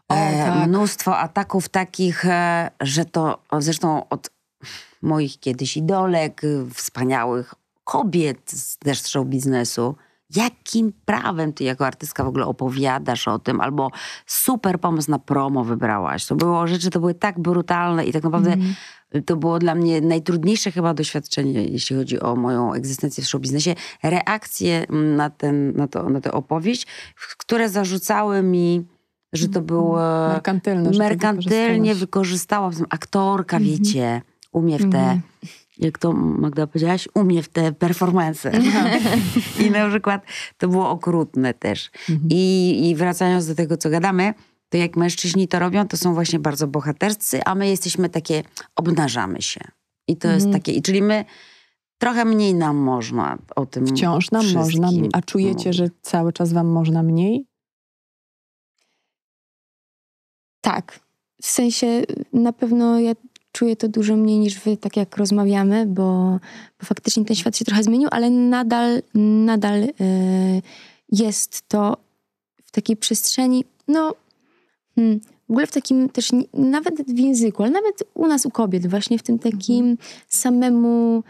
O, 0.08 0.14
e, 0.14 0.44
tak. 0.44 0.68
mnóstwo 0.68 1.18
ataków 1.18 1.68
takich, 1.68 2.24
e, 2.24 2.70
że 2.80 3.04
to 3.04 3.42
zresztą 3.58 4.08
od 4.08 4.30
moich 5.02 5.40
kiedyś 5.40 5.76
idolek, 5.76 6.42
wspaniałych 6.74 7.54
kobiet 7.84 8.50
z 8.50 8.78
też 8.78 9.02
show 9.02 9.26
biznesu. 9.26 9.96
Jakim 10.36 10.92
prawem 11.04 11.52
ty 11.52 11.64
jako 11.64 11.86
artystka 11.86 12.24
w 12.24 12.28
ogóle 12.28 12.46
opowiadasz 12.46 13.28
o 13.28 13.38
tym? 13.38 13.60
Albo 13.60 13.90
super 14.26 14.80
pomysł 14.80 15.10
na 15.10 15.18
promo 15.18 15.64
wybrałaś. 15.64 16.26
To 16.26 16.34
było 16.34 16.66
rzeczy, 16.66 16.90
to 16.90 17.00
były 17.00 17.14
tak 17.14 17.40
brutalne 17.40 18.04
i 18.04 18.12
tak 18.12 18.22
naprawdę 18.22 18.52
Mhm. 18.52 18.74
to 19.26 19.36
było 19.36 19.58
dla 19.58 19.74
mnie 19.74 20.00
najtrudniejsze 20.00 20.70
chyba 20.70 20.94
doświadczenie, 20.94 21.64
jeśli 21.64 21.96
chodzi 21.96 22.20
o 22.20 22.36
moją 22.36 22.72
egzystencję 22.72 23.24
w 23.24 23.26
showbiznesie. 23.26 23.74
Reakcje 24.02 24.86
mm, 24.88 25.16
na, 25.16 25.30
ten, 25.30 25.76
na, 25.76 25.88
to, 25.88 26.10
na 26.10 26.20
tę 26.20 26.32
opowieść, 26.32 26.86
które 27.38 27.68
zarzucały 27.68 28.42
mi, 28.42 28.86
że 29.32 29.48
to 29.48 29.60
było 29.60 29.96
Merkantylne. 30.28 30.84
że 30.84 30.98
to 30.98 31.04
merkantylnie 31.04 31.94
wykorzystała. 31.94 32.70
Aktorka, 32.90 33.60
wiecie, 33.60 34.22
umie 34.52 34.78
w 34.78 34.82
te, 34.92 34.98
Mhm. 34.98 35.20
jak 35.78 35.98
to 35.98 36.12
Magda 36.12 36.66
powiedziałaś, 36.66 37.08
umie 37.14 37.42
w 37.42 37.48
te 37.48 37.72
performance. 37.72 38.52
I 39.66 39.70
na 39.70 39.88
przykład 39.88 40.22
to 40.58 40.68
było 40.68 40.90
okrutne 40.90 41.54
też. 41.54 41.90
Mhm. 42.10 42.28
I, 42.30 42.80
I 42.90 42.94
wracając 42.94 43.46
do 43.46 43.54
tego, 43.54 43.76
co 43.76 43.90
gadamy, 43.90 44.34
to 44.68 44.76
jak 44.78 44.96
mężczyźni 44.96 45.48
to 45.48 45.58
robią, 45.58 45.88
to 45.88 45.96
są 45.96 46.14
właśnie 46.14 46.38
bardzo 46.38 46.66
bohaterscy, 46.66 47.44
a 47.44 47.54
my 47.54 47.68
jesteśmy 47.68 48.08
takie, 48.08 48.42
obnażamy 48.76 49.42
się. 49.42 49.60
I 50.08 50.16
to 50.16 50.28
jest 50.28 50.46
Mhm. 50.46 50.62
takie, 50.62 50.72
i 50.72 50.82
czyli 50.82 51.02
my 51.02 51.24
trochę 51.98 52.24
mniej 52.24 52.54
nam 52.54 52.76
można 52.76 53.38
o 53.56 53.66
tym 53.66 53.86
Wciąż 53.86 54.30
nam 54.30 54.52
można. 54.52 54.88
A 55.12 55.22
czujecie, 55.22 55.72
że 55.72 55.88
cały 56.02 56.32
czas 56.32 56.52
wam 56.52 56.66
można 56.66 57.02
mniej? 57.02 57.46
Tak. 60.66 61.00
W 61.42 61.46
sensie 61.46 62.02
na 62.32 62.52
pewno 62.52 63.00
ja 63.00 63.12
czuję 63.52 63.76
to 63.76 63.88
dużo 63.88 64.16
mniej 64.16 64.38
niż 64.38 64.60
wy, 64.60 64.76
tak 64.76 64.96
jak 64.96 65.16
rozmawiamy, 65.16 65.86
bo, 65.86 66.38
bo 66.80 66.86
faktycznie 66.86 67.24
ten 67.24 67.36
świat 67.36 67.56
się 67.56 67.64
trochę 67.64 67.82
zmienił, 67.82 68.08
ale 68.12 68.30
nadal, 68.30 69.02
nadal 69.44 69.82
y, 69.82 69.92
jest 71.12 71.68
to 71.68 71.96
w 72.64 72.70
takiej 72.70 72.96
przestrzeni, 72.96 73.64
no 73.88 74.14
hmm, 74.94 75.20
w 75.20 75.50
ogóle 75.50 75.66
w 75.66 75.72
takim 75.72 76.08
też, 76.08 76.30
nawet 76.54 76.94
w 77.14 77.18
języku, 77.18 77.62
ale 77.62 77.72
nawet 77.72 78.02
u 78.14 78.26
nas, 78.26 78.46
u 78.46 78.50
kobiet, 78.50 78.86
właśnie 78.86 79.18
w 79.18 79.22
tym 79.22 79.38
takim 79.38 79.98
samemu 80.28 81.22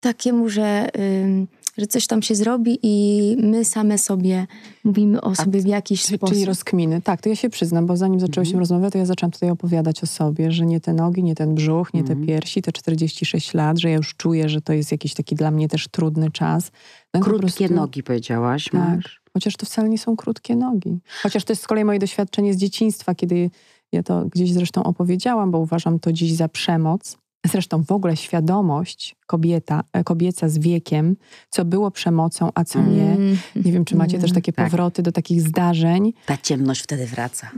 takiemu, 0.00 0.48
że, 0.48 0.88
ym, 0.98 1.46
że 1.78 1.86
coś 1.86 2.06
tam 2.06 2.22
się 2.22 2.34
zrobi 2.34 2.78
i 2.82 3.36
my 3.42 3.64
same 3.64 3.98
sobie 3.98 4.46
mówimy 4.84 5.20
o 5.20 5.34
sobie 5.34 5.60
w 5.60 5.66
jakiś 5.66 6.02
Czyli- 6.02 6.16
sposób. 6.18 6.34
Czyli 6.34 6.44
rozkminy. 6.46 7.02
Tak, 7.02 7.22
to 7.22 7.28
ja 7.28 7.36
się 7.36 7.50
przyznam, 7.50 7.86
bo 7.86 7.96
zanim 7.96 8.20
zaczęłyśmy 8.20 8.50
Mhm. 8.52 8.60
rozmowę, 8.60 8.90
to 8.90 8.98
ja 8.98 9.06
zaczęłam 9.06 9.30
tutaj 9.32 9.50
opowiadać 9.50 10.02
o 10.02 10.06
sobie, 10.06 10.52
że 10.52 10.66
nie 10.66 10.80
te 10.80 10.92
nogi, 10.94 11.22
nie 11.22 11.34
ten 11.34 11.54
brzuch, 11.54 11.94
nie 11.94 12.00
Mhm. 12.00 12.20
te 12.20 12.26
piersi, 12.26 12.62
te 12.62 12.72
46 12.72 13.54
lat, 13.54 13.78
że 13.78 13.90
ja 13.90 13.96
już 13.96 14.14
czuję, 14.16 14.48
że 14.48 14.60
to 14.60 14.72
jest 14.72 14.92
jakiś 14.92 15.14
taki 15.14 15.34
dla 15.34 15.50
mnie 15.50 15.68
też 15.68 15.88
trudny 15.88 16.30
czas. 16.30 16.70
No 17.14 17.20
Krótkie 17.20 17.40
prostu- 17.40 17.74
nogi 17.74 18.02
powiedziałaś, 18.02 18.64
Tak, 18.64 18.74
masz? 18.74 19.20
chociaż 19.32 19.56
to 19.56 19.66
wcale 19.66 19.88
nie 19.88 19.98
są 19.98 20.16
krótkie 20.16 20.56
nogi. 20.56 20.98
Chociaż 21.22 21.44
to 21.44 21.52
jest 21.52 21.62
z 21.62 21.66
kolei 21.66 21.84
moje 21.84 21.98
doświadczenie 21.98 22.54
z 22.54 22.56
dzieciństwa, 22.56 23.14
kiedy 23.14 23.50
ja 23.92 24.02
to 24.02 24.24
gdzieś 24.24 24.52
zresztą 24.52 24.82
opowiedziałam, 24.82 25.50
bo 25.50 25.58
uważam 25.58 25.98
to 25.98 26.12
dziś 26.12 26.32
za 26.32 26.48
przemoc. 26.48 27.18
Zresztą 27.46 27.84
w 27.84 27.92
ogóle 27.92 28.16
świadomość 28.16 29.16
kobieta, 29.26 29.84
e, 29.92 30.04
kobieca 30.04 30.48
z 30.48 30.58
wiekiem, 30.58 31.16
co 31.50 31.64
było 31.64 31.90
przemocą, 31.90 32.50
a 32.54 32.64
co 32.64 32.82
nie. 32.82 33.12
Mm. 33.12 33.38
Nie 33.56 33.72
wiem, 33.72 33.84
czy 33.84 33.96
macie 33.96 34.18
też 34.18 34.32
takie 34.32 34.52
Tak. 34.52 34.64
powroty 34.64 35.02
do 35.02 35.12
takich 35.12 35.42
zdarzeń, 35.42 36.12
Ta 36.26 36.36
ciemność 36.36 36.82
wtedy 36.82 37.06
wraca. 37.06 37.50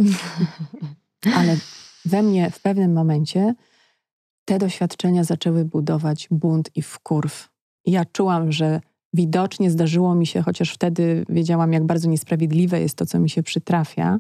ale 1.37 1.57
we 2.05 2.23
mnie 2.23 2.51
w 2.51 2.61
pewnym 2.61 2.93
momencie 2.93 3.55
te 4.45 4.59
doświadczenia 4.59 5.25
zaczęły 5.25 5.65
budować 5.65 6.29
bunt 6.31 6.71
i 6.77 6.83
wkurw. 6.83 7.49
Ja 7.87 8.05
czułam, 8.05 8.53
że 8.53 8.81
widocznie 9.15 9.71
zdarzyło 9.71 10.15
mi 10.15 10.27
się, 10.27 10.43
chociaż 10.43 10.73
wtedy 10.73 11.25
wiedziałam, 11.29 11.73
jak 11.73 11.87
bardzo 11.87 12.09
niesprawiedliwe 12.09 12.81
jest 12.81 12.97
to, 12.97 13.07
co 13.07 13.19
mi 13.19 13.31
się 13.31 13.43
przytrafia, 13.43 14.19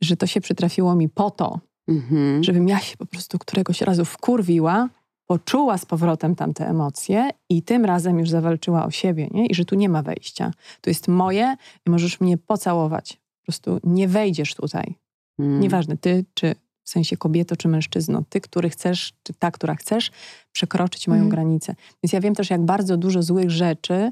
że 0.00 0.16
to 0.16 0.26
się 0.26 0.40
przytrafiło 0.40 0.94
mi 0.94 1.08
po 1.08 1.30
to, 1.30 1.60
Mhm. 1.88 2.44
żebym 2.44 2.68
ja 2.68 2.78
się 2.78 2.96
po 2.96 3.06
prostu 3.06 3.38
któregoś 3.38 3.80
razu 3.80 4.04
wkurwiła, 4.04 4.88
poczuła 5.26 5.78
z 5.78 5.86
powrotem 5.86 6.34
tamte 6.34 6.68
emocje 6.68 7.30
i 7.48 7.62
tym 7.62 7.84
razem 7.84 8.18
już 8.18 8.30
zawalczyła 8.30 8.86
o 8.86 8.90
siebie, 8.90 9.28
nie? 9.30 9.46
I 9.46 9.54
że 9.54 9.64
tu 9.64 9.74
nie 9.74 9.88
ma 9.88 10.02
wejścia. 10.02 10.52
Tu 10.80 10.90
jest 10.90 11.08
moje 11.08 11.56
i 11.86 11.90
możesz 11.90 12.20
mnie 12.20 12.38
pocałować. 12.38 13.12
Po 13.12 13.46
prostu 13.46 13.80
nie 13.84 14.08
wejdziesz 14.08 14.54
tutaj. 14.54 14.94
Mm. 15.38 15.60
Nieważne, 15.60 15.96
ty, 15.96 16.24
czy 16.34 16.54
w 16.84 16.90
sensie 16.90 17.16
kobieto, 17.16 17.56
czy 17.56 17.68
mężczyzno, 17.68 18.22
ty, 18.28 18.40
który 18.40 18.70
chcesz, 18.70 19.12
czy 19.22 19.34
ta, 19.34 19.50
która 19.50 19.74
chcesz 19.74 20.10
przekroczyć 20.52 21.08
moją 21.08 21.22
Mhm. 21.22 21.30
granicę. 21.30 21.74
Więc 22.02 22.12
ja 22.12 22.20
wiem 22.20 22.34
też, 22.34 22.50
jak 22.50 22.64
bardzo 22.64 22.96
dużo 22.96 23.22
złych 23.22 23.50
rzeczy, 23.50 24.10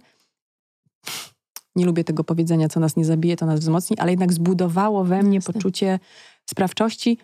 nie 1.76 1.84
lubię 1.86 2.04
tego 2.04 2.24
powiedzenia, 2.24 2.68
co 2.68 2.80
nas 2.80 2.96
nie 2.96 3.04
zabije, 3.04 3.36
to 3.36 3.46
nas 3.46 3.60
wzmocni, 3.60 3.98
ale 3.98 4.12
jednak 4.12 4.32
zbudowało 4.32 5.04
we 5.04 5.22
mnie 5.22 5.34
Jasne. 5.34 5.54
poczucie 5.54 5.98
sprawczości 6.50 7.18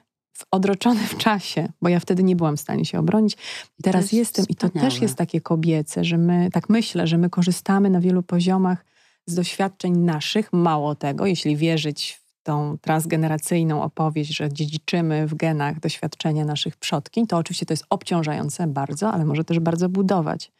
odroczone 0.51 1.01
w 1.01 1.16
czasie, 1.16 1.68
bo 1.82 1.88
ja 1.88 2.01
wtedy 2.01 2.22
nie 2.22 2.36
byłam 2.36 2.57
w 2.57 2.61
stanie 2.61 2.84
się 2.84 2.99
obronić. 2.99 3.36
I 3.78 3.82
teraz 3.82 4.03
jest 4.05 4.14
jestem 4.14 4.45
i 4.49 4.55
to 4.55 4.66
wspaniałe. 4.66 4.91
też 4.91 5.03
jest 5.03 5.14
takie 5.14 5.41
kobiece, 5.41 6.05
że 6.05 6.18
my, 6.18 6.49
tak 6.53 6.68
myślę, 6.68 7.07
że 7.07 7.18
my 7.18 7.30
korzystamy 7.30 7.91
na 7.91 8.01
wielu 8.01 8.22
poziomach 8.22 8.84
z 9.26 9.34
doświadczeń 9.34 9.97
naszych. 9.99 10.53
Mało 10.53 10.95
tego, 10.95 11.26
jeśli 11.26 11.57
wierzyć 11.57 12.20
w 12.22 12.43
tą 12.43 12.78
transgeneracyjną 12.80 13.82
opowieść, 13.82 14.36
że 14.36 14.53
dziedziczymy 14.53 15.26
w 15.26 15.34
genach 15.34 15.80
doświadczenia 15.80 16.45
naszych 16.45 16.76
przodkiń, 16.76 17.26
to 17.26 17.36
oczywiście 17.36 17.66
to 17.66 17.72
jest 17.72 17.84
obciążające 17.91 18.66
bardzo, 18.66 19.12
ale 19.12 19.24
może 19.24 19.45
też 19.45 19.59
bardzo 19.59 19.88
budować. 19.88 20.53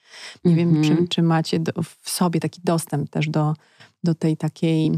Nie 0.45 0.55
wiem, 0.57 0.68
Mhm. 0.76 0.97
czy, 0.97 1.09
czy 1.09 1.22
macie 1.22 1.59
do, 1.61 1.72
w 1.83 2.11
sobie 2.11 2.41
taki 2.41 2.61
dostęp 2.64 3.11
też 3.11 3.28
do, 3.28 3.55
do 4.05 4.14
tej 4.14 4.37
takiej 4.37 4.93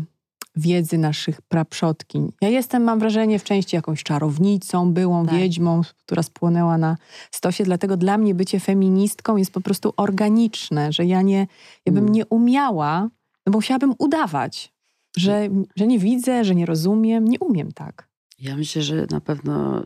wiedzy 0.57 0.98
naszych 0.98 1.42
praprzodkiń. 1.42 2.32
Ja 2.40 2.48
jestem, 2.48 2.84
mam 2.84 2.98
wrażenie, 2.98 3.38
w 3.38 3.44
części 3.44 3.76
jakąś 3.76 4.03
czarownicą, 4.03 4.92
byłą 4.92 5.26
Tak. 5.26 5.34
wiedźmą, 5.34 5.80
która 6.07 6.22
spłonęła 6.22 6.78
na 6.78 6.96
stosie, 7.30 7.64
dlatego 7.64 7.96
dla 7.96 8.18
mnie 8.18 8.34
bycie 8.34 8.61
feministką 8.61 9.36
jest 9.36 9.53
po 9.53 9.61
prostu 9.61 9.92
organiczne, 9.96 10.92
że 10.92 11.05
ja 11.07 11.22
nie, 11.22 11.46
ja 11.86 11.92
bym 11.92 12.03
Mm. 12.05 12.12
nie 12.12 12.26
umiała, 12.26 13.00
no 13.46 13.53
bo 13.53 13.59
musiałabym 13.59 13.94
udawać, 13.98 14.72
że, 15.16 15.48
że 15.76 15.86
nie 15.86 15.98
widzę, 15.98 16.44
że 16.44 16.55
nie 16.55 16.66
rozumiem, 16.66 17.24
nie 17.28 17.38
umiem 17.38 17.72
tak. 17.72 18.09
Ja 18.38 18.57
myślę, 18.57 18.82
że 18.82 19.07
na 19.11 19.20
pewno 19.20 19.84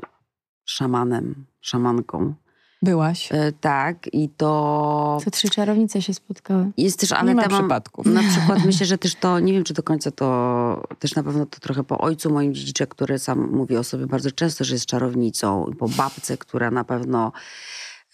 szamanem, 0.65 1.47
szamanką 1.61 2.35
Byłaś. 2.83 3.33
E, 3.33 3.53
tak, 3.61 4.09
i 4.13 4.29
to 4.29 5.19
Co 5.25 5.31
trzy 5.31 5.51
czarownice 5.51 6.03
się 6.03 6.15
spotkały. 6.15 6.71
jest 6.77 7.01
też, 7.01 7.13
ale 7.13 7.35
Nie 7.35 7.35
ma 7.35 7.49
przypadków. 7.49 8.07
Na 8.07 8.23
przykład 8.23 8.65
myślę, 8.67 8.87
że 8.87 8.99
też 8.99 9.15
to, 9.15 9.41
nie 9.41 9.53
wiem 9.53 9.65
czy 9.65 9.75
do 9.75 9.83
końca 9.83 10.11
to, 10.11 10.89
też 10.99 11.15
na 11.15 11.23
pewno 11.23 11.47
to 11.47 11.61
trochę 11.61 11.85
po 11.85 11.99
ojcu 11.99 12.31
moim 12.31 12.55
dziedzicze, 12.55 12.87
który 12.87 13.19
sam 13.19 13.51
mówi 13.53 13.77
o 13.77 13.85
sobie 13.85 14.07
bardzo 14.07 14.31
często, 14.31 14.65
że 14.65 14.75
jest 14.75 14.87
czarownicą, 14.87 15.67
i 15.73 15.77
po 15.77 15.89
babce, 15.89 16.39
która 16.39 16.71
na 16.71 16.85
pewno 16.85 17.33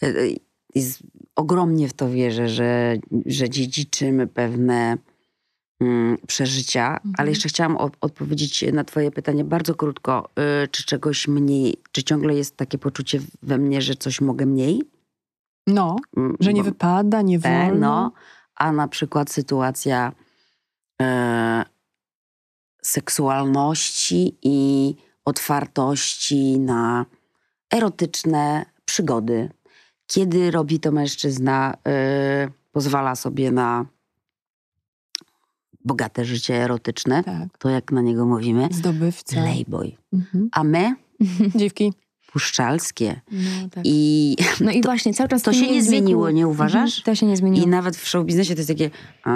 e, 0.02 0.06
e, 0.06 0.12
jest, 0.74 1.02
ogromnie 1.36 1.88
w 1.88 1.92
to 1.92 2.10
wierzę, 2.10 2.48
że, 2.48 2.96
że 3.26 3.50
dziedziczymy 3.50 4.26
pewne 4.26 4.98
mm, 5.82 6.18
przeżycia, 6.26 7.00
ale 7.18 7.28
jeszcze 7.30 7.48
chciałam 7.48 7.76
o- 7.76 7.90
odpowiedzieć 8.00 8.64
na 8.72 8.84
twoje 8.84 9.10
pytanie 9.10 9.44
bardzo 9.44 9.74
krótko. 9.74 10.28
Y, 10.64 10.68
czy 10.68 10.84
czegoś 10.84 11.28
mniej, 11.28 11.76
czy 11.92 12.02
ciągle 12.02 12.34
jest 12.34 12.56
takie 12.56 12.78
poczucie 12.78 13.20
we 13.42 13.58
mnie, 13.58 13.82
że 13.82 13.94
coś 13.94 14.20
mogę 14.20 14.46
mniej? 14.46 14.82
No, 15.66 15.96
Mm, 16.16 16.36
że 16.40 16.52
nie 16.52 16.60
bo- 16.60 16.64
wypada, 16.64 17.22
nie 17.22 17.40
te, 17.40 17.66
wolno. 17.68 17.78
no, 17.80 18.12
a 18.54 18.72
na 18.72 18.88
przykład 18.88 19.30
sytuacja 19.32 20.12
e, 21.02 21.64
seksualności 22.82 24.36
i 24.42 24.94
otwartości 25.24 26.58
na 26.60 27.06
erotyczne 27.74 28.64
przygody. 28.84 29.48
Kiedy 30.06 30.50
robi 30.50 30.80
to 30.80 30.92
mężczyzna, 30.92 31.74
e, 31.88 32.48
pozwala 32.72 33.14
sobie 33.16 33.50
na 33.52 33.86
bogate 35.84 36.24
życie 36.24 36.54
erotyczne, 36.64 37.24
Tak, 37.24 37.58
to 37.58 37.68
jak 37.68 37.92
na 37.92 38.00
niego 38.02 38.26
mówimy, 38.26 38.68
zdobywca. 38.70 39.36
playboy. 39.42 39.92
Mhm. 40.12 40.48
A 40.52 40.64
my 40.64 40.94
Dziewki, 41.54 41.92
puszczalskie. 42.32 43.20
No, 43.32 43.68
tak. 43.70 43.84
I, 43.86 44.36
no 44.60 44.70
i 44.70 44.82
właśnie, 44.82 45.14
cały 45.14 45.28
czas 45.28 45.42
to 45.42 45.52
się 45.52 45.70
nie 45.72 45.82
zmieniło, 45.82 46.30
nie 46.30 46.48
uważasz? 46.48 46.98
Mhm, 46.98 47.04
to 47.04 47.14
się 47.14 47.26
nie 47.26 47.36
zmieniło. 47.36 47.66
I 47.66 47.68
nawet 47.68 47.96
w 47.96 48.08
show 48.08 48.26
biznesie 48.26 48.54
to 48.54 48.60
jest 48.60 48.68
takie, 48.70 48.90
a, 49.24 49.30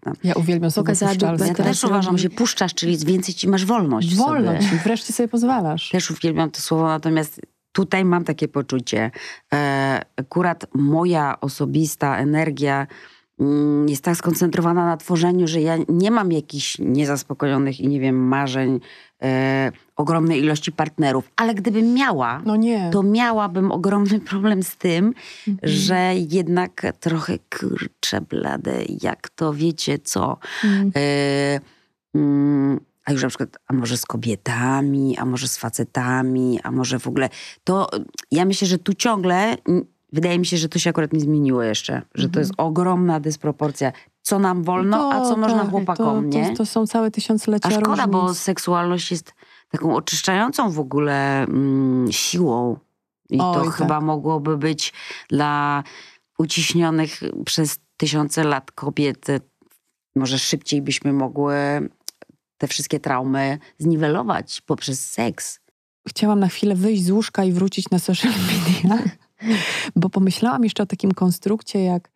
tam, 0.00 0.14
ja 0.24 0.34
uwielbiam 0.34 0.70
Pokazała 0.72 1.12
puszczalskie. 1.12 1.48
Ja 1.48 1.54
też 1.54 1.84
uważam, 1.84 2.18
że 2.18 2.30
puszczasz, 2.30 2.74
czyli 2.74 2.96
więcej 2.96 3.34
ci 3.34 3.48
masz 3.48 3.64
wolność 3.64 4.14
Wolność 4.16 4.66
sobie. 4.66 4.80
wreszcie 4.84 5.12
sobie 5.12 5.28
pozwalasz. 5.28 5.90
Też 5.90 6.10
uwielbiam 6.10 6.50
to 6.50 6.60
słowo, 6.60 6.86
natomiast 6.86 7.40
tutaj 7.72 8.04
mam 8.04 8.24
takie 8.24 8.48
poczucie. 8.48 9.10
E, 9.54 10.00
akurat 10.16 10.66
moja 10.74 11.40
osobista 11.40 12.18
energia 12.18 12.86
jest 13.86 14.04
tak 14.04 14.16
skoncentrowana 14.16 14.86
na 14.86 14.96
tworzeniu, 14.96 15.46
że 15.46 15.60
ja 15.60 15.76
nie 15.88 16.10
mam 16.10 16.32
jakichś 16.32 16.78
niezaspokojonych 16.78 17.80
i 17.80 17.88
nie 17.88 18.00
wiem, 18.00 18.28
marzeń, 18.28 18.80
e, 19.22 19.72
ogromnej 19.96 20.40
ilości 20.40 20.72
partnerów. 20.72 21.30
Ale 21.36 21.54
gdybym 21.54 21.94
miała, 21.94 22.42
No 22.46 22.56
to 22.92 23.02
miałabym 23.02 23.72
ogromny 23.72 24.20
problem 24.20 24.62
z 24.62 24.76
tym, 24.76 25.14
Mhm. 25.48 25.72
że 25.72 26.12
jednak 26.30 26.82
trochę 27.00 27.38
kurczę 27.58 28.20
blade, 28.20 28.78
jak 29.02 29.28
to 29.28 29.54
wiecie 29.54 29.98
co. 29.98 30.38
Mm. 30.64 30.92
E, 30.96 31.60
mm, 32.14 32.80
a 33.04 33.12
już 33.12 33.22
na 33.22 33.28
przykład, 33.28 33.58
a 33.68 33.72
może 33.74 33.96
z 33.96 34.06
kobietami, 34.06 35.16
a 35.18 35.24
może 35.24 35.48
z 35.48 35.56
facetami, 35.58 36.60
a 36.62 36.70
może 36.70 36.98
w 36.98 37.06
ogóle. 37.06 37.28
To 37.64 37.88
ja 38.30 38.44
myślę, 38.44 38.68
że 38.68 38.78
tu 38.78 38.94
ciągle, 38.94 39.56
mm, 39.68 39.84
wydaje 40.12 40.38
mi 40.38 40.46
się, 40.46 40.56
że 40.56 40.68
to 40.68 40.78
się 40.78 40.90
akurat 40.90 41.12
nie 41.12 41.20
zmieniło 41.20 41.62
jeszcze. 41.62 42.02
Że 42.14 42.28
to 42.28 42.38
jest 42.38 42.52
ogromna 42.56 43.20
dysproporcja. 43.20 43.92
Co 44.22 44.38
nam 44.38 44.62
wolno, 44.62 45.12
a 45.12 45.20
co 45.20 45.36
można 45.36 45.60
tak, 45.60 45.70
chłopakom, 45.70 46.30
to, 46.30 46.38
nie? 46.38 46.50
To, 46.50 46.56
to 46.56 46.66
są 46.66 46.86
całe 46.86 47.10
tysiąclecia 47.10 47.68
A 47.68 47.72
szkoda, 47.72 48.06
bo 48.06 48.20
różnic. 48.20 48.38
seksualność 48.38 49.10
jest 49.10 49.34
taką 49.68 49.96
oczyszczającą 49.96 50.70
w 50.70 50.78
ogóle 50.78 51.42
mm, 51.42 52.12
siłą. 52.12 52.76
I 53.30 53.38
to 53.38 53.50
Oj, 53.50 53.66
tak. 53.66 53.74
chyba 53.74 54.00
mogłoby 54.00 54.58
być 54.58 54.92
dla 55.28 55.82
uciśnionych 56.38 57.20
przez 57.44 57.78
tysiące 57.96 58.44
lat 58.44 58.72
kobiet, 58.72 59.30
e, 59.30 59.40
może 60.16 60.38
szybciej 60.38 60.82
byśmy 60.82 61.12
mogły 61.12 61.54
te 62.58 62.68
wszystkie 62.68 63.00
traumy 63.00 63.58
zniwelować 63.78 64.60
poprzez 64.60 65.10
seks. 65.10 65.60
Chciałam 66.08 66.40
na 66.40 66.48
chwilę 66.48 66.74
wyjść 66.74 67.04
z 67.04 67.10
łóżka 67.10 67.44
i 67.44 67.52
wrócić 67.52 67.90
na 67.90 67.98
social 67.98 68.32
media, 68.32 69.04
bo 69.96 70.10
pomyślałam 70.10 70.64
jeszcze 70.64 70.82
o 70.82 70.86
takim 70.86 71.12
konstrukcie 71.12 71.84
jak, 71.84 72.10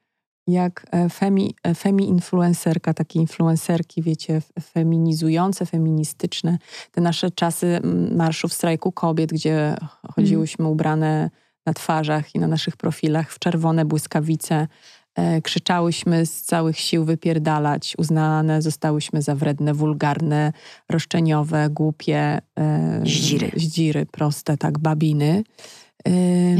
jak 0.46 0.86
e, 0.90 1.08
femi, 1.08 1.54
e, 1.62 1.74
femi 1.74 2.08
influencerka, 2.08 2.94
takie 2.94 3.20
influencerki, 3.20 4.02
wiecie, 4.02 4.42
feminizujące, 4.60 5.66
feministyczne. 5.66 6.58
Te 6.92 7.00
nasze 7.00 7.30
czasy 7.30 7.66
mm, 7.66 8.16
marszów 8.16 8.52
strajku 8.52 8.92
kobiet, 8.92 9.32
gdzie 9.32 9.76
chodziłyśmy 10.14 10.68
ubrane 10.68 11.30
na 11.66 11.74
twarzach 11.74 12.34
i 12.34 12.38
na 12.38 12.46
naszych 12.46 12.76
profilach 12.76 13.32
w 13.32 13.38
czerwone 13.38 13.84
błyskawice. 13.84 14.68
E, 15.14 15.42
krzyczałyśmy 15.42 16.26
z 16.26 16.42
całych 16.42 16.78
sił 16.78 17.04
wypierdalać, 17.04 17.94
uznane 17.98 18.62
zostałyśmy 18.62 19.22
za 19.22 19.34
wredne, 19.34 19.74
wulgarne, 19.74 20.52
roszczeniowe, 20.88 21.68
głupie. 21.70 22.38
E, 22.58 23.00
Zdziry. 23.04 23.50
Zdziry, 23.56 24.06
proste, 24.06 24.56
tak, 24.56 24.78
babiny. 24.78 25.42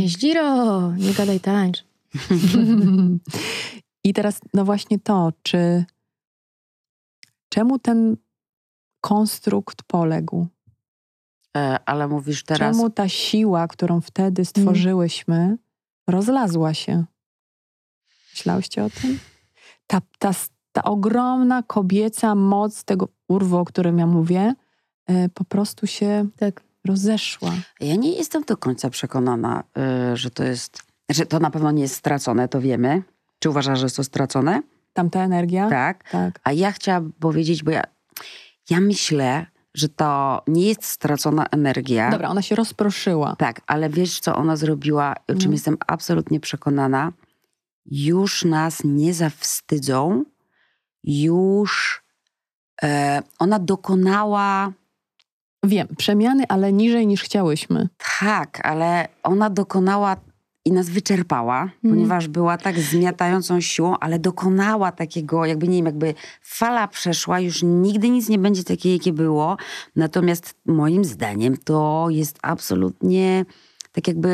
Zdziro, 0.09 0.93
nie 0.93 1.15
gadaj 1.15 1.41
tańcz. 1.41 1.85
I 4.05 4.15
teraz, 4.15 4.41
no 4.55 4.65
właśnie 4.65 4.99
to, 4.99 5.33
czy 5.43 5.85
czemu 7.49 7.79
ten 7.79 8.17
konstrukt 9.01 9.83
poległ? 9.83 10.47
E, 11.57 11.79
Ale 11.87 12.09
mówisz 12.09 12.45
teraz, 12.45 12.77
Czemu 12.77 12.91
ta 12.91 13.09
siła, 13.09 13.69
którą 13.69 14.01
wtedy 14.01 14.45
stworzyłyśmy, 14.45 15.57
rozlazła 16.07 16.75
się? 16.75 17.05
Myślałyście 18.33 18.85
o 18.85 18.91
tym? 18.91 19.19
Ta, 19.87 20.01
ta, 20.19 20.31
ta 20.73 20.83
ogromna 20.83 21.63
kobieca 21.63 22.35
moc 22.35 22.85
tego 22.85 23.09
urwu, 23.29 23.57
o 23.57 23.65
którym 23.65 23.99
ja 23.99 24.07
mówię, 24.07 24.55
e, 25.07 25.29
po 25.29 25.45
prostu 25.45 25.87
się 25.87 26.29
Tak. 26.37 26.63
Rozeszła. 26.87 27.53
ja 27.81 27.97
nie 27.97 28.13
jestem 28.13 28.43
do 28.43 28.57
końca 28.57 28.91
przekonana, 28.91 29.63
e, 29.79 30.17
że 30.17 30.31
to 30.31 30.45
jest, 30.45 30.83
że 31.11 31.27
to 31.27 31.39
na 31.39 31.51
pewno 31.51 31.71
nie 31.71 31.83
jest 31.83 31.95
stracone, 31.95 32.49
to 32.49 32.61
wiemy. 32.61 33.03
Czy 33.39 33.51
uważasz, 33.51 33.79
że 33.79 33.87
jest 33.87 33.97
to 33.97 34.05
stracone? 34.05 34.63
Tamta 34.93 35.21
energia? 35.25 35.69
Tak. 35.71 36.11
Tak. 36.11 36.41
A 36.45 36.53
ja 36.53 36.73
chciałabym 36.73 37.13
powiedzieć, 37.13 37.63
bo 37.63 37.71
ja, 37.71 37.83
ja 38.71 38.81
myślę, 38.81 39.47
że 39.75 39.89
to 39.89 40.43
nie 40.47 40.69
jest 40.69 40.85
stracona 40.85 41.47
energia. 41.51 42.11
Dobra, 42.11 42.29
ona 42.29 42.43
się 42.43 42.55
rozproszyła. 42.55 43.37
Tak, 43.37 43.61
ale 43.67 43.91
wiesz, 43.91 44.21
co 44.21 44.37
ona 44.37 44.57
zrobiła, 44.57 45.15
o 45.29 45.35
czym 45.35 45.51
No. 45.51 45.53
jestem 45.53 45.77
absolutnie 45.87 46.41
przekonana? 46.41 47.13
Już 47.87 48.45
nas 48.45 48.79
nie 48.85 49.15
zawstydzą, 49.15 50.25
już 51.05 52.03
e, 52.83 53.23
ona 53.39 53.59
dokonała, 53.59 54.73
Wiem, 55.65 55.89
przemiany, 55.97 56.45
ale 56.49 56.73
niżej 56.73 57.07
niż 57.07 57.23
chciałyśmy. 57.23 57.89
tak, 58.21 58.61
ale 58.67 59.09
ona 59.23 59.51
dokonała 59.51 60.17
i 60.65 60.73
nas 60.73 60.89
wyczerpała, 60.89 61.71
ponieważ 61.83 62.29
była 62.29 62.59
tak 62.59 62.79
zmiatającą 62.79 63.61
siłą, 63.61 63.99
ale 63.99 64.19
dokonała 64.19 64.93
takiego, 64.93 65.45
jakby 65.45 65.69
nie 65.69 65.77
wiem, 65.77 65.87
jakby 65.87 66.15
fala 66.43 66.89
przeszła, 66.89 67.41
już 67.41 67.63
nigdy 67.63 68.11
nic 68.11 68.29
nie 68.29 68.39
będzie 68.39 68.65
takie, 68.65 68.93
jakie 68.93 69.13
było. 69.13 69.57
Natomiast 69.97 70.55
moim 70.67 71.05
zdaniem 71.05 71.57
to 71.57 72.07
jest 72.11 72.39
absolutnie 72.43 73.45
tak 73.93 74.09
jakby 74.09 74.29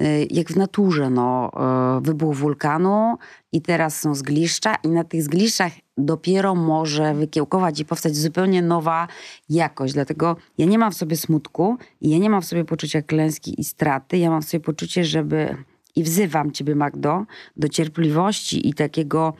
y, 0.00 0.26
jak 0.30 0.48
w 0.48 0.56
naturze, 0.56 1.10
no, 1.10 1.50
y, 1.98 2.00
wybuch 2.00 2.36
wulkanu 2.36 3.16
i 3.52 3.62
teraz 3.62 4.00
są 4.00 4.14
zgliszcza 4.14 4.74
i 4.74 4.88
na 4.88 5.04
tych 5.04 5.22
zgliszczach 5.22 5.72
dopiero 6.00 6.54
może 6.54 7.14
wykiełkować 7.14 7.80
i 7.80 7.84
powstać 7.84 8.16
zupełnie 8.16 8.62
nowa 8.62 9.08
jakość. 9.48 9.94
Dlatego 9.94 10.36
ja 10.58 10.66
nie 10.66 10.78
mam 10.78 10.92
w 10.92 10.96
sobie 10.96 11.16
smutku 11.16 11.76
i 12.00 12.10
ja 12.10 12.18
nie 12.18 12.30
mam 12.30 12.42
w 12.42 12.46
sobie 12.46 12.64
poczucia 12.64 13.02
klęski 13.02 13.60
i 13.60 13.64
straty. 13.64 14.18
Ja 14.18 14.30
mam 14.30 14.42
w 14.42 14.44
sobie 14.44 14.60
poczucie, 14.64 15.04
żeby 15.04 15.56
i 15.96 16.02
wzywam 16.02 16.52
ciebie, 16.52 16.74
Magdo, 16.74 17.24
do 17.56 17.68
cierpliwości 17.68 18.68
i 18.68 18.74
takiego 18.74 19.34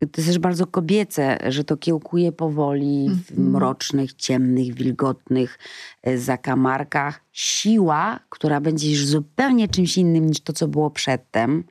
to 0.00 0.20
jest 0.20 0.28
też 0.28 0.38
bardzo 0.38 0.66
kobiece, 0.66 1.38
że 1.48 1.64
to 1.64 1.76
kiełkuje 1.76 2.32
powoli 2.32 3.10
w 3.10 3.30
Mhm. 3.30 3.50
mrocznych, 3.50 4.14
ciemnych, 4.14 4.74
wilgotnych 4.74 5.58
e, 6.02 6.18
zakamarkach. 6.18 7.20
Siła, 7.32 8.20
która 8.28 8.60
będzie 8.60 8.90
już 8.90 9.06
zupełnie 9.06 9.68
czymś 9.68 9.98
innym 9.98 10.26
niż 10.26 10.40
to, 10.40 10.52
co 10.52 10.68
było 10.68 10.90
przedtem. 10.90 11.64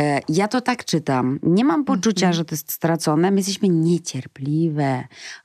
E, 0.00 0.20
Ja 0.28 0.48
to 0.48 0.60
tak 0.60 0.84
czytam. 0.84 1.38
Nie 1.42 1.64
mam 1.64 1.84
poczucia, 1.84 2.26
Mhm. 2.26 2.32
że 2.34 2.44
to 2.44 2.54
jest 2.54 2.72
stracone. 2.72 3.30
My 3.30 3.36
jesteśmy 3.36 3.68
niecierpliwe, 3.68 5.04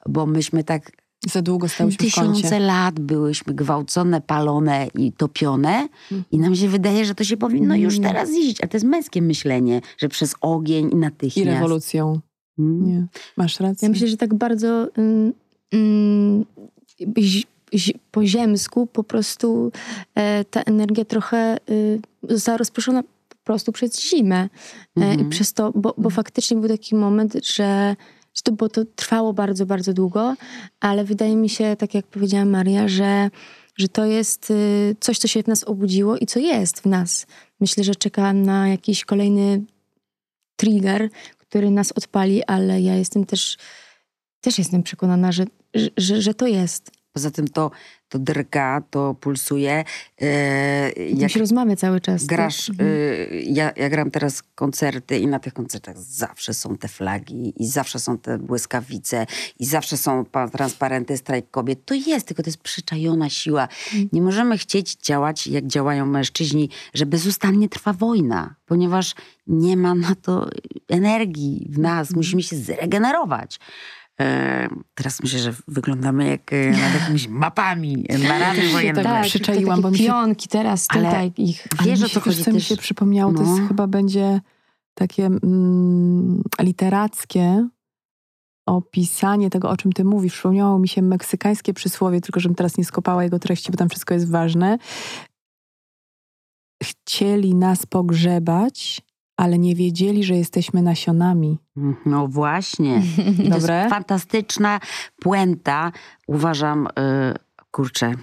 bo 0.09 0.25
myśmy 0.25 0.63
tak 0.63 0.91
Za 1.31 1.41
długo 1.41 1.69
stałyśmy 1.69 1.97
w 2.09 2.13
kącie. 2.13 2.31
tysiące 2.33 2.59
lat 2.59 2.99
byłyśmy 2.99 3.53
gwałcone, 3.53 4.21
palone 4.21 4.87
i 4.95 5.11
topione 5.11 5.87
i 6.31 6.37
nam 6.39 6.55
się 6.55 6.67
wydaje, 6.69 7.05
że 7.05 7.15
to 7.15 7.23
się 7.23 7.37
powinno 7.37 7.75
już 7.75 7.99
Nie. 7.99 8.07
teraz 8.07 8.31
iść. 8.31 8.63
A 8.63 8.67
to 8.67 8.77
jest 8.77 8.85
męskie 8.85 9.21
myślenie, 9.21 9.81
że 9.97 10.09
przez 10.09 10.35
ogień 10.41 10.89
i 10.91 10.95
natychmiast. 10.95 11.37
I 11.37 11.43
rewolucją. 11.51 12.19
Mm. 12.59 12.85
Nie, 12.85 13.05
masz 13.37 13.59
rację. 13.59 13.85
Ja 13.87 13.91
myślę, 13.91 14.07
że 14.07 14.17
tak 14.17 14.33
bardzo 14.33 14.87
ź- 17.19 17.47
zi- 17.73 17.99
po 18.11 18.25
ziemsku 18.25 18.87
po 18.87 19.03
prostu 19.03 19.71
e, 20.15 20.45
ta 20.45 20.61
energia 20.61 21.05
trochę 21.05 21.57
y, 21.69 21.99
została 22.29 22.57
rozproszona 22.57 23.03
prostu 23.45 23.71
przez 23.71 24.01
zimę. 24.09 24.49
E, 24.97 25.01
Mhm. 25.01 25.19
I 25.19 25.29
przez 25.29 25.53
to, 25.53 25.71
bo, 25.75 25.93
bo 25.97 26.09
faktycznie 26.09 26.57
był 26.57 26.69
taki 26.69 26.95
moment, 26.95 27.33
że, 27.33 27.95
że 28.33 28.41
to, 28.43 28.51
bo 28.51 28.69
to 28.69 28.85
trwało 28.95 29.33
bardzo, 29.33 29.65
bardzo 29.65 29.93
długo, 29.93 30.35
ale 30.79 31.03
wydaje 31.03 31.35
mi 31.35 31.49
się, 31.49 31.75
tak 31.75 31.93
jak 31.93 32.07
powiedziała 32.07 32.45
Maria, 32.45 32.87
że, 32.87 33.29
że 33.77 33.87
to 33.87 34.05
jest 34.05 34.51
y, 34.51 34.95
coś, 34.99 35.17
co 35.17 35.27
się 35.27 35.43
w 35.43 35.47
nas 35.47 35.63
obudziło 35.63 36.17
i 36.17 36.25
co 36.25 36.39
jest 36.39 36.79
w 36.81 36.85
nas. 36.85 37.25
Myślę, 37.59 37.83
że 37.83 37.95
czekałam 37.95 38.43
na 38.43 38.67
jakiś 38.67 39.05
kolejny 39.05 39.63
trigger, 40.55 41.09
który 41.37 41.71
nas 41.71 41.91
odpali, 41.91 42.43
ale 42.43 42.81
ja 42.81 42.95
jestem 42.95 43.25
też, 43.25 43.57
też 44.41 44.57
jestem 44.57 44.83
przekonana, 44.83 45.31
że, 45.31 45.45
że, 45.73 45.89
że, 45.97 46.21
że 46.21 46.33
to 46.33 46.47
jest. 46.47 46.91
Poza 47.13 47.31
tym 47.31 47.47
to, 47.47 47.71
to 48.15 48.19
drga, 48.19 48.81
to 48.89 49.13
pulsuje. 49.19 49.83
E, 50.21 50.89
Jak 50.91 51.19
jak 51.19 51.31
się 51.31 51.39
rozmawia 51.39 51.75
cały 51.75 52.01
czas. 52.01 52.21
tak? 52.21 52.37
grasz, 52.37 52.69
Mhm. 52.69 52.89
y, 52.89 53.43
ja, 53.47 53.71
ja 53.75 53.89
gram 53.89 54.11
teraz 54.11 54.43
koncerty 54.55 55.17
i 55.19 55.27
na 55.27 55.39
tych 55.39 55.53
koncertach 55.53 55.97
zawsze 55.97 56.53
są 56.53 56.77
te 56.77 56.87
flagi 56.87 57.53
i 57.57 57.67
zawsze 57.67 57.99
są 57.99 58.17
te 58.17 58.37
błyskawice 58.37 59.25
i 59.59 59.65
zawsze 59.65 59.97
są 59.97 60.25
pa- 60.25 60.47
transparenty 60.49 61.17
strajk 61.17 61.51
kobiet. 61.51 61.85
To 61.85 61.93
jest, 61.93 62.27
tylko 62.27 62.43
to 62.43 62.49
jest 62.49 62.57
przyczajona 62.61 63.29
siła. 63.29 63.67
Mm. 63.93 64.09
Nie 64.13 64.21
możemy 64.21 64.57
chcieć 64.57 64.95
działać, 64.95 65.47
jak 65.47 65.67
działają 65.67 66.05
mężczyźni, 66.05 66.69
że 66.93 67.05
bezustannie 67.05 67.69
trwa 67.69 67.93
wojna, 67.93 68.55
ponieważ 68.65 69.15
nie 69.47 69.77
ma 69.77 69.95
na 69.95 70.15
to 70.21 70.49
energii 70.89 71.67
w 71.69 71.79
nas. 71.79 72.07
Mhm. 72.07 72.17
Musimy 72.17 72.43
się 72.43 72.55
zregenerować. 72.55 73.59
E, 74.21 74.67
teraz 74.93 75.21
myślę, 75.23 75.39
że 75.39 75.53
wyglądamy 75.67 76.27
jak 76.27 76.53
e, 76.53 76.71
nad 76.81 76.93
jakimiś 76.93 77.27
mapami, 77.27 78.05
marami 78.27 78.61
się 78.61 78.67
wojenne. 78.67 79.03
tak 79.03 79.13
tak, 79.13 79.23
przyczaiłam, 79.25 79.65
takie 79.69 79.81
bo 79.81 79.91
mi 79.91 79.97
się- 79.97 80.03
pionki 80.03 80.47
teraz 80.47 80.87
Ale- 80.89 81.03
tutaj 81.05 81.31
ich. 81.37 81.67
Ale 81.77 81.89
Wiesz, 81.89 81.99
mi 81.99 82.05
o 82.05 82.09
co 82.09 82.19
chodzi 82.19 82.35
wiesz, 82.37 82.45
co 82.45 82.51
mi 82.51 82.57
też? 82.57 82.67
się 82.67 82.77
przypomniało, 82.77 83.33
to 83.33 83.43
No. 83.43 83.55
jest 83.57 83.67
chyba 83.67 83.87
będzie 83.87 84.41
takie 84.93 85.25
mm, 85.25 86.41
literackie 86.61 87.67
opisanie 88.67 89.49
tego, 89.49 89.69
o 89.69 89.77
czym 89.77 89.93
ty 89.93 90.03
mówisz. 90.03 90.33
Przypomniało 90.33 90.79
mi 90.79 90.87
się 90.87 91.01
meksykańskie 91.01 91.73
przysłowie, 91.73 92.21
tylko 92.21 92.39
żebym 92.39 92.55
teraz 92.55 92.77
nie 92.77 92.85
skopała 92.85 93.23
jego 93.23 93.39
treści, 93.39 93.71
bo 93.71 93.77
tam 93.77 93.89
wszystko 93.89 94.13
jest 94.13 94.31
ważne. 94.31 94.77
Chcieli 96.83 97.55
nas 97.55 97.85
pogrzebać, 97.85 99.01
ale 99.37 99.57
nie 99.59 99.75
wiedzieli, 99.75 100.23
że 100.23 100.35
jesteśmy 100.35 100.81
nasionami. 100.81 101.59
No 102.05 102.27
właśnie. 102.27 103.01
I 103.39 103.43
to 103.49 103.59
Dobre? 103.59 103.77
jest 103.77 103.89
fantastyczna 103.89 104.79
puenta. 105.21 105.91
Uważam, 106.27 106.87
y, 106.87 106.91
kurczę, 107.71 108.13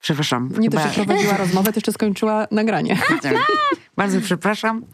przepraszam. 0.00 0.50
Nie 0.58 0.70
to, 0.70 0.78
chyba- 0.78 0.92
że 0.92 1.04
prowadziła 1.04 1.36
rozmowę, 1.36 1.72
to 1.72 1.76
jeszcze 1.78 1.92
skończyła 1.92 2.46
nagranie. 2.50 2.98
Bardzo 3.96 4.20
przepraszam. 4.20 4.84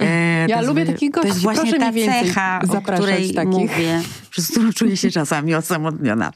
E, 0.00 0.46
Ja 0.48 0.60
to 0.60 0.66
lubię 0.66 0.86
takich 0.86 1.10
To 1.10 1.14
gości. 1.14 1.28
jest 1.28 1.40
właśnie 1.42 1.62
Proszę 1.70 1.78
ta 1.86 1.92
więcej 1.92 2.24
cecha, 2.28 2.60
o 2.68 2.82
której 2.82 3.34
takich. 3.34 3.52
mówię, 3.52 4.02
przez 4.30 4.50
którą 4.50 4.72
czuję 4.72 4.96
się 4.96 5.10
czasami 5.10 5.54
osamotniona. 5.54 6.32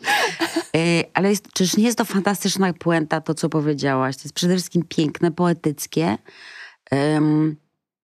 E, 0.77 0.79
ale 1.15 1.31
jest, 1.31 1.53
czyż 1.53 1.77
nie 1.77 1.85
jest 1.85 1.99
to 1.99 2.05
fantastyczna 2.05 2.73
puenta, 2.73 3.21
to 3.21 3.35
co 3.35 3.49
powiedziałaś? 3.49 4.17
To 4.17 4.23
jest 4.25 4.35
przede 4.35 4.55
wszystkim 4.55 4.83
piękne, 4.89 5.31
poetyckie. 5.31 6.19
Em, 6.91 7.57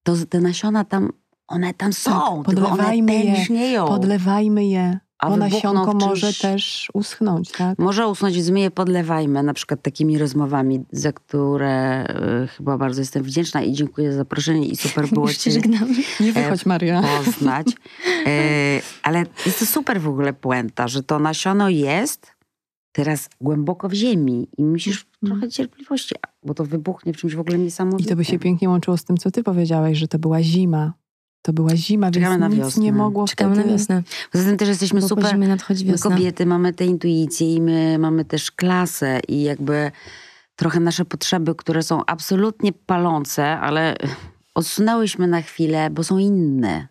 to 0.04 0.14
te 0.28 0.40
nasiona 0.40 0.84
tam, 0.84 1.12
one 1.48 1.74
tam 1.74 1.92
są, 1.92 2.10
Tak, 2.10 2.46
tylko 2.46 2.68
one 2.68 2.70
podlewajmy 2.70 3.24
je. 3.24 3.84
Podlewajmy 3.86 4.64
je, 4.64 4.98
A 5.18 5.30
bo 5.30 5.36
nasionko 5.36 5.94
może 5.94 6.32
też 6.34 6.90
uschnąć, 6.94 7.50
tak? 7.50 7.78
Może 7.78 8.08
usnąć, 8.08 8.36
więc 8.36 8.50
my 8.50 8.60
je 8.60 8.70
podlewajmy, 8.70 9.42
na 9.42 9.54
przykład 9.54 9.82
takimi 9.82 10.18
rozmowami, 10.18 10.84
za 10.92 11.12
które 11.12 12.06
y, 12.44 12.48
chyba 12.48 12.78
bardzo 12.78 13.00
jestem 13.00 13.22
wdzięczna 13.22 13.62
i 13.62 13.72
dziękuję 13.72 14.12
za 14.12 14.18
zaproszenie 14.18 14.66
i 14.66 14.76
super 14.76 15.08
było 15.08 15.28
Już 15.28 15.36
cię 15.36 15.50
żegnamy. 15.50 15.94
Nie 16.20 16.32
wychodź, 16.32 16.66
Maria. 16.66 17.02
poznać. 17.24 17.66
E, 18.26 18.80
ale 19.02 19.26
jest 19.46 19.58
to 19.58 19.66
super 19.66 20.00
w 20.00 20.08
ogóle 20.08 20.32
puenta, 20.32 20.88
że 20.88 21.02
to 21.02 21.18
nasiono 21.18 21.68
jest 21.68 22.33
teraz 22.94 23.28
głęboko 23.40 23.88
w 23.88 23.92
ziemi 23.92 24.48
i 24.58 24.64
musisz 24.64 25.06
trochę 25.26 25.48
cierpliwości, 25.48 26.14
bo 26.42 26.54
to 26.54 26.64
wybuchnie 26.64 27.12
w 27.12 27.16
czymś 27.16 27.34
w 27.34 27.40
ogóle 27.40 27.56
I 27.56 27.60
niesamowitym. 27.60 28.08
to 28.10 28.16
by 28.16 28.24
się 28.24 28.38
pięknie 28.38 28.68
łączyło 28.68 28.96
z 28.96 29.04
tym, 29.04 29.16
co 29.16 29.30
ty 29.30 29.42
powiedziałeś, 29.42 29.98
że 29.98 30.08
to 30.08 30.18
była 30.18 30.42
zima. 30.42 30.92
To 31.42 31.52
była 31.52 31.76
zima, 31.76 32.10
Czekamy 32.10 32.30
więc 32.30 32.40
na 32.40 32.48
nic 32.48 32.58
wiosnę. 32.58 32.82
nie 32.82 32.92
mogło 32.92 33.26
Czekamy 33.26 33.54
wtedy... 33.54 33.68
na 33.70 33.72
wiosnę. 33.76 34.02
Poza 34.32 34.44
tym 34.44 34.56
też 34.56 34.68
jesteśmy 34.68 35.00
Bo 35.00 35.08
super 35.08 35.30
zimie 35.30 35.48
nadchodzi 35.48 35.84
My 35.84 35.92
wiosna. 35.92 36.10
kobiety 36.10 36.46
mamy 36.46 36.72
tę 36.72 36.84
intuicję 36.86 37.54
i 37.54 37.60
my 37.60 37.98
mamy 37.98 38.24
też 38.24 38.50
klasę 38.50 39.20
i 39.28 39.42
jakby 39.42 39.90
trochę 40.56 40.80
nasze 40.80 41.04
potrzeby, 41.04 41.54
które 41.54 41.82
są 41.82 42.04
absolutnie 42.06 42.72
palące, 42.72 43.58
ale 43.60 43.96
odsunęłyśmy 44.54 45.26
na 45.26 45.42
chwilę, 45.42 45.90
bo 45.90 46.04
są 46.04 46.18
inne. 46.18 46.88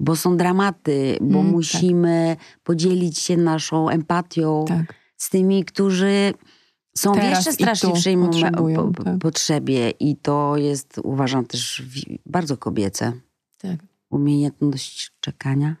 Bo 0.00 0.16
są 0.16 0.36
dramaty, 0.36 1.16
bo 1.20 1.26
Mm, 1.38 1.44
tak. 1.46 1.52
musimy 1.52 2.36
podzielić 2.64 3.18
się 3.18 3.36
naszą 3.36 3.88
empatią 3.88 4.64
Tak. 4.68 4.94
Z 5.16 5.30
tymi, 5.30 5.64
którzy 5.64 6.34
są 6.96 7.12
w 7.12 7.16
Teraz 7.16 7.46
jeszcze 7.46 7.50
i 7.50 7.56
tu 7.56 7.62
straszliwszej 7.76 8.16
potrzebują, 8.16 8.92
po- 8.92 9.04
tak. 9.04 9.18
potrzebie. 9.18 9.90
I 9.90 10.16
to 10.16 10.56
jest, 10.56 11.00
uważam, 11.04 11.44
też 11.46 11.82
bardzo 12.26 12.56
kobiece. 12.56 13.12
Tak. 13.58 13.76
Umiejętność 14.10 15.12
czekania 15.20 15.76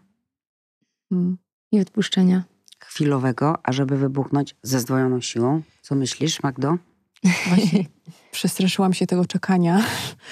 Mm. 1.12 1.38
I 1.72 1.80
odpuszczenia. 1.80 2.44
chwilowego, 2.80 3.66
ażeby 3.66 3.96
wybuchnąć 3.96 4.56
ze 4.62 4.80
zdwojoną 4.80 5.20
siłą. 5.20 5.62
Co 5.82 5.94
myślisz, 5.94 6.42
Magdo? 6.42 6.76
Właśnie 7.48 7.84
przestraszyłam 8.30 8.92
się 8.94 9.06
tego 9.06 9.24
czekania, 9.24 9.84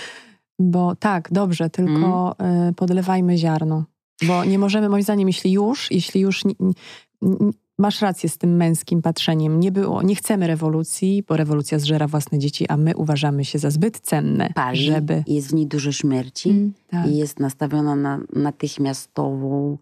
bo 0.58 0.96
tak, 0.96 1.28
dobrze, 1.32 1.70
tylko 1.70 2.34
Mm. 2.38 2.68
y, 2.68 2.72
podlewajmy 2.72 3.38
ziarno. 3.38 3.84
Bo 4.26 4.44
nie 4.44 4.58
możemy, 4.58 4.88
moim 4.88 5.02
zdaniem, 5.02 5.28
jeśli 5.28 5.52
już, 5.52 5.90
jeśli 5.90 6.20
już 6.20 6.42
masz 7.78 8.00
rację 8.00 8.28
z 8.28 8.38
tym 8.38 8.56
męskim 8.56 9.02
patrzeniem, 9.02 9.60
nie 9.60 9.72
było, 9.72 10.02
nie 10.02 10.14
chcemy 10.16 10.46
rewolucji, 10.46 11.22
bo 11.28 11.36
rewolucja 11.36 11.78
zżera 11.78 12.06
własne 12.06 12.38
dzieci, 12.38 12.68
a 12.68 12.76
my 12.76 12.96
uważamy 12.96 13.44
się 13.44 13.58
za 13.58 13.70
zbyt 13.70 14.00
cenne, 14.00 14.50
Pali, 14.54 14.84
żeby... 14.84 15.24
jest 15.26 15.48
w 15.50 15.54
niej 15.54 15.66
dużo 15.66 15.92
śmierci 15.92 16.50
Mm. 16.50 16.72
Tak, 16.88 17.06
i 17.06 17.16
jest 17.16 17.40
nastawiona 17.40 17.96
na 17.96 18.20
natychmiastową 18.32 19.78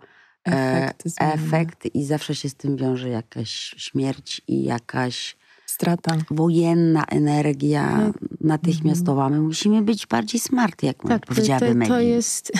e, 0.48 0.50
efekt, 0.52 1.02
zmiany, 1.08 1.32
efekt 1.32 1.94
i 1.94 2.04
zawsze 2.04 2.34
się 2.34 2.48
z 2.48 2.54
tym 2.54 2.76
wiąże 2.76 3.08
jakaś 3.08 3.50
śmierć 3.76 4.42
i 4.48 4.64
jakaś 4.64 5.36
strata. 5.66 6.16
wojenna 6.30 7.04
energia 7.04 7.88
Tak. 8.12 8.30
natychmiastowa. 8.40 9.28
My 9.28 9.40
musimy 9.40 9.82
być 9.82 10.06
bardziej 10.06 10.40
smart, 10.40 10.82
jak 10.82 10.96
Tak, 11.08 11.26
to, 11.26 11.34
powiedziałaby 11.34 11.66
to, 11.66 11.72
to 11.72 11.78
Maggie. 11.78 12.04
jest 12.08 12.52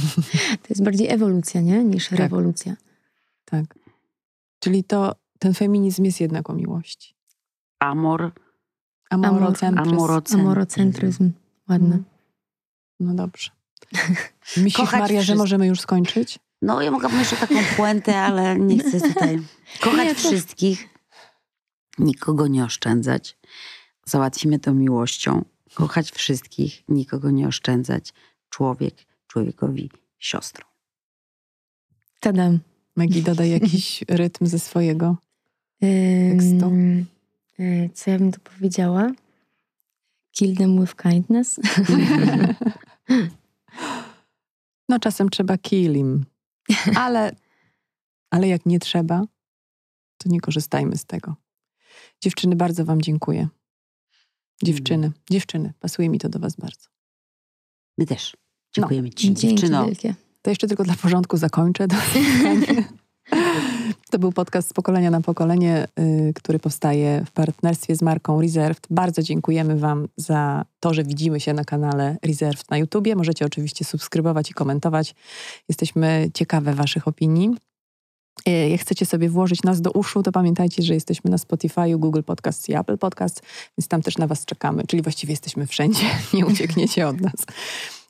to 0.62 0.66
jest 0.68 0.84
bardziej 0.84 1.08
ewolucja, 1.08 1.60
nie? 1.60 1.84
Niż 1.84 2.08
Tak. 2.08 2.18
rewolucja. 2.18 2.76
Tak. 3.44 3.64
Czyli 4.58 4.84
to, 4.84 5.14
ten 5.38 5.54
feminizm 5.54 6.04
jest 6.04 6.20
jednak 6.20 6.50
o 6.50 6.52
miłości. 6.52 7.14
Amor, 7.78 8.32
Amorocentryzm. 9.10 9.88
amorocentryzm. 9.94 10.40
Amorocentryzm. 10.40 11.30
Ładne. 11.68 11.86
Mm. 11.94 12.04
No 13.00 13.14
dobrze. 13.14 13.50
Myślisz, 14.56 14.76
Kochać 14.76 15.00
Maria, 15.00 15.22
że 15.22 15.34
możemy 15.34 15.66
już 15.66 15.80
skończyć? 15.80 16.38
No, 16.62 16.82
ja 16.82 16.90
mogłabym 16.90 17.18
jeszcze 17.18 17.36
taką 17.36 17.54
puentę, 17.76 18.20
ale 18.20 18.58
nie 18.58 18.78
chcę 18.78 19.00
tutaj 19.00 19.38
kochać 19.82 20.06
Nie, 20.08 20.14
to- 20.14 20.20
wszystkich, 20.28 20.88
nikogo 21.98 22.46
nie 22.46 22.64
oszczędzać. 22.64 23.38
Załatwimy 24.06 24.58
to 24.58 24.74
miłością. 24.74 25.44
Kochać 25.74 26.10
wszystkich, 26.10 26.82
nikogo 26.88 27.30
nie 27.30 27.48
oszczędzać. 27.48 28.12
Człowiek 28.50 28.94
człowiekowi 29.26 29.90
siostrą. 30.18 30.66
Tadam. 32.20 32.58
Maggie, 32.96 33.22
dodaj 33.22 33.50
jakiś 33.60 34.04
rytm 34.08 34.46
ze 34.46 34.58
swojego. 34.58 35.16
Tekstu. 35.80 36.72
y, 37.60 37.90
Co 37.94 38.10
ja 38.10 38.18
bym 38.18 38.32
tu 38.32 38.40
powiedziała? 38.40 39.10
Kill 40.32 40.56
them 40.56 40.80
with 40.80 40.94
kindness. 40.96 41.60
No 44.88 44.98
czasem 44.98 45.28
trzeba 45.30 45.58
kill 45.58 45.94
him. 45.94 46.24
Ale, 46.96 47.36
ale 48.30 48.48
jak 48.48 48.66
nie 48.66 48.78
trzeba, 48.78 49.24
to 50.18 50.28
nie 50.28 50.40
korzystajmy 50.40 50.96
z 50.96 51.04
tego. 51.04 51.34
Dziewczyny, 52.22 52.56
bardzo 52.56 52.84
wam 52.84 53.02
dziękuję. 53.02 53.48
Dziewczyny, 54.62 55.12
dziewczyny, 55.30 55.72
pasuje 55.80 56.08
mi 56.08 56.18
to 56.18 56.28
do 56.28 56.38
was 56.38 56.56
bardzo. 56.56 56.88
My 57.98 58.06
też. 58.06 58.36
Dziękujemy 58.74 59.10
ci, 59.10 59.26
Dzięki 59.26 59.48
dziewczyno. 59.48 59.86
wielkie. 59.86 60.14
To 60.46 60.50
jeszcze 60.50 60.66
tylko 60.66 60.84
dla 60.84 60.94
porządku 60.94 61.36
zakończę. 61.36 61.88
To, 61.88 61.96
to 64.10 64.18
był 64.18 64.32
podcast 64.32 64.68
z 64.68 64.72
pokolenia 64.72 65.10
na 65.10 65.20
pokolenie, 65.20 65.88
y, 66.00 66.32
który 66.34 66.58
powstaje 66.58 67.24
w 67.26 67.30
partnerstwie 67.30 67.96
z 67.96 68.02
marką 68.02 68.40
Reserved. 68.40 68.86
Bardzo 68.90 69.22
dziękujemy 69.22 69.78
Wam 69.78 70.08
za 70.16 70.64
to, 70.80 70.94
że 70.94 71.04
widzimy 71.04 71.40
się 71.40 71.52
na 71.52 71.64
kanale 71.64 72.16
Reserved 72.22 72.70
na 72.70 72.78
YouTubie. 72.78 73.16
Możecie 73.16 73.46
oczywiście 73.46 73.84
subskrybować 73.84 74.50
i 74.50 74.54
komentować. 74.54 75.14
Jesteśmy 75.68 76.30
ciekawe 76.34 76.74
Waszych 76.74 77.08
opinii. 77.08 77.56
E, 78.46 78.68
jak 78.68 78.80
chcecie 78.80 79.06
sobie 79.06 79.28
włożyć 79.28 79.62
nas 79.62 79.80
do 79.80 79.90
uszu, 79.90 80.22
to 80.22 80.32
pamiętajcie, 80.32 80.82
że 80.82 80.94
jesteśmy 80.94 81.30
na 81.30 81.38
Spotify, 81.38 81.98
Google 81.98 82.22
Podcast 82.22 82.68
i 82.68 82.74
Apple 82.74 82.98
Podcast, 82.98 83.42
więc 83.78 83.88
tam 83.88 84.02
też 84.02 84.18
na 84.18 84.26
Was 84.26 84.44
czekamy. 84.44 84.82
Czyli 84.86 85.02
właściwie 85.02 85.32
jesteśmy 85.32 85.66
wszędzie, 85.66 86.06
nie 86.34 86.46
uciekniecie 86.46 87.08
od 87.08 87.20
nas. 87.20 87.46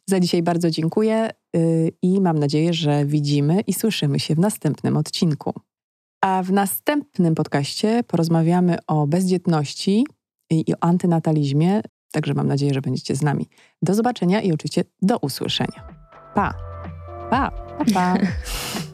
Za 0.08 0.20
dzisiaj 0.20 0.42
bardzo 0.42 0.70
dziękuję 0.70 1.30
y, 1.56 1.92
i 2.02 2.20
mam 2.20 2.38
nadzieję, 2.38 2.72
że 2.72 3.06
widzimy 3.06 3.60
i 3.60 3.72
słyszymy 3.72 4.20
się 4.20 4.34
w 4.34 4.38
następnym 4.38 4.96
odcinku. 4.96 5.54
A 6.20 6.42
w 6.42 6.52
następnym 6.52 7.34
podcaście 7.34 8.02
porozmawiamy 8.06 8.76
o 8.86 9.06
bezdzietności 9.06 10.06
i 10.50 10.74
o 10.74 10.76
antynatalizmie, 10.80 11.80
także 12.12 12.34
mam 12.34 12.48
nadzieję, 12.48 12.74
że 12.74 12.80
będziecie 12.80 13.16
z 13.16 13.22
nami. 13.22 13.48
Do 13.82 13.94
zobaczenia 13.94 14.40
i 14.40 14.52
oczywiście 14.52 14.84
do 15.02 15.18
usłyszenia. 15.18 15.88
Pa! 16.34 16.54
Pa! 17.30 17.50
Pa! 17.78 17.84
pa. 17.94 18.16